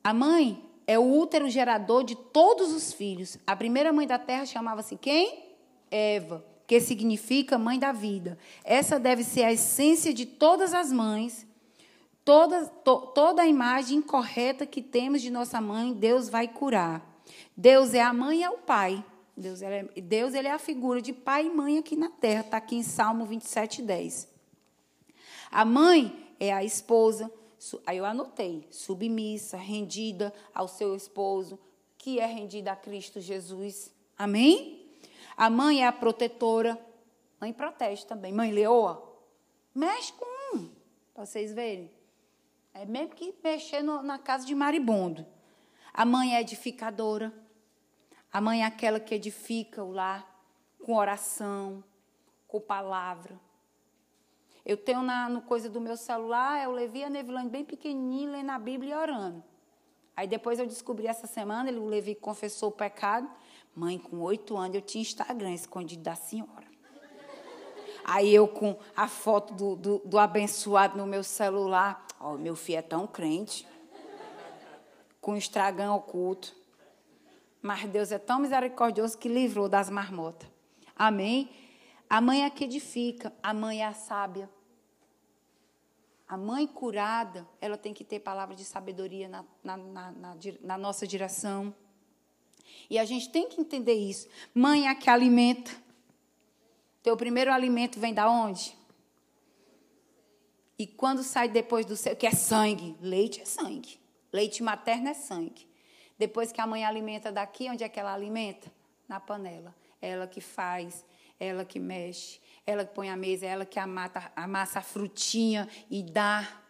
[0.04, 3.38] A mãe é o útero gerador de todos os filhos.
[3.48, 5.56] A primeira mãe da terra chamava-se quem?
[5.90, 8.38] Eva que significa mãe da vida.
[8.64, 11.46] Essa deve ser a essência de todas as mães.
[12.24, 17.22] Toda, to, toda a imagem incorreta que temos de nossa mãe, Deus vai curar.
[17.56, 19.04] Deus é a mãe e é o pai.
[19.36, 22.42] Deus, é, Deus ele é a figura de pai e mãe aqui na terra.
[22.42, 24.32] Está aqui em Salmo 27, 10.
[25.52, 27.32] A mãe é a esposa.
[27.86, 31.60] Aí eu anotei: submissa, rendida ao seu esposo,
[31.98, 33.92] que é rendida a Cristo Jesus.
[34.18, 34.92] Amém?
[35.36, 36.80] A mãe é a protetora.
[37.40, 38.32] Mãe protege também.
[38.32, 39.04] Mãe leoa,
[39.74, 40.70] mexe com um,
[41.14, 41.90] para vocês verem.
[42.74, 45.26] É mesmo que mexer no, na casa de maribondo.
[45.94, 47.34] A mãe é edificadora.
[48.34, 50.28] A mãe é aquela que edifica o lar
[50.84, 51.84] com oração,
[52.48, 53.40] com palavra.
[54.66, 58.50] Eu tenho na no coisa do meu celular, eu levei a Nevilane bem pequenininha, lendo
[58.50, 59.44] a Bíblia e orando.
[60.18, 63.30] Aí depois eu descobri essa semana, ele, o Levi confessou o pecado.
[63.76, 66.66] Mãe, com oito anos eu tinha Instagram escondido da senhora.
[68.04, 72.06] Aí eu com a foto do, do, do abençoado no meu celular.
[72.20, 73.68] Ó, oh, meu filho é tão crente.
[75.22, 76.63] Com o Instagram oculto.
[77.64, 80.50] Mas Deus é tão misericordioso que livrou das marmotas.
[80.94, 81.50] Amém?
[82.10, 84.50] A mãe é que edifica, a mãe é a sábia.
[86.28, 91.08] A mãe curada, ela tem que ter palavra de sabedoria na, na, na, na, nossa
[91.08, 91.74] direção.
[92.90, 94.28] E a gente tem que entender isso.
[94.54, 95.72] Mãe é a que alimenta.
[97.02, 98.78] Teu primeiro alimento vem da onde?
[100.78, 104.00] E quando sai depois do seu, que é sangue, leite é sangue.
[104.34, 105.72] Leite materno é sangue.
[106.18, 108.72] Depois que a mãe alimenta daqui, onde é que ela alimenta?
[109.08, 109.76] Na panela.
[110.02, 111.06] Ela que faz,
[111.40, 116.04] ela que mexe, ela que põe a mesa, ela que amassa, amassa a frutinha e
[116.04, 116.62] dá.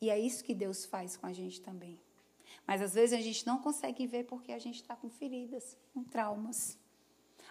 [0.00, 1.98] E é isso que Deus faz com a gente também.
[2.66, 6.02] Mas às vezes a gente não consegue ver porque a gente está com feridas, com
[6.02, 6.78] traumas.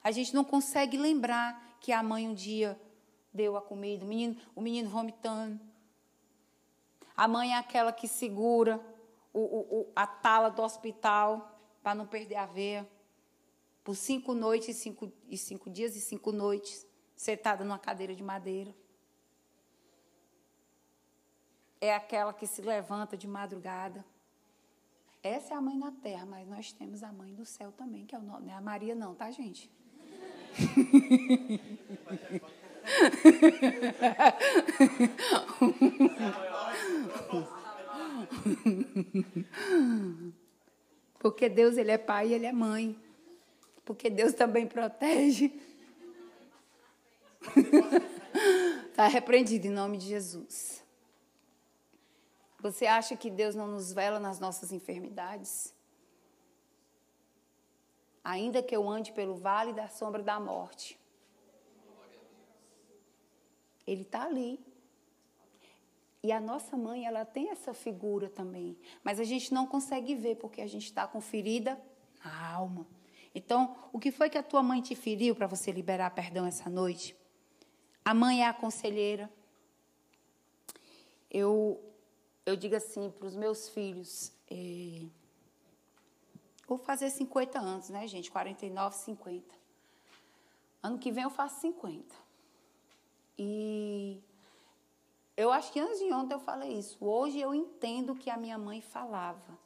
[0.04, 2.80] A gente não consegue lembrar que a mãe um dia
[3.34, 5.60] deu a comida, o menino, o menino vomitando.
[7.16, 8.84] A mãe é aquela que segura
[9.34, 12.88] o, o, a tala do hospital para não perder a veia.
[13.84, 18.24] Por cinco noites e cinco, e cinco dias e cinco noites, sentada numa cadeira de
[18.24, 18.74] madeira.
[21.82, 24.06] É aquela que se levanta de madrugada.
[25.22, 28.16] Essa é a mãe na terra, mas nós temos a mãe do céu também, que
[28.16, 28.46] é o nome.
[28.46, 29.70] Não é a Maria, não, tá, gente?
[41.20, 43.00] Porque Deus ele é pai e ele é mãe.
[43.86, 45.52] Porque Deus também protege.
[48.90, 50.84] Está repreendido em nome de Jesus.
[52.60, 55.74] Você acha que Deus não nos vela nas nossas enfermidades?
[58.24, 60.98] Ainda que eu ande pelo vale da sombra da morte,
[63.86, 64.60] Ele está ali.
[66.24, 68.78] E a nossa mãe, ela tem essa figura também.
[69.04, 71.78] Mas a gente não consegue ver porque a gente está com ferida
[72.24, 72.88] na alma.
[73.36, 76.70] Então, o que foi que a tua mãe te feriu para você liberar perdão essa
[76.70, 77.14] noite?
[78.06, 79.30] A mãe é a conselheira.
[81.30, 81.84] Eu,
[82.46, 85.08] eu digo assim para os meus filhos: eh,
[86.66, 88.32] vou fazer 50 anos, né, gente?
[88.32, 89.56] 49, 50.
[90.82, 92.16] Ano que vem eu faço 50.
[93.38, 94.22] E
[95.36, 96.98] eu acho que antes de ontem eu falei isso.
[97.04, 99.58] Hoje eu entendo que a minha mãe falava.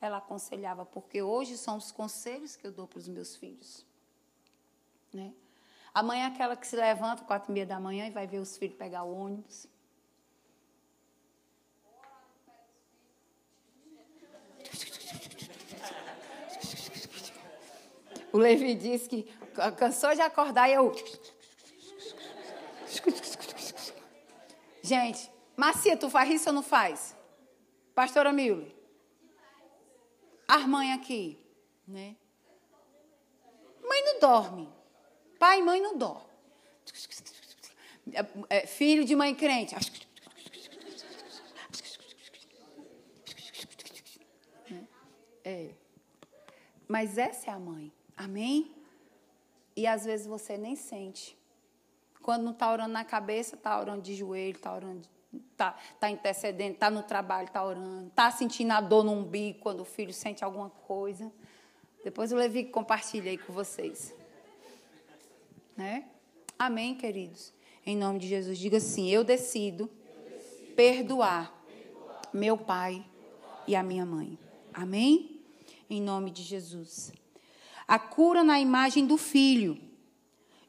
[0.00, 3.86] Ela aconselhava, porque hoje são os conselhos que eu dou para os meus filhos.
[5.12, 5.32] Né?
[5.94, 8.38] A mãe é aquela que se levanta quatro e meia da manhã e vai ver
[8.38, 9.66] os filhos pegar o ônibus.
[18.32, 19.22] O Levi disse que
[19.76, 20.92] cansou de acordar e eu.
[24.82, 27.16] Gente, Marcia, tu faz isso ou não faz?
[27.94, 28.74] Pastora Mille.
[30.48, 31.38] As mães aqui,
[31.86, 32.16] né?
[33.80, 34.68] Mãe não dorme.
[35.38, 36.32] Pai e mãe não dorme.
[38.12, 39.74] É, é, filho de mãe crente.
[45.44, 45.70] É.
[46.88, 47.92] Mas essa é a mãe.
[48.16, 48.74] Amém?
[49.76, 51.36] E às vezes você nem sente.
[52.22, 55.02] Quando não está orando na cabeça, está orando de joelho, está orando,
[55.50, 59.80] está tá intercedendo, está no trabalho, está orando, está sentindo a dor no umbigo quando
[59.80, 61.32] o filho sente alguma coisa.
[62.04, 64.14] Depois o Levi compartilha aí com vocês.
[65.76, 66.04] Né?
[66.58, 67.52] Amém, queridos?
[67.84, 73.04] Em nome de Jesus, diga assim: eu decido, eu decido perdoar, perdoar meu pai
[73.66, 74.38] e a minha mãe.
[74.72, 75.40] Amém?
[75.90, 77.12] Em nome de Jesus.
[77.86, 79.91] A cura na imagem do filho.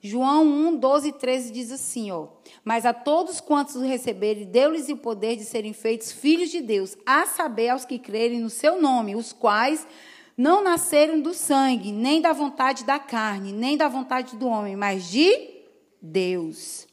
[0.06, 2.28] João 1, 12 e 13 diz assim, ó.
[2.62, 6.98] Mas a todos quantos o receberem, deu-lhes o poder de serem feitos filhos de Deus,
[7.06, 9.88] a saber aos que crerem no seu nome, os quais
[10.36, 15.10] não nasceram do sangue, nem da vontade da carne, nem da vontade do homem, mas
[15.10, 15.62] de
[16.02, 16.86] Deus.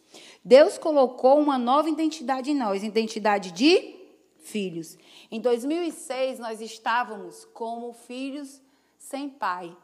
[0.45, 3.97] Deus colocou uma nova identidade em nós, identidade de
[4.39, 4.97] filhos.
[5.33, 8.63] Em 2006, nós estávamos como filhos
[8.97, 9.77] sem pai.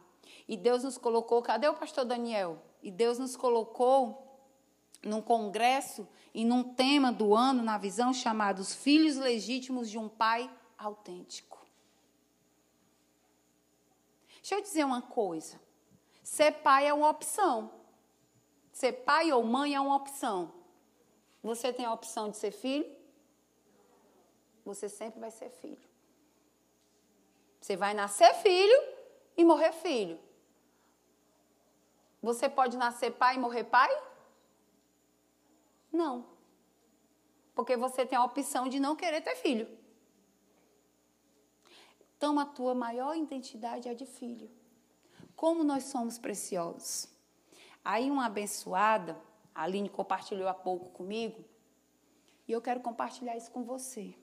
[0.49, 2.63] E Deus nos colocou, cadê o pastor Daniel?
[2.83, 4.41] E Deus nos colocou
[5.03, 10.09] num congresso e num tema do ano, na visão, chamado Os Filhos Legítimos de um
[10.09, 11.67] Pai Autêntico.
[14.37, 15.61] Deixa eu dizer uma coisa.
[16.23, 17.71] Ser pai é uma opção.
[18.73, 20.53] Ser pai ou mãe é uma opção.
[21.43, 22.87] Você tem a opção de ser filho?
[24.65, 25.89] Você sempre vai ser filho.
[27.61, 28.83] Você vai nascer filho
[29.37, 30.19] e morrer filho.
[32.27, 33.89] Você pode nascer pai e morrer pai?
[35.93, 36.27] Não.
[37.55, 39.69] Porque você tem a opção de não querer ter filho.
[42.17, 44.51] Então, a tua maior identidade é de filho.
[45.37, 47.09] Como nós somos preciosos.
[47.85, 49.17] Aí, uma abençoada,
[49.55, 51.45] a Aline compartilhou há pouco comigo,
[52.49, 54.15] E eu quero compartilhar isso com você.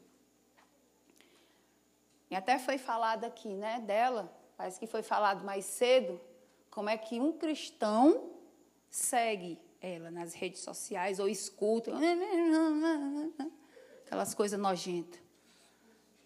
[2.30, 6.22] E até foi falado aqui, né, dela, parece que foi falado mais cedo,
[6.74, 8.32] como é que um cristão
[8.90, 11.92] segue ela nas redes sociais ou escuta
[14.04, 15.22] aquelas coisas nojentas.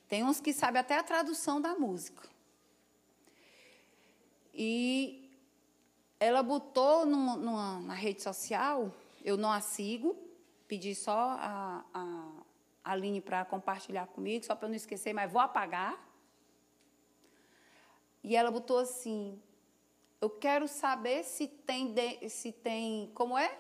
[0.07, 2.30] Tem uns que sabem até a tradução da música.
[4.53, 5.38] E
[6.18, 8.95] ela botou numa, numa, na rede social,
[9.26, 10.15] eu não a sigo,
[10.65, 16.02] pedi só a, a Aline para compartilhar comigo, só para não esquecer, mas vou apagar.
[18.24, 19.41] E ela botou assim:
[20.19, 21.94] Eu quero saber se tem,
[22.27, 23.56] se tem como é?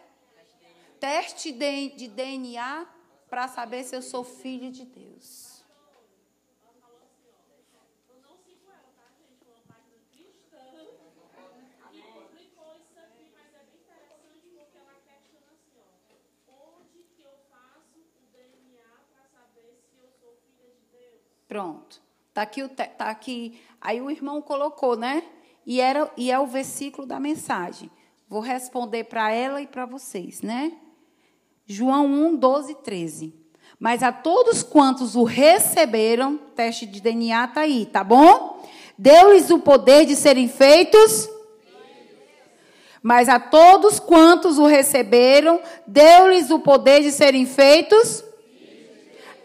[0.99, 2.87] Teste de, de DNA
[3.29, 5.63] para saber se eu sou filho de Deus.
[21.47, 22.01] Pronto.
[22.33, 23.61] Tá aqui, tá aqui.
[23.79, 25.36] Aí o irmão colocou, né?
[25.67, 27.91] E, era, e é o versículo da mensagem.
[28.29, 30.71] Vou responder para ela e para vocês, né?
[31.65, 33.35] João 1, 12, 13.
[33.77, 38.65] Mas a todos quantos o receberam, teste de DNA está aí, tá bom?
[38.97, 41.29] Deu-lhes o poder de serem feitos.
[43.03, 48.23] Mas a todos quantos o receberam, deu-lhes o poder de serem feitos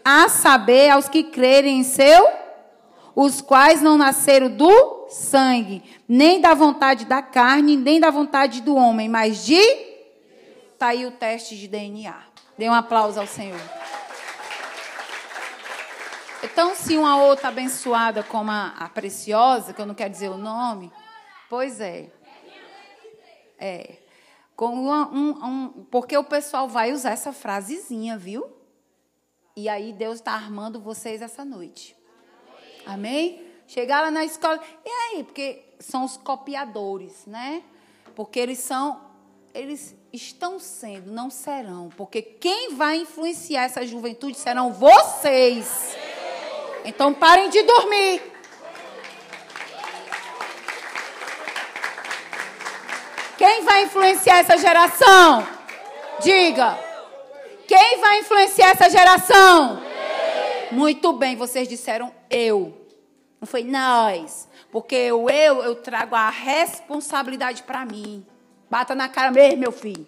[0.05, 2.42] a saber, aos que crerem em seu,
[3.15, 8.75] os quais não nasceram do sangue, nem da vontade da carne, nem da vontade do
[8.75, 9.61] homem, mas de.
[10.73, 12.15] Está aí o teste de DNA.
[12.57, 13.59] Dê um aplauso ao Senhor.
[16.43, 20.37] Então, se uma outra abençoada como a, a preciosa, que eu não quero dizer o
[20.37, 20.91] nome,
[21.49, 22.11] pois é.
[23.57, 23.97] É.
[24.55, 28.45] Com uma, um, um, porque o pessoal vai usar essa frasezinha, viu?
[29.55, 31.95] E aí Deus está armando vocês essa noite.
[32.85, 33.41] Amém?
[33.67, 34.59] Chegar lá na escola.
[34.85, 35.23] E aí?
[35.23, 37.63] Porque são os copiadores, né?
[38.15, 39.01] Porque eles são.
[39.53, 41.89] Eles estão sendo, não serão.
[41.95, 45.95] Porque quem vai influenciar essa juventude serão vocês.
[46.85, 48.21] Então parem de dormir.
[53.37, 55.47] Quem vai influenciar essa geração?
[56.21, 56.77] Diga.
[57.67, 59.92] Quem vai influenciar essa geração?
[60.73, 60.77] Eu.
[60.77, 62.73] Muito bem, vocês disseram eu.
[63.39, 64.47] Não foi nós.
[64.71, 68.25] Porque o eu, eu trago a responsabilidade para mim.
[68.69, 70.07] Bata na cara mesmo, meu filho.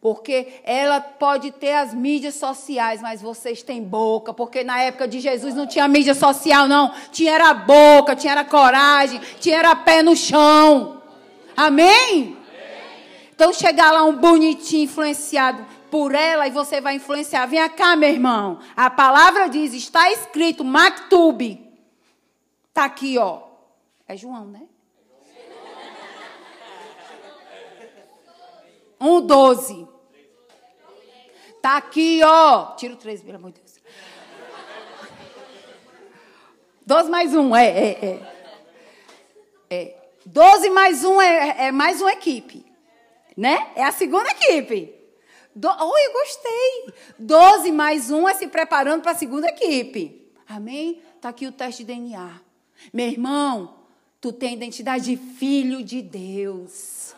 [0.00, 4.32] Porque ela pode ter as mídias sociais, mas vocês têm boca.
[4.32, 6.94] Porque na época de Jesus não tinha mídia social, não.
[7.10, 11.02] Tinha era boca, tinha era coragem, tinha era pé no chão.
[11.56, 12.36] Amém?
[13.34, 17.46] Então chegar lá um bonitinho influenciado por ela e você vai influenciar.
[17.46, 18.60] Vem cá, meu irmão.
[18.76, 21.66] A palavra diz, está escrito, Mactube.
[22.68, 23.42] Está aqui, ó.
[24.06, 24.62] É João, né?
[29.00, 29.86] Um doze.
[31.56, 32.74] Está aqui, ó.
[32.76, 33.78] Tira o três, pelo amor de Deus.
[36.84, 38.20] Doze mais um, é, é, é.
[39.70, 40.10] é.
[40.24, 42.68] Doze mais um é, é mais uma equipe
[43.38, 43.70] né?
[43.76, 44.92] É a segunda equipe.
[45.54, 45.68] Do...
[45.68, 46.94] Eu gostei.
[47.18, 50.30] Doze mais um é se preparando para a segunda equipe.
[50.48, 51.02] Amém?
[51.16, 52.40] Está aqui o teste de DNA.
[52.92, 53.74] Meu irmão,
[54.20, 57.17] tu tem identidade de filho de Deus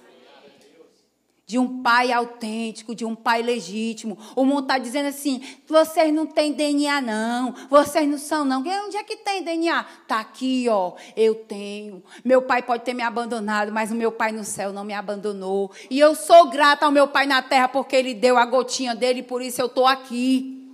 [1.50, 4.16] de um pai autêntico, de um pai legítimo.
[4.36, 7.52] O mundo está dizendo assim: vocês não têm DNA, não.
[7.68, 8.60] Vocês não são, não.
[8.60, 9.84] Onde é que tem DNA?
[10.02, 10.92] Está aqui, ó.
[11.16, 12.04] Eu tenho.
[12.24, 15.72] Meu pai pode ter me abandonado, mas o meu pai no céu não me abandonou.
[15.90, 19.18] E eu sou grata ao meu pai na terra porque ele deu a gotinha dele
[19.18, 20.72] e por isso eu estou aqui.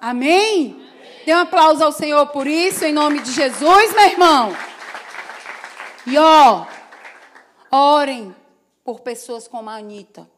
[0.00, 0.74] Amém?
[0.74, 0.90] Amém?
[1.24, 4.52] Dê um aplauso ao Senhor por isso, em nome de Jesus, meu irmão.
[6.08, 6.66] E ó,
[7.70, 8.34] orem
[8.84, 10.30] por pessoas como a Anitta.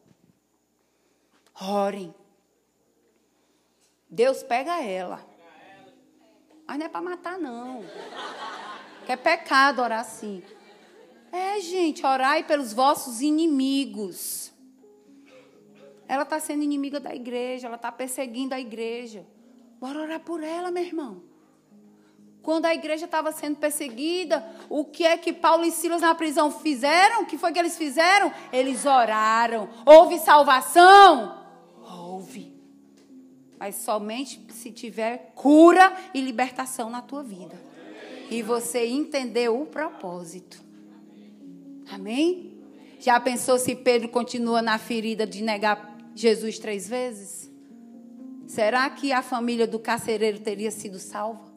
[1.61, 2.13] Orem.
[4.09, 5.25] Deus pega ela.
[6.67, 7.83] Mas não é para matar, não.
[9.05, 10.43] Que é pecado orar assim.
[11.31, 14.53] É, gente, orai pelos vossos inimigos.
[16.07, 19.25] Ela está sendo inimiga da igreja, ela está perseguindo a igreja.
[19.79, 21.23] Bora orar por ela, meu irmão.
[22.43, 26.51] Quando a igreja estava sendo perseguida, o que é que Paulo e Silas na prisão
[26.51, 27.21] fizeram?
[27.23, 28.33] O que foi que eles fizeram?
[28.51, 29.69] Eles oraram.
[29.85, 31.41] Houve salvação?
[31.81, 32.53] Houve.
[33.57, 37.55] Mas somente se tiver cura e libertação na tua vida.
[38.29, 40.61] E você entendeu o propósito.
[41.89, 42.57] Amém?
[42.99, 47.49] Já pensou se Pedro continua na ferida de negar Jesus três vezes?
[48.47, 51.52] Será que a família do carcereiro teria sido salva?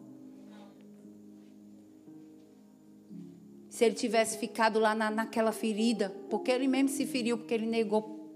[3.76, 7.66] Se ele tivesse ficado lá na, naquela ferida, porque ele mesmo se feriu, porque ele
[7.66, 8.34] negou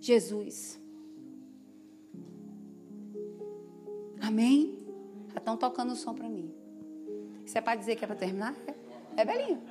[0.00, 0.80] Jesus.
[4.20, 4.76] Amém?
[5.32, 6.52] Já estão tocando o som para mim.
[7.46, 8.52] Isso é para dizer que é para terminar?
[9.16, 9.62] É, é belinho.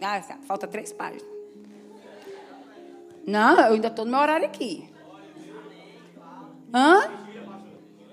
[0.00, 1.26] Ah, falta três páginas.
[3.26, 4.88] Não, eu ainda estou no meu horário aqui.
[6.72, 7.10] Hã?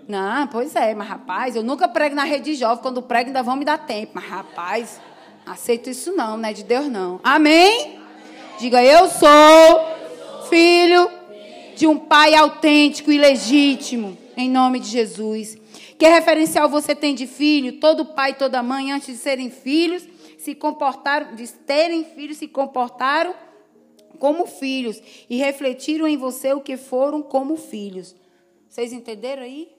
[0.08, 2.82] Não, pois é, mas rapaz, eu nunca prego na rede jovem.
[2.82, 4.14] Quando prego, ainda vão me dar tempo.
[4.16, 5.00] Mas rapaz,
[5.50, 7.20] aceito isso não, não é de Deus não.
[7.24, 8.00] Amém?
[8.60, 11.10] Diga, eu sou filho
[11.76, 14.18] de um pai autêntico e legítimo.
[14.38, 15.58] Em nome de Jesus.
[15.98, 17.80] Que referencial você tem de filho?
[17.80, 20.08] Todo pai e toda mãe, antes de serem filhos,
[20.38, 23.34] se comportaram, de terem filhos, se comportaram
[24.18, 28.16] como filhos e refletiram em você o que foram como filhos.
[28.70, 29.70] Vocês entenderam aí?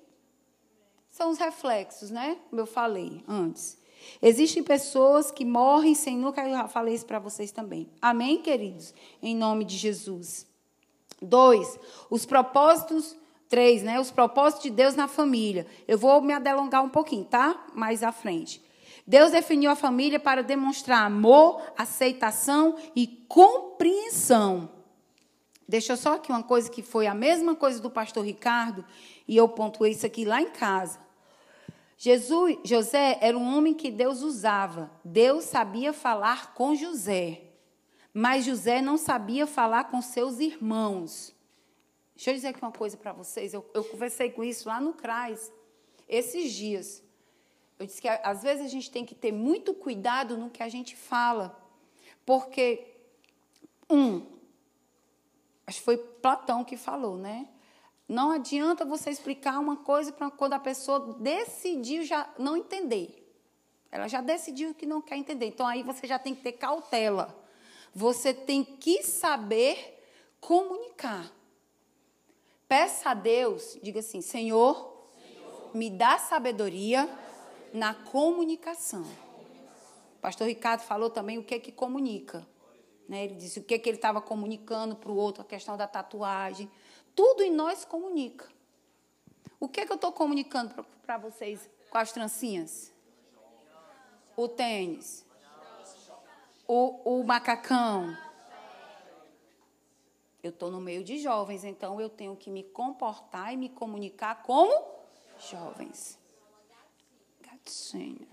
[1.11, 2.37] São os reflexos, né?
[2.51, 3.80] Como eu falei antes.
[4.23, 6.43] Existem pessoas que morrem sem nunca.
[6.43, 7.89] Eu já falei isso para vocês também.
[8.01, 8.95] Amém, queridos?
[9.23, 10.47] Em nome de Jesus.
[11.21, 11.79] Dois,
[12.09, 13.17] os propósitos.
[13.49, 13.99] Três, né?
[13.99, 15.67] Os propósitos de Deus na família.
[15.89, 17.67] Eu vou me adelongar um pouquinho, tá?
[17.75, 18.63] Mais à frente.
[19.05, 24.71] Deus definiu a família para demonstrar amor, aceitação e compreensão.
[25.69, 28.85] Deixa eu só aqui uma coisa que foi a mesma coisa do pastor Ricardo,
[29.27, 30.99] e eu pontuei isso aqui lá em casa.
[32.03, 34.91] Jesus, José era um homem que Deus usava.
[35.05, 37.43] Deus sabia falar com José.
[38.15, 41.37] Mas José não sabia falar com seus irmãos.
[42.17, 43.53] Deixa eu dizer aqui uma coisa para vocês.
[43.53, 45.53] Eu, eu conversei com isso lá no CRAS,
[46.09, 47.03] esses dias.
[47.79, 50.71] Eu disse que às vezes a gente tem que ter muito cuidado no que a
[50.71, 51.55] gente fala.
[52.25, 52.97] Porque,
[53.91, 54.25] um,
[55.67, 57.47] acho que foi Platão que falou, né?
[58.11, 63.25] Não adianta você explicar uma coisa para quando a pessoa decidiu já não entender.
[63.89, 65.47] Ela já decidiu que não quer entender.
[65.47, 67.41] Então aí você já tem que ter cautela.
[67.95, 70.03] Você tem que saber
[70.41, 71.31] comunicar.
[72.67, 77.09] Peça a Deus, diga assim: Senhor, Senhor me dá sabedoria
[77.73, 79.07] na comunicação.
[80.17, 82.45] O pastor Ricardo falou também o que é que comunica.
[83.09, 83.27] Né?
[83.27, 85.87] Ele disse o que, é que ele estava comunicando para o outro, a questão da
[85.87, 86.69] tatuagem.
[87.15, 88.49] Tudo em nós comunica.
[89.59, 92.93] O que é que eu estou comunicando para vocês com as trancinhas?
[94.37, 95.27] O tênis.
[96.67, 98.17] O, o macacão.
[100.43, 104.43] Eu estou no meio de jovens, então eu tenho que me comportar e me comunicar
[104.43, 104.73] como
[105.39, 106.19] jovens.
[107.43, 108.27] Gatinho.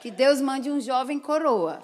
[0.00, 1.82] Que Deus mande um jovem coroa.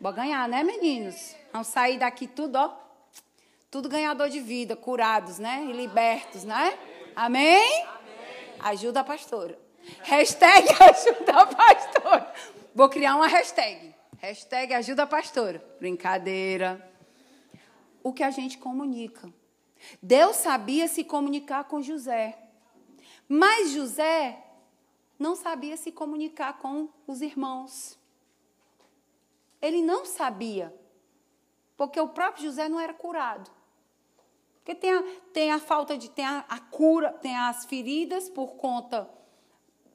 [0.00, 1.34] Vou ganhar, né, meninos?
[1.52, 2.87] Vamos sair daqui tudo, ó.
[3.70, 5.66] Tudo ganhador de vida, curados, né?
[5.68, 6.78] E libertos, né?
[7.14, 7.86] Amém?
[8.60, 9.58] Ajuda a pastora.
[10.02, 12.34] Hashtag ajuda a pastora.
[12.74, 13.94] Vou criar uma hashtag.
[14.18, 15.62] Hashtag ajuda a pastora.
[15.78, 16.90] Brincadeira.
[18.02, 19.30] O que a gente comunica.
[20.02, 22.38] Deus sabia se comunicar com José.
[23.28, 24.42] Mas José
[25.18, 27.98] não sabia se comunicar com os irmãos.
[29.60, 30.74] Ele não sabia.
[31.76, 33.57] Porque o próprio José não era curado.
[34.68, 36.10] Porque tem a, tem a falta de.
[36.10, 39.08] tem a, a cura, tem as feridas por conta.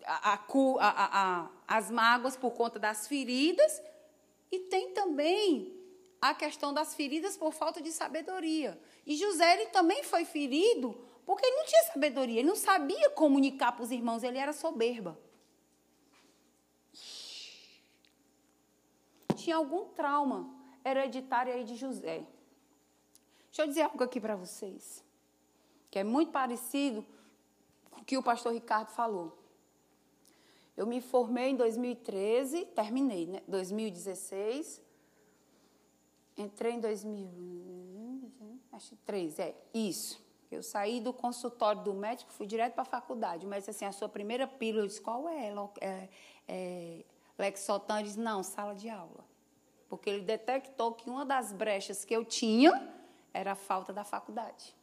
[0.03, 3.79] A, a, as mágoas por conta das feridas.
[4.51, 5.79] E tem também
[6.19, 8.81] a questão das feridas por falta de sabedoria.
[9.05, 13.73] E José ele também foi ferido porque ele não tinha sabedoria, ele não sabia comunicar
[13.73, 15.15] para os irmãos, ele era soberba.
[19.35, 20.49] Tinha algum trauma
[20.83, 22.25] hereditário aí de José.
[23.53, 25.03] Deixa eu dizer algo aqui para vocês,
[25.91, 27.05] que é muito parecido
[27.91, 29.37] com o que o pastor Ricardo falou.
[30.75, 33.43] Eu me formei em 2013, terminei, né?
[33.47, 34.81] 2016.
[36.35, 38.31] Entrei em 2000,
[38.71, 40.19] acho que 3, é, isso.
[40.49, 43.45] Eu saí do consultório do médico, fui direto para a faculdade.
[43.45, 45.53] Mas assim, a sua primeira pílula, eu disse, qual é?
[45.79, 46.09] é,
[46.47, 47.05] é
[47.37, 49.23] Lexotan, disse, não, sala de aula.
[49.87, 53.02] Porque ele detectou que uma das brechas que eu tinha
[53.33, 54.75] era a falta da faculdade,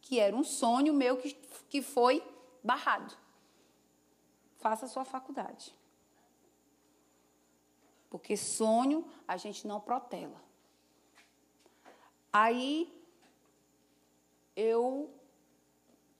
[0.00, 1.32] que era um sonho meu que,
[1.68, 2.22] que foi
[2.62, 3.16] barrado.
[4.58, 5.74] Faça a sua faculdade.
[8.10, 10.40] Porque sonho a gente não protela.
[12.32, 12.92] Aí,
[14.54, 15.12] eu,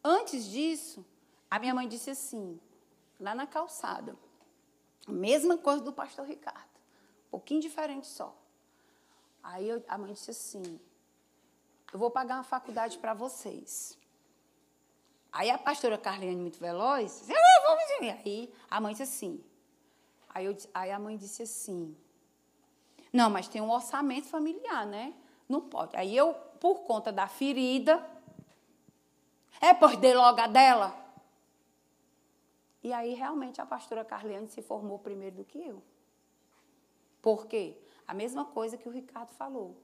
[0.02, 1.05] antes disso,
[1.51, 2.61] a minha mãe disse assim,
[3.20, 4.16] lá na calçada,
[5.06, 6.78] a mesma coisa do pastor Ricardo,
[7.27, 8.36] um pouquinho diferente só.
[9.43, 10.81] Aí eu, a mãe disse assim:
[11.94, 13.96] eu vou pagar uma faculdade para vocês.
[15.30, 19.44] Aí a pastora Carliane, muito veloz, disse, ah, vamos Aí a mãe disse assim.
[20.28, 21.96] Aí, eu, aí a mãe disse assim:
[23.12, 25.14] Não, mas tem um orçamento familiar, né?
[25.48, 25.96] Não pode.
[25.96, 28.04] Aí eu, por conta da ferida,
[29.60, 30.92] é, pois dei logo a dela.
[32.82, 35.80] E aí, realmente, a pastora Carliane se formou primeiro do que eu.
[37.22, 37.78] Por quê?
[38.04, 39.76] A mesma coisa que o Ricardo falou.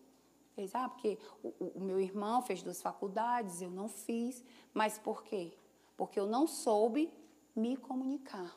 [0.55, 4.45] Fez, ah, porque o, o, meu irmão fez duas faculdades, eu não fiz.
[4.75, 5.53] Mas por quê?
[5.97, 7.13] Porque eu não soube
[7.55, 8.57] me comunicar.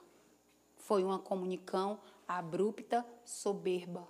[0.76, 4.07] Foi uma comunicação abrupta, soberba,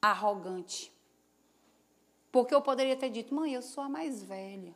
[0.00, 0.92] arrogante.
[2.32, 4.74] Porque eu poderia ter dito, mãe, eu sou a mais velha.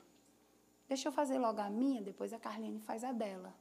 [0.86, 3.54] Deixa eu fazer logo a minha, depois a Carline faz a dela.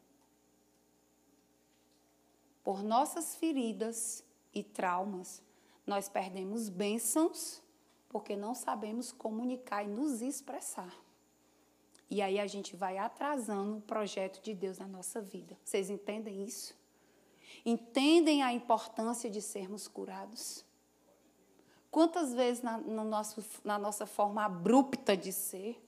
[2.64, 4.24] Por nossas feridas
[4.54, 5.42] e traumas,
[5.86, 7.62] nós perdemos bênçãos
[8.18, 10.92] porque não sabemos comunicar e nos expressar.
[12.10, 15.56] E aí a gente vai atrasando o projeto de Deus na nossa vida.
[15.64, 16.76] Vocês entendem isso?
[17.64, 20.66] Entendem a importância de sermos curados?
[21.92, 25.80] Quantas vezes na, no nosso, na nossa forma abrupta de ser,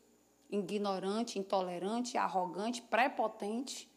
[0.51, 3.89] ignorante, intolerante, arrogante, prepotente,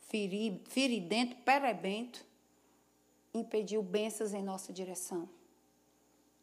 [0.00, 2.26] feri, feridento, perebento,
[3.32, 5.28] impediu bênçãos em nossa direção.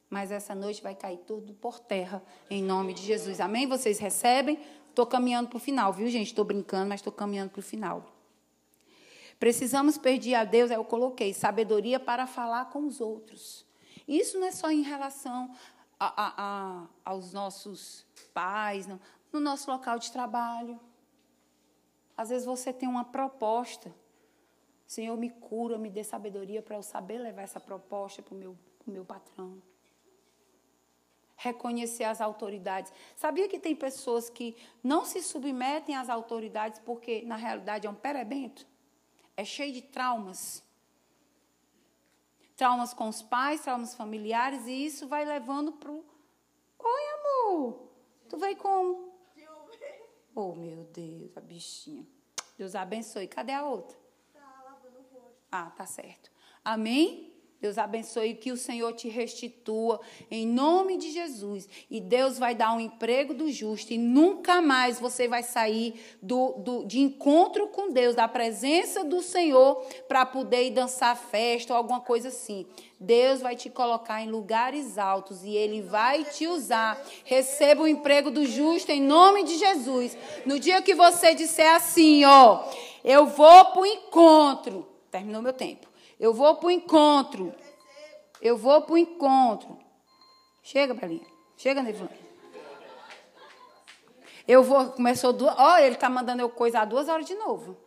[0.10, 3.42] Mas essa noite vai cair tudo por terra, em nome de Jesus.
[3.42, 3.68] Amém?
[3.68, 4.60] Vocês recebem?
[4.90, 6.28] Estou caminhando para o final, viu, gente?
[6.28, 8.04] Estou brincando, mas estou caminhando para o final.
[9.40, 13.66] Precisamos pedir a Deus, eu coloquei, sabedoria para falar com os outros.
[14.08, 15.54] Isso não é só em relação
[16.00, 19.00] a, a, a, aos nossos pais, não.
[19.32, 20.80] no nosso local de trabalho.
[22.16, 23.94] Às vezes você tem uma proposta.
[24.88, 28.58] Senhor, me cura, me dê sabedoria para eu saber levar essa proposta para o meu,
[28.88, 29.62] meu patrão.
[31.38, 32.92] Reconhecer as autoridades.
[33.16, 37.96] Sabia que tem pessoas que não se submetem às autoridades porque, na realidade, é um
[37.96, 38.68] perebento?
[39.36, 40.64] É cheio de traumas.
[42.56, 46.04] Traumas com os pais, traumas familiares, e isso vai levando para o.
[46.80, 47.88] Oi, amor!
[48.28, 49.08] Tu veio como?
[50.40, 52.06] Oh, meu Deus, a bichinha.
[52.60, 53.28] Deus abençoe.
[53.28, 53.98] Cadê a outra?
[54.32, 55.36] Tá lavando o rosto.
[55.52, 56.32] Ah, tá certo.
[56.64, 57.34] Amém?
[57.60, 61.68] Deus abençoe que o Senhor te restitua em nome de Jesus.
[61.90, 63.92] E Deus vai dar um emprego do justo.
[63.92, 69.24] E nunca mais você vai sair do, do de encontro com Deus, da presença do
[69.24, 72.68] Senhor, para poder ir dançar festa ou alguma coisa assim.
[73.00, 77.02] Deus vai te colocar em lugares altos e Ele vai te usar.
[77.24, 80.16] Receba o emprego do justo em nome de Jesus.
[80.46, 82.64] No dia que você disser assim, ó,
[83.04, 84.88] eu vou para o encontro.
[85.10, 85.88] Terminou meu tempo.
[86.20, 87.54] Eu vou para o encontro.
[88.42, 89.78] Eu vou para o encontro.
[90.64, 91.26] Chega, Belinha.
[91.56, 92.08] Chega, Nevã.
[94.48, 94.92] Eu vou.
[94.92, 95.56] Começou duas.
[95.58, 97.78] Ó, oh, ele está mandando eu coisar duas horas de novo.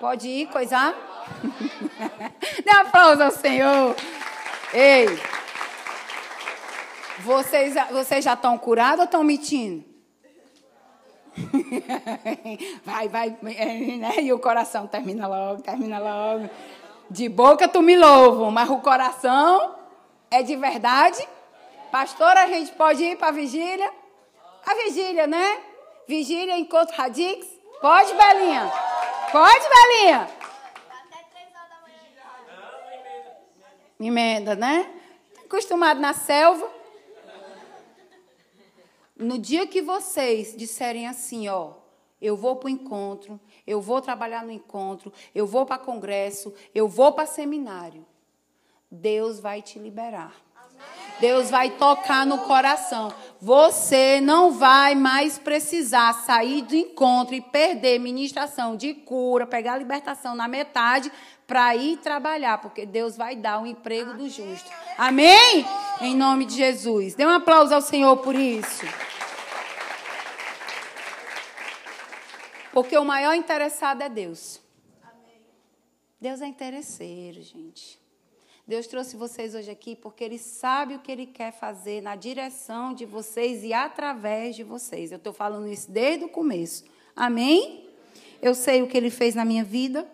[0.00, 0.94] Pode ir coisar?
[2.64, 3.94] Dê um aplauso ao Senhor.
[4.72, 5.06] Ei.
[7.20, 9.93] Vocês, vocês já estão curados ou estão mentindo?
[12.84, 14.20] vai, vai, né?
[14.20, 16.48] E o coração termina logo, termina logo.
[17.10, 19.74] De boca tu me louvo, mas o coração
[20.30, 21.26] é de verdade.
[21.90, 23.90] Pastor, a gente pode ir para a vigília?
[24.66, 25.58] A vigília, né?
[26.08, 27.46] Vigília, encontro Radix.
[27.80, 28.72] Pode, Belinha?
[29.30, 30.28] Pode, Belinha?
[34.00, 34.90] Emenda, né?
[35.44, 36.83] Acostumado na selva.
[39.16, 41.74] No dia que vocês disserem assim, ó,
[42.20, 46.88] eu vou para o encontro, eu vou trabalhar no encontro, eu vou para congresso, eu
[46.88, 48.04] vou para seminário,
[48.90, 50.34] Deus vai te liberar.
[51.20, 53.12] Deus vai tocar no coração.
[53.40, 59.78] Você não vai mais precisar sair do encontro e perder ministração de cura, pegar a
[59.78, 61.12] libertação na metade
[61.46, 64.70] para ir trabalhar, porque Deus vai dar o emprego do justo.
[64.98, 65.64] Amém?
[66.00, 67.14] Em nome de Jesus.
[67.14, 68.84] Dê um aplauso ao Senhor por isso.
[72.72, 74.60] Porque o maior interessado é Deus.
[76.20, 78.00] Deus é interesseiro, gente.
[78.66, 82.94] Deus trouxe vocês hoje aqui porque Ele sabe o que Ele quer fazer na direção
[82.94, 85.12] de vocês e através de vocês.
[85.12, 86.84] Eu estou falando isso desde o começo.
[87.14, 87.88] Amém?
[88.42, 90.10] Eu sei o que Ele fez na minha vida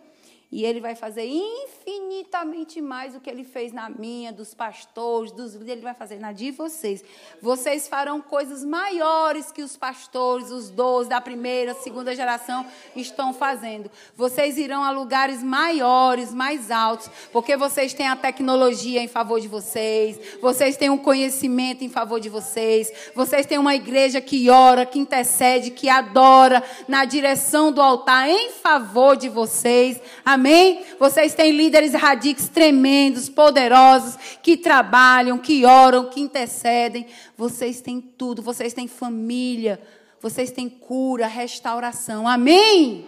[0.51, 5.33] e Ele vai fazer infinitamente infinitamente mais do que ele fez na minha, dos pastores,
[5.33, 7.03] dos ele vai fazer na de vocês.
[7.43, 13.91] Vocês farão coisas maiores que os pastores, os doze da primeira, segunda geração estão fazendo.
[14.17, 19.49] Vocês irão a lugares maiores, mais altos, porque vocês têm a tecnologia em favor de
[19.49, 24.87] vocês, vocês têm um conhecimento em favor de vocês, vocês têm uma igreja que ora,
[24.87, 30.01] que intercede, que adora na direção do altar em favor de vocês.
[30.25, 30.85] Amém?
[30.99, 37.07] Vocês têm líderes radiques tremendos, poderosos, que trabalham, que oram, que intercedem.
[37.37, 39.81] Vocês têm tudo, vocês têm família,
[40.21, 42.29] vocês têm cura, restauração.
[42.29, 43.07] Amém?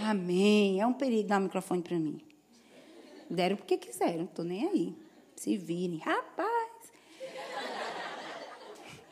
[0.00, 0.10] Amém.
[0.10, 0.80] Amém.
[0.80, 2.20] É um perigo dar o microfone para mim.
[3.30, 4.94] Deram porque quiseram, não estou nem aí.
[5.34, 5.98] Se virem.
[5.98, 6.70] Rapaz!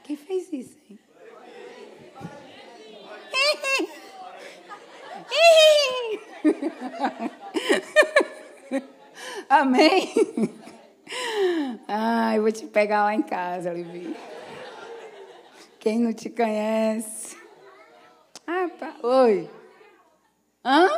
[0.05, 0.77] Quem fez isso?
[0.91, 0.99] Hein?
[9.53, 10.11] Amém?
[11.87, 14.17] Ai, vou te pegar lá em casa, Livi.
[15.79, 17.37] Quem não te conhece?
[18.47, 18.97] Ah, pá.
[19.03, 19.51] Oi.
[20.65, 20.89] Hã?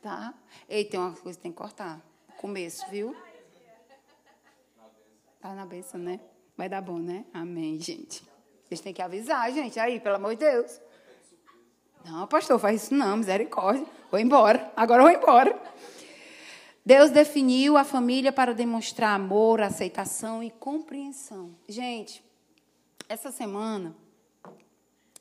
[0.00, 0.32] Tá.
[0.66, 2.00] Ei, tem uma coisa que tem que cortar.
[2.38, 3.14] Começo, viu?
[5.42, 6.18] Tá na benção, né?
[6.56, 7.26] Vai dar bom, né?
[7.34, 8.24] Amém, gente.
[8.66, 10.80] Vocês têm que avisar, gente, aí, pelo amor de Deus.
[12.02, 13.84] Não, pastor, faz isso não, misericórdia.
[14.10, 15.54] Vou embora, agora vou embora.
[16.88, 21.54] Deus definiu a família para demonstrar amor, aceitação e compreensão.
[21.68, 22.24] Gente,
[23.06, 23.94] essa semana,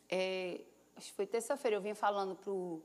[0.09, 0.61] é,
[0.95, 2.81] acho que foi terça-feira, eu vinha falando para o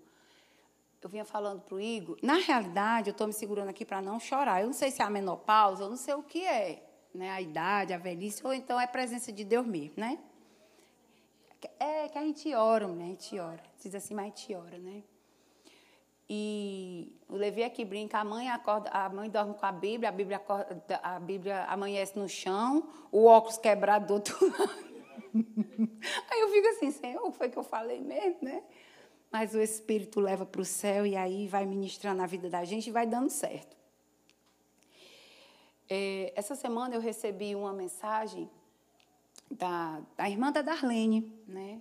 [1.01, 2.19] eu vinha falando para o Igor.
[2.23, 4.61] Na realidade, eu estou me segurando aqui para não chorar.
[4.63, 6.85] Eu não sei se é a menopausa, eu não sei o que é,
[7.15, 7.31] né?
[7.31, 10.19] A idade, a velhice, ou então é presença de Deus mesmo, né?
[11.79, 13.05] É que a gente ora, né?
[13.05, 13.63] A gente ora.
[13.81, 15.05] Diz assim, mas a gente ora, né?
[16.29, 20.13] E o Levi aqui brinca, a mãe acorda, a mãe dorme com a Bíblia, a
[20.13, 24.93] Bíblia, acorda, a Bíblia amanhece no chão, o óculos quebrado do outro lado.
[26.31, 28.63] Aí eu fico assim, Senhor, foi que eu falei mesmo, né?
[29.31, 32.89] Mas o Espírito leva para o céu e aí vai ministrando a vida da gente
[32.89, 33.77] e vai dando certo.
[35.89, 38.49] É, essa semana eu recebi uma mensagem
[39.51, 41.81] da, da irmã da Darlene, né?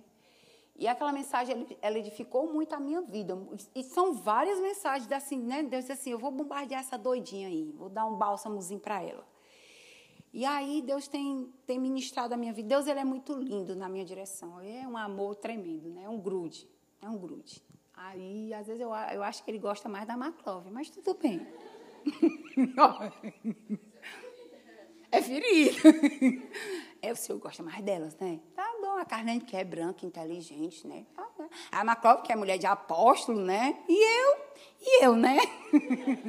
[0.82, 3.38] E aquela mensagem, ela edificou muito a minha vida.
[3.72, 5.62] E são várias mensagens assim, né?
[5.62, 9.24] Deus disse assim, eu vou bombardear essa doidinha aí, vou dar um bálsamozinho para ela.
[10.32, 12.70] E aí Deus tem, tem ministrado a minha vida.
[12.70, 14.60] Deus ele é muito lindo na minha direção.
[14.60, 16.02] É um amor tremendo, né?
[16.02, 16.68] É um grude,
[17.00, 17.62] é um grude.
[17.94, 21.46] Aí, às vezes, eu, eu acho que ele gosta mais da Maclove, mas tudo bem.
[25.12, 25.76] é ferido.
[27.04, 28.38] É, o senhor gosta mais delas, né?
[28.54, 28.71] Tá
[29.02, 31.04] a Carlene que é branca, inteligente, né?
[31.14, 31.28] Tá
[31.70, 33.82] a Maclove que é mulher de apóstolo, né?
[33.88, 34.36] E eu?
[34.80, 35.36] E eu, né?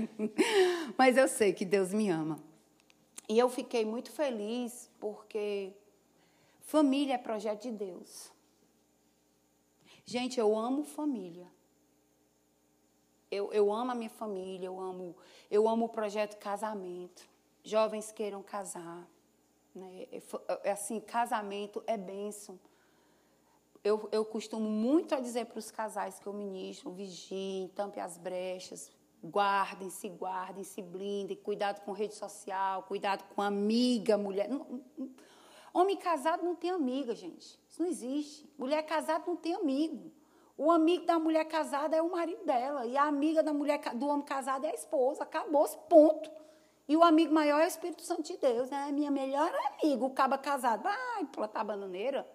[0.98, 2.40] Mas eu sei que Deus me ama.
[3.30, 5.74] E eu fiquei muito feliz porque
[6.62, 8.32] família é projeto de Deus.
[10.06, 11.48] Gente, eu amo família.
[13.32, 15.16] Eu, eu amo a minha família, eu amo,
[15.50, 17.28] eu amo o projeto casamento.
[17.64, 19.08] Jovens queiram casar.
[19.74, 20.08] Né?
[20.12, 20.22] É,
[20.64, 22.60] é assim, casamento é bênção.
[23.84, 28.18] Eu, eu costumo muito a dizer para os casais que eu ministro, vigiem, tampe as
[28.18, 28.90] brechas,
[29.24, 34.50] guardem, se guardem, se blindem, cuidado com rede social, cuidado com amiga, mulher.
[35.74, 37.60] Homem casado não tem amiga, gente.
[37.68, 38.48] Isso não existe.
[38.58, 40.12] Mulher casada não tem amigo.
[40.56, 42.86] O amigo da mulher casada é o marido dela.
[42.86, 45.24] E a amiga da mulher, do homem casado é a esposa.
[45.24, 46.30] Acabou-se, ponto.
[46.88, 48.92] E o amigo maior é o Espírito Santo de Deus, né?
[48.92, 50.84] Minha melhor amiga, o caba casado.
[50.84, 52.28] Vai plantar bananeira.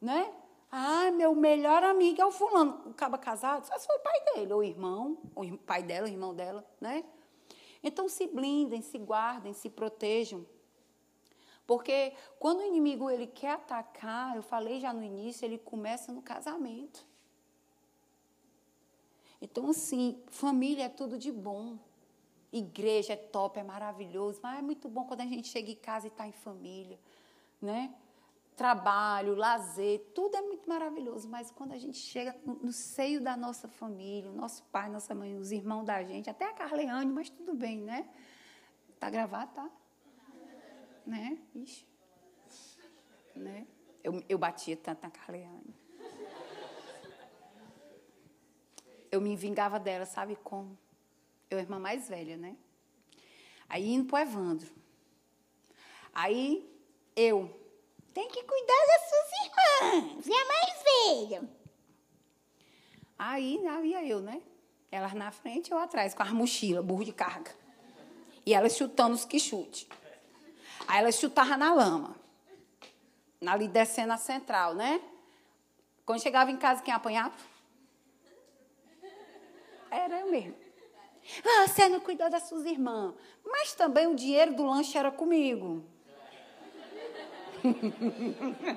[0.00, 0.32] Né?
[0.70, 2.82] Ah, meu melhor amigo é o fulano.
[2.86, 6.06] O caba casado, só se for o pai dele, ou o irmão, o pai dela,
[6.06, 7.04] o irmão dela, né?
[7.82, 10.46] Então se blindem, se guardem, se protejam.
[11.66, 16.22] Porque quando o inimigo ele quer atacar, eu falei já no início, ele começa no
[16.22, 17.06] casamento.
[19.40, 21.78] Então, assim, família é tudo de bom.
[22.52, 26.06] Igreja é top, é maravilhoso, mas é muito bom quando a gente chega em casa
[26.06, 26.98] e está em família,
[27.60, 27.94] né?
[28.56, 33.36] Trabalho, lazer, tudo é muito maravilhoso, mas quando a gente chega no, no seio da
[33.36, 37.54] nossa família, nosso pai, nossa mãe, os irmãos da gente, até a Carleane, mas tudo
[37.54, 38.08] bem, né?
[38.98, 39.70] Tá gravado, tá?
[41.06, 41.38] Né?
[41.54, 41.86] Ixi.
[43.36, 43.66] Né?
[44.02, 45.74] Eu, eu batia tanto na Carleane.
[49.10, 50.76] Eu me vingava dela, sabe como?
[51.50, 52.56] Eu, irmã mais velha, né?
[53.68, 54.70] Aí indo pro Evandro.
[56.12, 56.68] Aí
[57.14, 57.48] eu,
[58.12, 61.48] tem que cuidar das suas irmãs, é a mais velha.
[63.18, 64.42] Aí havia eu, né?
[64.90, 67.54] Elas na frente ou atrás, com as mochilas, burro de carga.
[68.44, 69.88] E elas chutando os que chute.
[70.86, 72.16] Aí elas chutavam na lama.
[73.46, 75.00] Ali descendo a central, né?
[76.04, 77.36] Quando chegava em casa, quem apanhava?
[79.90, 80.67] Era eu mesmo.
[81.44, 83.14] Ah, você não cuidou das suas irmãs.
[83.44, 85.84] Mas também o dinheiro do lanche era comigo.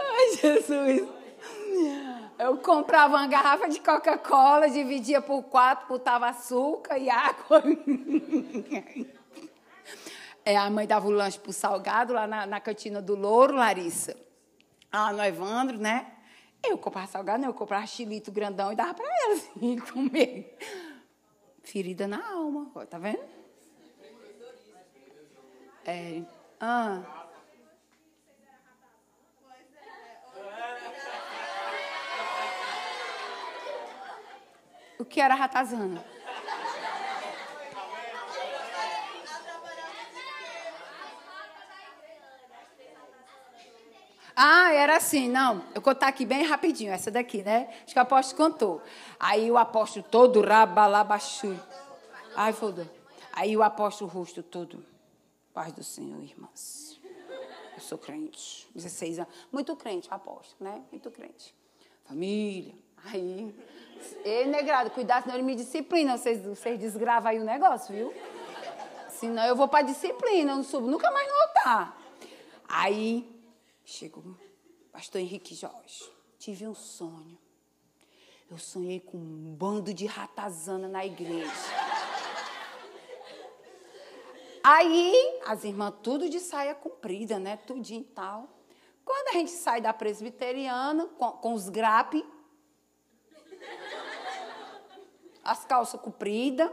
[0.00, 1.08] Ai, Jesus.
[2.38, 7.62] Eu comprava uma garrafa de Coca-Cola, dividia por quatro, botava açúcar e água.
[10.44, 14.16] É, a mãe dava o lanche pro salgado lá na, na cantina do Louro, Larissa.
[14.92, 16.12] Ah, no Evandro, né?
[16.62, 20.58] Eu comprava salgado, eu comprava chilito grandão e dava para ela assim, comer.
[21.64, 23.24] Ferida na alma, ó, tá vendo?
[25.84, 26.22] É.
[26.60, 27.02] Ah.
[34.98, 36.04] O que era ratazana?
[44.34, 45.62] Ah, era assim, não.
[45.74, 47.68] Eu contar aqui bem rapidinho, essa daqui, né?
[47.84, 48.82] Acho que o apóstolo contou.
[49.18, 51.58] Aí o apóstolo todo rabalabaxu.
[52.34, 52.90] Ai, foda.
[53.32, 54.84] Aí o apóstolo rosto todo.
[55.52, 56.98] Paz do Senhor, irmãs.
[57.74, 58.68] Eu sou crente.
[58.74, 59.32] 16 anos.
[59.50, 60.82] Muito crente, apóstolo, né?
[60.90, 61.54] Muito crente.
[62.04, 62.74] Família.
[63.04, 63.54] Aí.
[64.24, 66.16] Ei, negrado, cuidado, senão ele me disciplina.
[66.16, 68.12] Vocês, vocês desgravam aí o negócio, viu?
[69.08, 71.96] Senão eu vou para disciplina, eu não subo nunca mais no altar.
[72.68, 73.31] Aí
[73.84, 74.36] Chegou,
[74.92, 77.38] pastor Henrique Jorge, tive um sonho.
[78.50, 81.50] Eu sonhei com um bando de ratazana na igreja.
[84.62, 87.56] Aí, as irmãs tudo de saia comprida, né?
[87.56, 88.48] Tudinho e tal.
[89.04, 92.24] Quando a gente sai da presbiteriana, com, com os grape,
[95.42, 96.70] as calças compridas,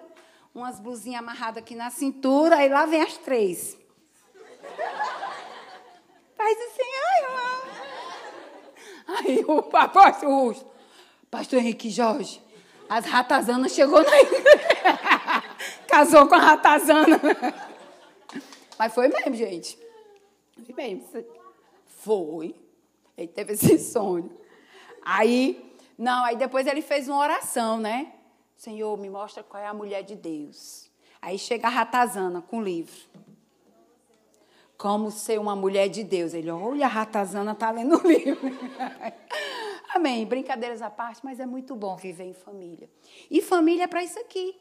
[0.53, 3.78] umas blusinhas amarradas aqui na cintura, aí lá vem as três.
[6.39, 6.81] Faz assim,
[9.07, 10.65] Aí o apóstolo Rusto,
[11.29, 12.41] pastor Henrique Jorge,
[12.87, 14.45] as ratazanas chegou na igreja.
[15.85, 17.19] Casou com a ratazana.
[18.77, 19.77] Mas foi mesmo, gente.
[20.65, 21.25] Foi mesmo.
[21.85, 22.55] Foi.
[23.17, 24.31] Ele teve esse sonho.
[25.03, 28.13] Aí, não, aí depois ele fez uma oração, né?
[28.55, 30.89] Senhor, me mostra qual é a mulher de Deus.
[31.21, 33.09] Aí chega a ratazana com o livro
[34.79, 36.33] como ser uma mulher de Deus.
[36.33, 38.39] Ele, olha, a ratazana está lendo o livro.
[39.93, 40.25] Amém.
[40.25, 42.89] Brincadeiras à parte, mas é muito bom viver em família.
[43.29, 44.55] E família é para isso aqui,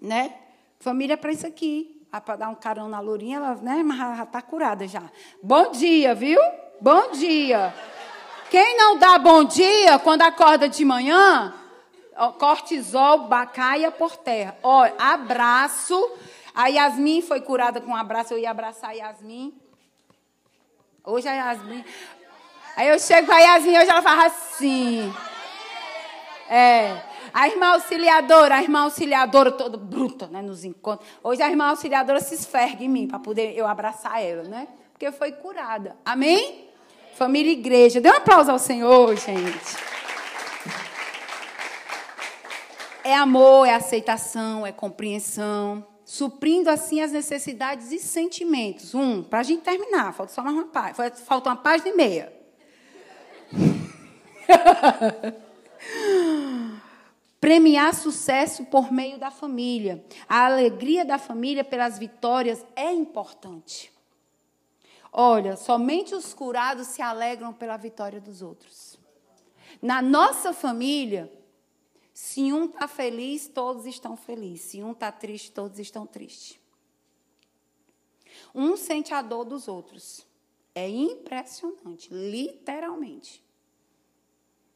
[0.00, 0.34] né?
[0.80, 1.94] Família é para isso aqui.
[2.10, 3.82] Ah, para dar um carão na lourinha, ela, né?
[3.82, 5.02] Mas já está curada já.
[5.42, 6.40] Bom dia, viu?
[6.80, 7.74] Bom dia.
[8.50, 11.52] Quem não dá bom dia quando acorda de manhã,
[12.38, 14.56] cortisol caia por terra.
[14.62, 15.94] Olha, abraço
[16.58, 19.54] a Yasmin foi curada com um abraço, eu ia abraçar a Yasmin.
[21.04, 21.84] Hoje a Yasmin.
[22.76, 25.14] Aí eu chego com a Yasmin, hoje ela fala assim.
[26.50, 27.00] É.
[27.32, 31.08] A irmã auxiliadora, a irmã auxiliadora toda bruta, né, nos encontros.
[31.22, 34.66] Hoje a irmã auxiliadora se esferga em mim para poder eu abraçar ela, né?
[34.92, 35.96] Porque foi curada.
[36.04, 36.68] Amém?
[37.14, 38.00] Família e igreja.
[38.00, 39.76] Dê um aplauso ao Senhor, gente.
[43.04, 48.94] É amor, é aceitação, é compreensão suprindo assim as necessidades e sentimentos.
[48.94, 52.32] Um, para a gente terminar, falta só mais uma página, falta uma página e meia.
[57.38, 60.02] Premiar sucesso por meio da família.
[60.26, 63.92] A alegria da família pelas vitórias é importante.
[65.12, 68.98] Olha, somente os curados se alegram pela vitória dos outros.
[69.82, 71.30] Na nossa família,
[72.20, 74.72] se um está feliz, todos estão felizes.
[74.72, 76.58] Se um está triste, todos estão tristes.
[78.52, 80.26] Um sente a dor dos outros.
[80.74, 83.40] É impressionante, literalmente.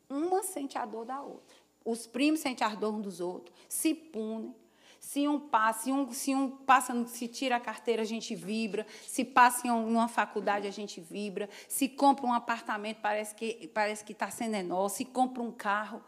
[0.08, 1.56] Uma sente a dor da outra.
[1.84, 4.54] Os primos sentem a dor dos outros, se punem.
[5.00, 8.86] Se um passa, se um, se um passa, se tira a carteira, a gente vibra.
[9.04, 11.50] Se passa em uma faculdade, a gente vibra.
[11.66, 14.90] Se compra um apartamento, parece que parece que está sendo enorme.
[14.90, 16.00] Se compra um carro,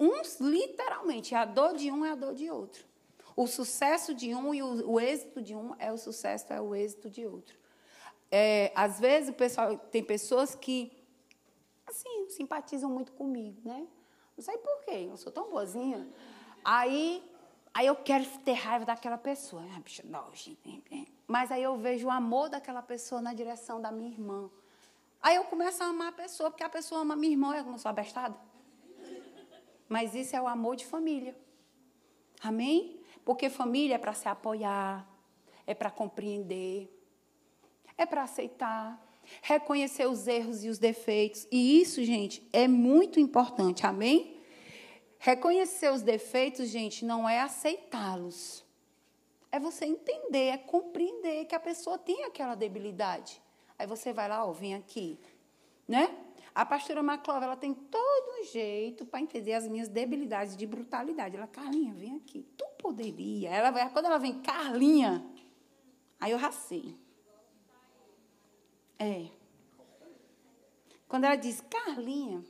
[0.00, 2.84] uns, literalmente, a dor de um é a dor de outro.
[3.36, 6.74] O sucesso de um e o, o êxito de um é o sucesso, é o
[6.74, 7.56] êxito de outro.
[8.30, 10.90] É, às vezes, o pessoal tem pessoas que,
[11.86, 13.86] assim, simpatizam muito comigo, né?
[14.36, 16.08] Não sei por quê, eu sou tão boazinha.
[16.64, 17.22] Aí,
[17.74, 19.62] aí eu quero ter raiva daquela pessoa.
[19.62, 20.84] Ah, não, gente.
[21.26, 24.50] Mas aí eu vejo o amor daquela pessoa na direção da minha irmã.
[25.22, 27.76] Aí eu começo a amar a pessoa, porque a pessoa ama minha irmã, eu não
[27.76, 28.34] sou abestada.
[29.90, 31.36] Mas isso é o amor de família.
[32.40, 33.00] Amém?
[33.24, 35.04] Porque família é para se apoiar,
[35.66, 36.88] é para compreender,
[37.98, 39.04] é para aceitar,
[39.42, 41.44] reconhecer os erros e os defeitos.
[41.50, 43.84] E isso, gente, é muito importante.
[43.84, 44.40] Amém?
[45.18, 48.64] Reconhecer os defeitos, gente, não é aceitá-los.
[49.50, 53.42] É você entender, é compreender que a pessoa tem aquela debilidade.
[53.76, 55.18] Aí você vai lá, ó, vem aqui,
[55.88, 56.16] né?
[56.60, 61.34] A pastora Maclova, ela tem todo um jeito para entender as minhas debilidades de brutalidade.
[61.34, 62.46] Ela, Carlinha, vem aqui.
[62.54, 63.48] Tu poderia.
[63.48, 65.24] Ela quando ela vem, Carlinha,
[66.20, 66.94] aí eu racei.
[68.98, 69.28] É.
[71.08, 72.44] Quando ela diz, Carlinha,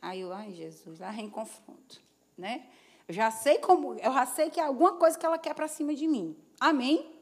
[0.00, 2.00] aí eu, ai, Jesus, lá vem confronto,
[2.38, 2.66] né?
[3.06, 5.68] Eu já sei como, eu já sei que é alguma coisa que ela quer para
[5.68, 6.34] cima de mim.
[6.58, 7.13] Amém?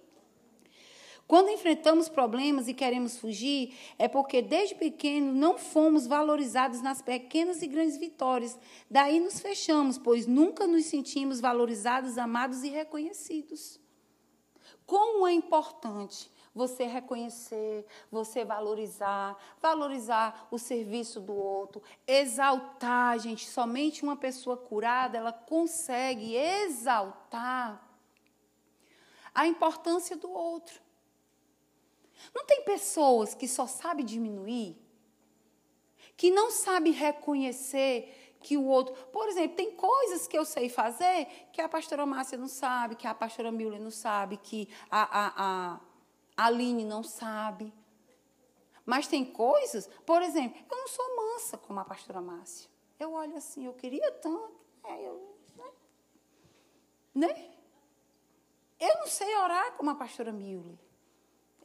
[1.27, 7.63] Quando enfrentamos problemas e queremos fugir, é porque desde pequeno não fomos valorizados nas pequenas
[7.63, 8.59] e grandes vitórias.
[8.91, 13.81] Daí nos fechamos, pois nunca nos sentimos valorizados, amados e reconhecidos.
[14.85, 23.49] Como é importante você reconhecer, você valorizar, valorizar o serviço do outro, exaltar, gente.
[23.49, 27.89] Somente uma pessoa curada, ela consegue exaltar
[29.35, 30.82] a importância do outro.
[32.35, 34.77] Não tem pessoas que só sabem diminuir,
[36.17, 38.95] que não sabem reconhecer que o outro.
[39.07, 43.07] Por exemplo, tem coisas que eu sei fazer que a pastora Márcia não sabe, que
[43.07, 45.81] a pastora Miller não sabe, que a, a, a,
[46.37, 47.73] a Aline não sabe.
[48.85, 52.69] Mas tem coisas, por exemplo, eu não sou mansa como a pastora Márcia.
[52.99, 54.61] Eu olho assim, eu queria tanto.
[54.85, 57.27] É, eu, né?
[57.27, 57.51] né?
[58.81, 60.77] Eu não sei orar como a pastora Miller.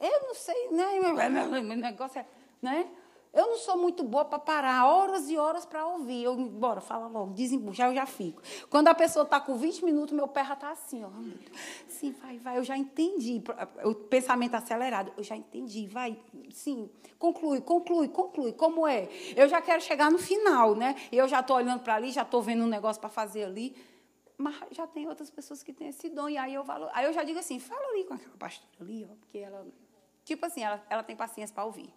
[0.00, 1.00] Eu não sei, né?
[1.62, 2.26] Meu negócio é,
[2.62, 2.88] né?
[3.32, 6.24] Eu não sou muito boa para parar horas e horas para ouvir.
[6.24, 8.42] Eu, bora, fala logo, desembucha, eu já fico.
[8.70, 11.10] Quando a pessoa está com 20 minutos, meu pé já está assim, ó.
[11.86, 13.42] Sim, vai, vai, eu já entendi.
[13.84, 16.18] O pensamento acelerado, eu já entendi, vai,
[16.50, 16.90] sim.
[17.18, 18.52] Conclui, conclui, conclui.
[18.52, 19.08] Como é?
[19.36, 20.96] Eu já quero chegar no final, né?
[21.12, 23.76] Eu já estou olhando para ali, já estou vendo um negócio para fazer ali.
[24.38, 26.28] Mas já tem outras pessoas que têm esse dom.
[26.28, 29.04] E aí eu, valor, aí eu já digo assim, fala ali com aquela pastora ali,
[29.04, 29.66] ó, porque ela
[30.28, 31.90] Tipo assim, ela, ela tem paciência para ouvir.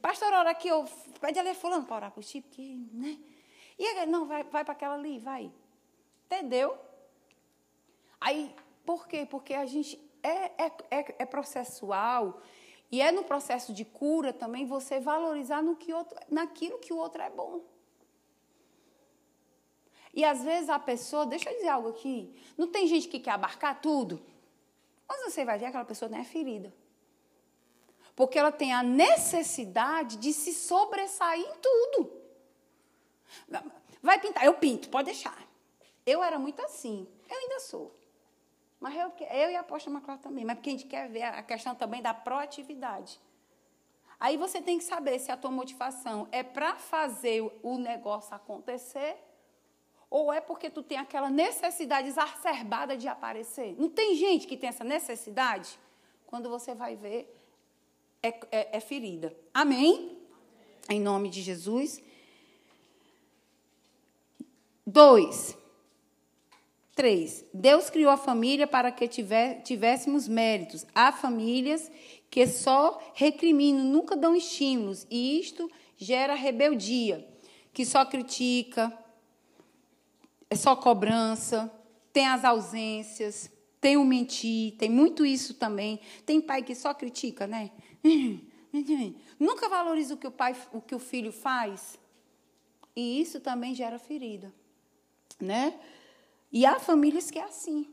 [0.00, 0.84] Pastor, ora aqui, eu
[1.20, 3.18] pede ali fulano para orar por ti, porque, né?
[3.76, 5.50] E aí, não, vai, vai para aquela ali, vai.
[6.26, 6.78] Entendeu?
[8.20, 8.54] Aí,
[8.86, 9.26] por quê?
[9.28, 12.40] Porque a gente é, é, é, é processual
[12.88, 16.96] e é no processo de cura também você valorizar no que outro, naquilo que o
[16.96, 17.64] outro é bom.
[20.14, 23.32] E às vezes a pessoa, deixa eu dizer algo aqui, não tem gente que quer
[23.32, 24.22] abarcar tudo,
[25.08, 26.72] mas você vai ver aquela pessoa não é ferida.
[28.18, 32.12] Porque ela tem a necessidade de se sobressair em tudo.
[34.02, 35.38] Vai pintar, eu pinto, pode deixar.
[36.04, 37.94] Eu era muito assim, eu ainda sou.
[38.80, 41.44] Mas eu, eu e a Aposta Maclau também, mas porque a gente quer ver a
[41.44, 43.20] questão também da proatividade.
[44.18, 49.16] Aí você tem que saber se a tua motivação é para fazer o negócio acontecer
[50.10, 53.76] ou é porque tu tem aquela necessidade exacerbada de aparecer.
[53.78, 55.78] Não tem gente que tem essa necessidade?
[56.26, 57.37] Quando você vai ver,
[58.22, 59.34] é, é, é ferida.
[59.52, 60.18] Amém?
[60.88, 62.00] Em nome de Jesus.
[64.86, 65.56] Dois.
[66.94, 67.44] Três.
[67.54, 70.84] Deus criou a família para que tivéssemos méritos.
[70.94, 71.90] Há famílias
[72.30, 75.06] que só recriminam, nunca dão estímulos.
[75.10, 77.26] E isto gera rebeldia,
[77.72, 78.92] que só critica,
[80.50, 81.70] é só cobrança,
[82.12, 83.50] tem as ausências,
[83.80, 86.00] tem o mentir, tem muito isso também.
[86.26, 87.70] Tem pai que só critica, né?
[89.38, 91.98] Nunca valoriza o que o pai, o que o filho faz.
[92.94, 94.52] E isso também gera ferida,
[95.40, 95.78] né?
[96.50, 97.86] E há famílias que é assim.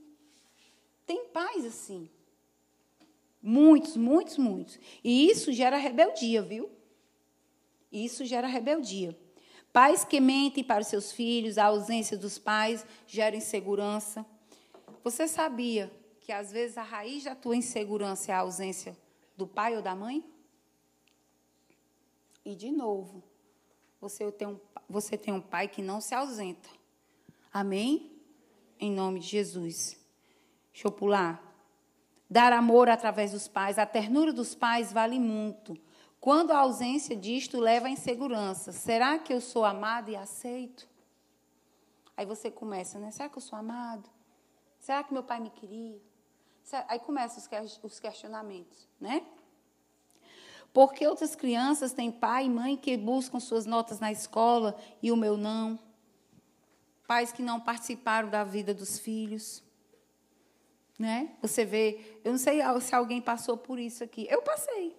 [1.05, 2.09] Tem pais assim.
[3.41, 4.79] Muitos, muitos, muitos.
[5.03, 6.69] E isso gera rebeldia, viu?
[7.91, 9.17] Isso gera rebeldia.
[9.71, 14.25] Pais que mentem para os seus filhos, a ausência dos pais gera insegurança.
[15.03, 15.91] Você sabia
[16.21, 18.97] que às vezes a raiz da tua insegurança é a ausência
[19.35, 20.23] do pai ou da mãe?
[22.43, 23.23] E de novo,
[23.99, 26.69] você tem um, você tem um pai que não se ausenta.
[27.51, 28.11] Amém?
[28.79, 29.99] Em nome de Jesus.
[30.71, 31.41] Deixa eu pular.
[32.29, 35.77] Dar amor através dos pais, a ternura dos pais vale muito.
[36.19, 40.87] Quando a ausência disto leva à insegurança, será que eu sou amado e aceito?
[42.17, 43.11] Aí você começa, né?
[43.11, 44.09] Será que eu sou amado?
[44.79, 46.01] Será que meu pai me queria?
[46.87, 47.43] Aí começam
[47.83, 49.25] os questionamentos, né?
[50.73, 55.15] Porque outras crianças têm pai e mãe que buscam suas notas na escola e o
[55.15, 55.79] meu não?
[57.07, 59.63] Pais que não participaram da vida dos filhos.
[60.99, 61.35] Né?
[61.41, 64.27] Você vê, eu não sei se alguém passou por isso aqui.
[64.29, 64.97] Eu passei.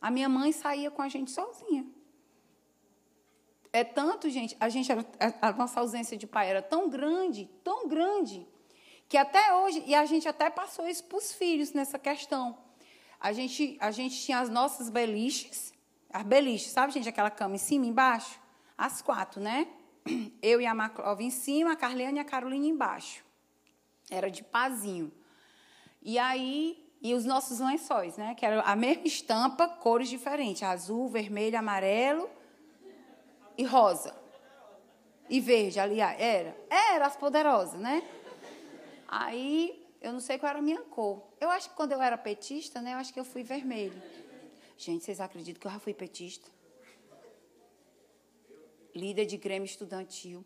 [0.00, 1.84] A minha mãe saía com a gente sozinha.
[3.72, 4.90] É tanto, gente, a gente
[5.40, 8.46] a nossa ausência de pai era tão grande, tão grande,
[9.10, 12.56] que até hoje, e a gente até passou isso para os filhos nessa questão.
[13.18, 15.74] A gente, a gente tinha as nossas beliches,
[16.12, 18.38] as beliches, sabe, gente, aquela cama em cima e embaixo?
[18.78, 19.66] As quatro, né?
[20.40, 23.24] Eu e a Maclova em cima, a Carliane e a Carolina embaixo.
[24.08, 25.10] Era de pazinho.
[26.00, 28.36] E aí, e os nossos lençóis, né?
[28.36, 32.30] Que era a mesma estampa, cores diferentes: azul, vermelho, amarelo
[33.58, 34.14] e rosa.
[35.28, 36.16] E verde, aliás.
[36.20, 36.56] Era.
[36.70, 38.04] Era as poderosas, né?
[39.10, 41.20] Aí eu não sei qual era a minha cor.
[41.40, 44.00] Eu acho que quando eu era petista, né, eu acho que eu fui vermelho.
[44.78, 46.48] Gente, vocês acreditam que eu já fui petista?
[48.94, 50.44] Líder de Grêmio Estudantil.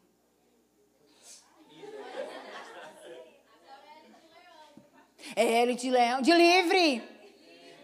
[5.36, 6.22] É L de Leão.
[6.22, 7.02] De livre.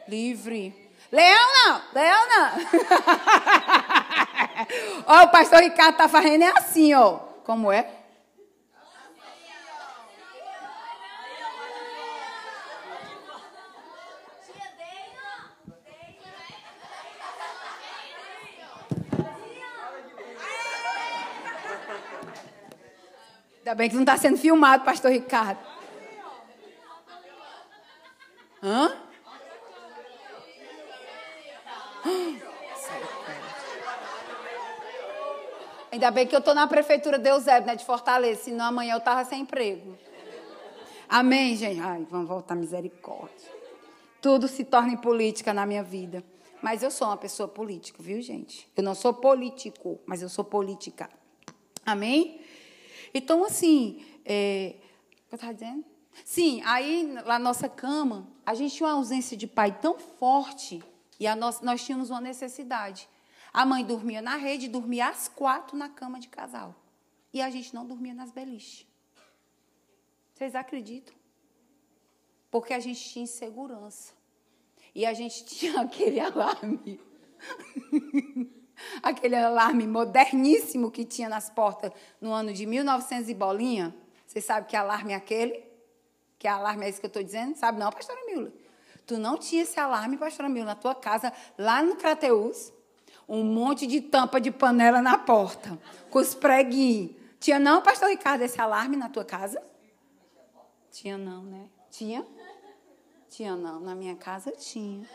[0.08, 0.92] Livre.
[1.12, 1.82] Leão não.
[1.92, 2.52] Leão não.
[5.06, 7.18] ó, o pastor Ricardo tá fazendo é assim, ó.
[7.44, 7.99] Como é?
[23.70, 25.60] Ainda bem que não está sendo filmado, pastor Ricardo.
[28.60, 28.96] Hã?
[35.92, 38.98] Ainda bem que eu estou na prefeitura de Eusébio, né, de Fortaleza, senão amanhã eu
[38.98, 39.96] estava sem emprego.
[41.08, 41.80] Amém, gente?
[41.80, 43.48] Ai, vamos voltar misericórdia.
[44.20, 46.24] Tudo se torna em política na minha vida.
[46.60, 48.68] Mas eu sou uma pessoa política, viu, gente?
[48.76, 51.08] Eu não sou político, mas eu sou política.
[51.86, 52.39] Amém?
[53.12, 54.76] Então, assim, é,
[55.30, 55.84] eu estava dizendo?
[56.24, 60.82] Sim, aí na nossa cama, a gente tinha uma ausência de pai tão forte
[61.18, 63.08] e a nossa, nós tínhamos uma necessidade.
[63.52, 66.74] A mãe dormia na rede, dormia às quatro na cama de casal.
[67.32, 68.86] E a gente não dormia nas beliches.
[70.34, 71.14] Vocês acreditam?
[72.50, 74.14] Porque a gente tinha insegurança.
[74.94, 77.00] E a gente tinha aquele alarme.
[79.02, 83.94] aquele alarme moderníssimo que tinha nas portas no ano de 1900 e bolinha.
[84.26, 85.64] Você sabe que alarme é aquele?
[86.38, 87.56] Que alarme é esse que eu estou dizendo?
[87.56, 88.52] Sabe não, pastora Mila?
[89.06, 92.72] Tu não tinha esse alarme, pastora Mila, na tua casa, lá no Crateus?
[93.28, 95.78] Um monte de tampa de panela na porta,
[96.10, 97.12] com os preguinhos.
[97.38, 99.62] Tinha não, pastor Ricardo, esse alarme na tua casa?
[100.90, 101.68] Tinha não, né?
[101.90, 102.26] Tinha?
[103.28, 103.80] Tinha não.
[103.80, 105.06] Na minha casa tinha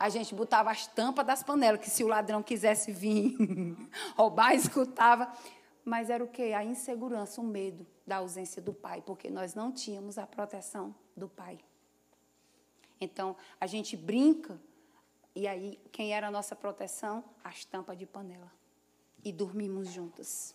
[0.00, 3.36] a gente botava as tampas das panelas, que se o ladrão quisesse vir
[4.16, 5.30] roubar, escutava.
[5.84, 6.54] Mas era o quê?
[6.56, 11.28] A insegurança, o medo da ausência do pai, porque nós não tínhamos a proteção do
[11.28, 11.58] pai.
[12.98, 14.58] Então, a gente brinca,
[15.34, 17.22] e aí, quem era a nossa proteção?
[17.44, 18.50] As tampas de panela.
[19.22, 20.54] E dormimos juntas.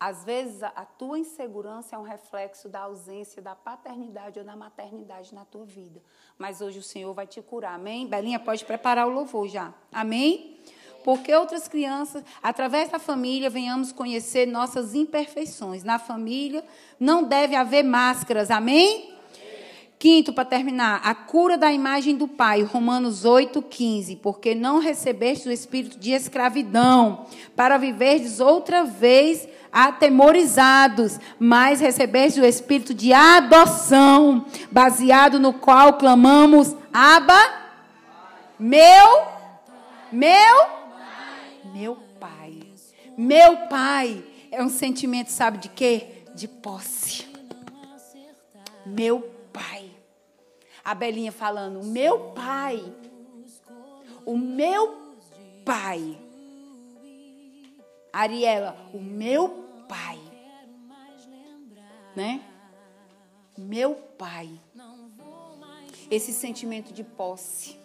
[0.00, 5.34] Às vezes, a tua insegurança é um reflexo da ausência da paternidade ou da maternidade
[5.34, 6.00] na tua vida.
[6.38, 7.74] Mas hoje o Senhor vai te curar.
[7.74, 8.06] Amém?
[8.06, 9.74] Belinha, pode preparar o louvor já.
[9.92, 10.58] Amém?
[11.04, 15.84] Porque outras crianças, através da família, venhamos conhecer nossas imperfeições.
[15.84, 16.64] Na família
[16.98, 18.50] não deve haver máscaras.
[18.50, 19.14] Amém?
[19.98, 24.16] Quinto, para terminar, a cura da imagem do Pai, Romanos 8, 15.
[24.16, 32.44] Porque não recebeste o espírito de escravidão, para viverdes outra vez atemorizados, mas recebeste o
[32.44, 37.38] espírito de adoção, baseado no qual clamamos: Abba,
[38.58, 39.26] meu,
[40.12, 40.66] meu,
[41.72, 42.60] meu Pai.
[43.16, 46.24] Meu Pai é um sentimento, sabe de quê?
[46.34, 47.26] De posse.
[48.84, 49.20] Meu
[49.52, 49.90] Pai.
[50.84, 52.82] A Belinha falando: Meu Pai.
[54.24, 55.14] O meu
[55.64, 56.29] Pai
[58.12, 60.18] Ariela, o meu pai.
[62.14, 62.42] Né?
[63.56, 64.50] Meu pai.
[66.10, 67.78] Esse sentimento de posse.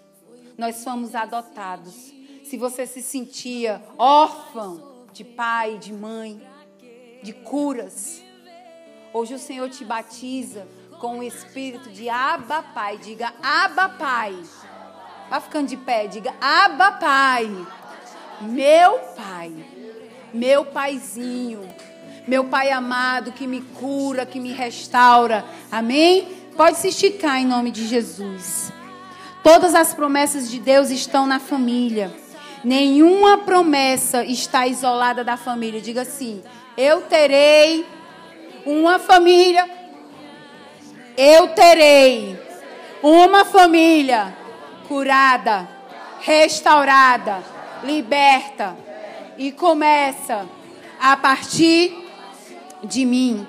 [0.58, 2.14] Nós fomos adotados.
[2.44, 6.42] Se você se sentia órfão de pai, de mãe,
[7.22, 8.22] de curas,
[9.14, 10.68] hoje o Senhor te batiza
[11.00, 12.98] com o espírito de Abba Pai.
[12.98, 14.42] Diga Abba Pai.
[15.30, 17.48] Vá ficando de pé, diga Abba Pai.
[18.42, 19.75] Meu Pai
[20.36, 21.62] meu paizinho,
[22.28, 25.46] meu pai amado que me cura, que me restaura.
[25.72, 26.28] Amém?
[26.58, 28.72] Pode se esticar em nome de Jesus.
[29.42, 32.14] Todas as promessas de Deus estão na família.
[32.64, 35.80] Nenhuma promessa está isolada da família.
[35.80, 36.44] Diga assim:
[36.76, 37.86] eu terei
[38.66, 39.70] uma família.
[41.18, 42.38] Eu terei
[43.02, 44.36] uma família
[44.86, 45.66] curada,
[46.20, 47.42] restaurada,
[47.86, 48.85] liberta
[49.38, 50.48] e começa
[51.00, 51.94] a partir
[52.84, 53.46] de mim.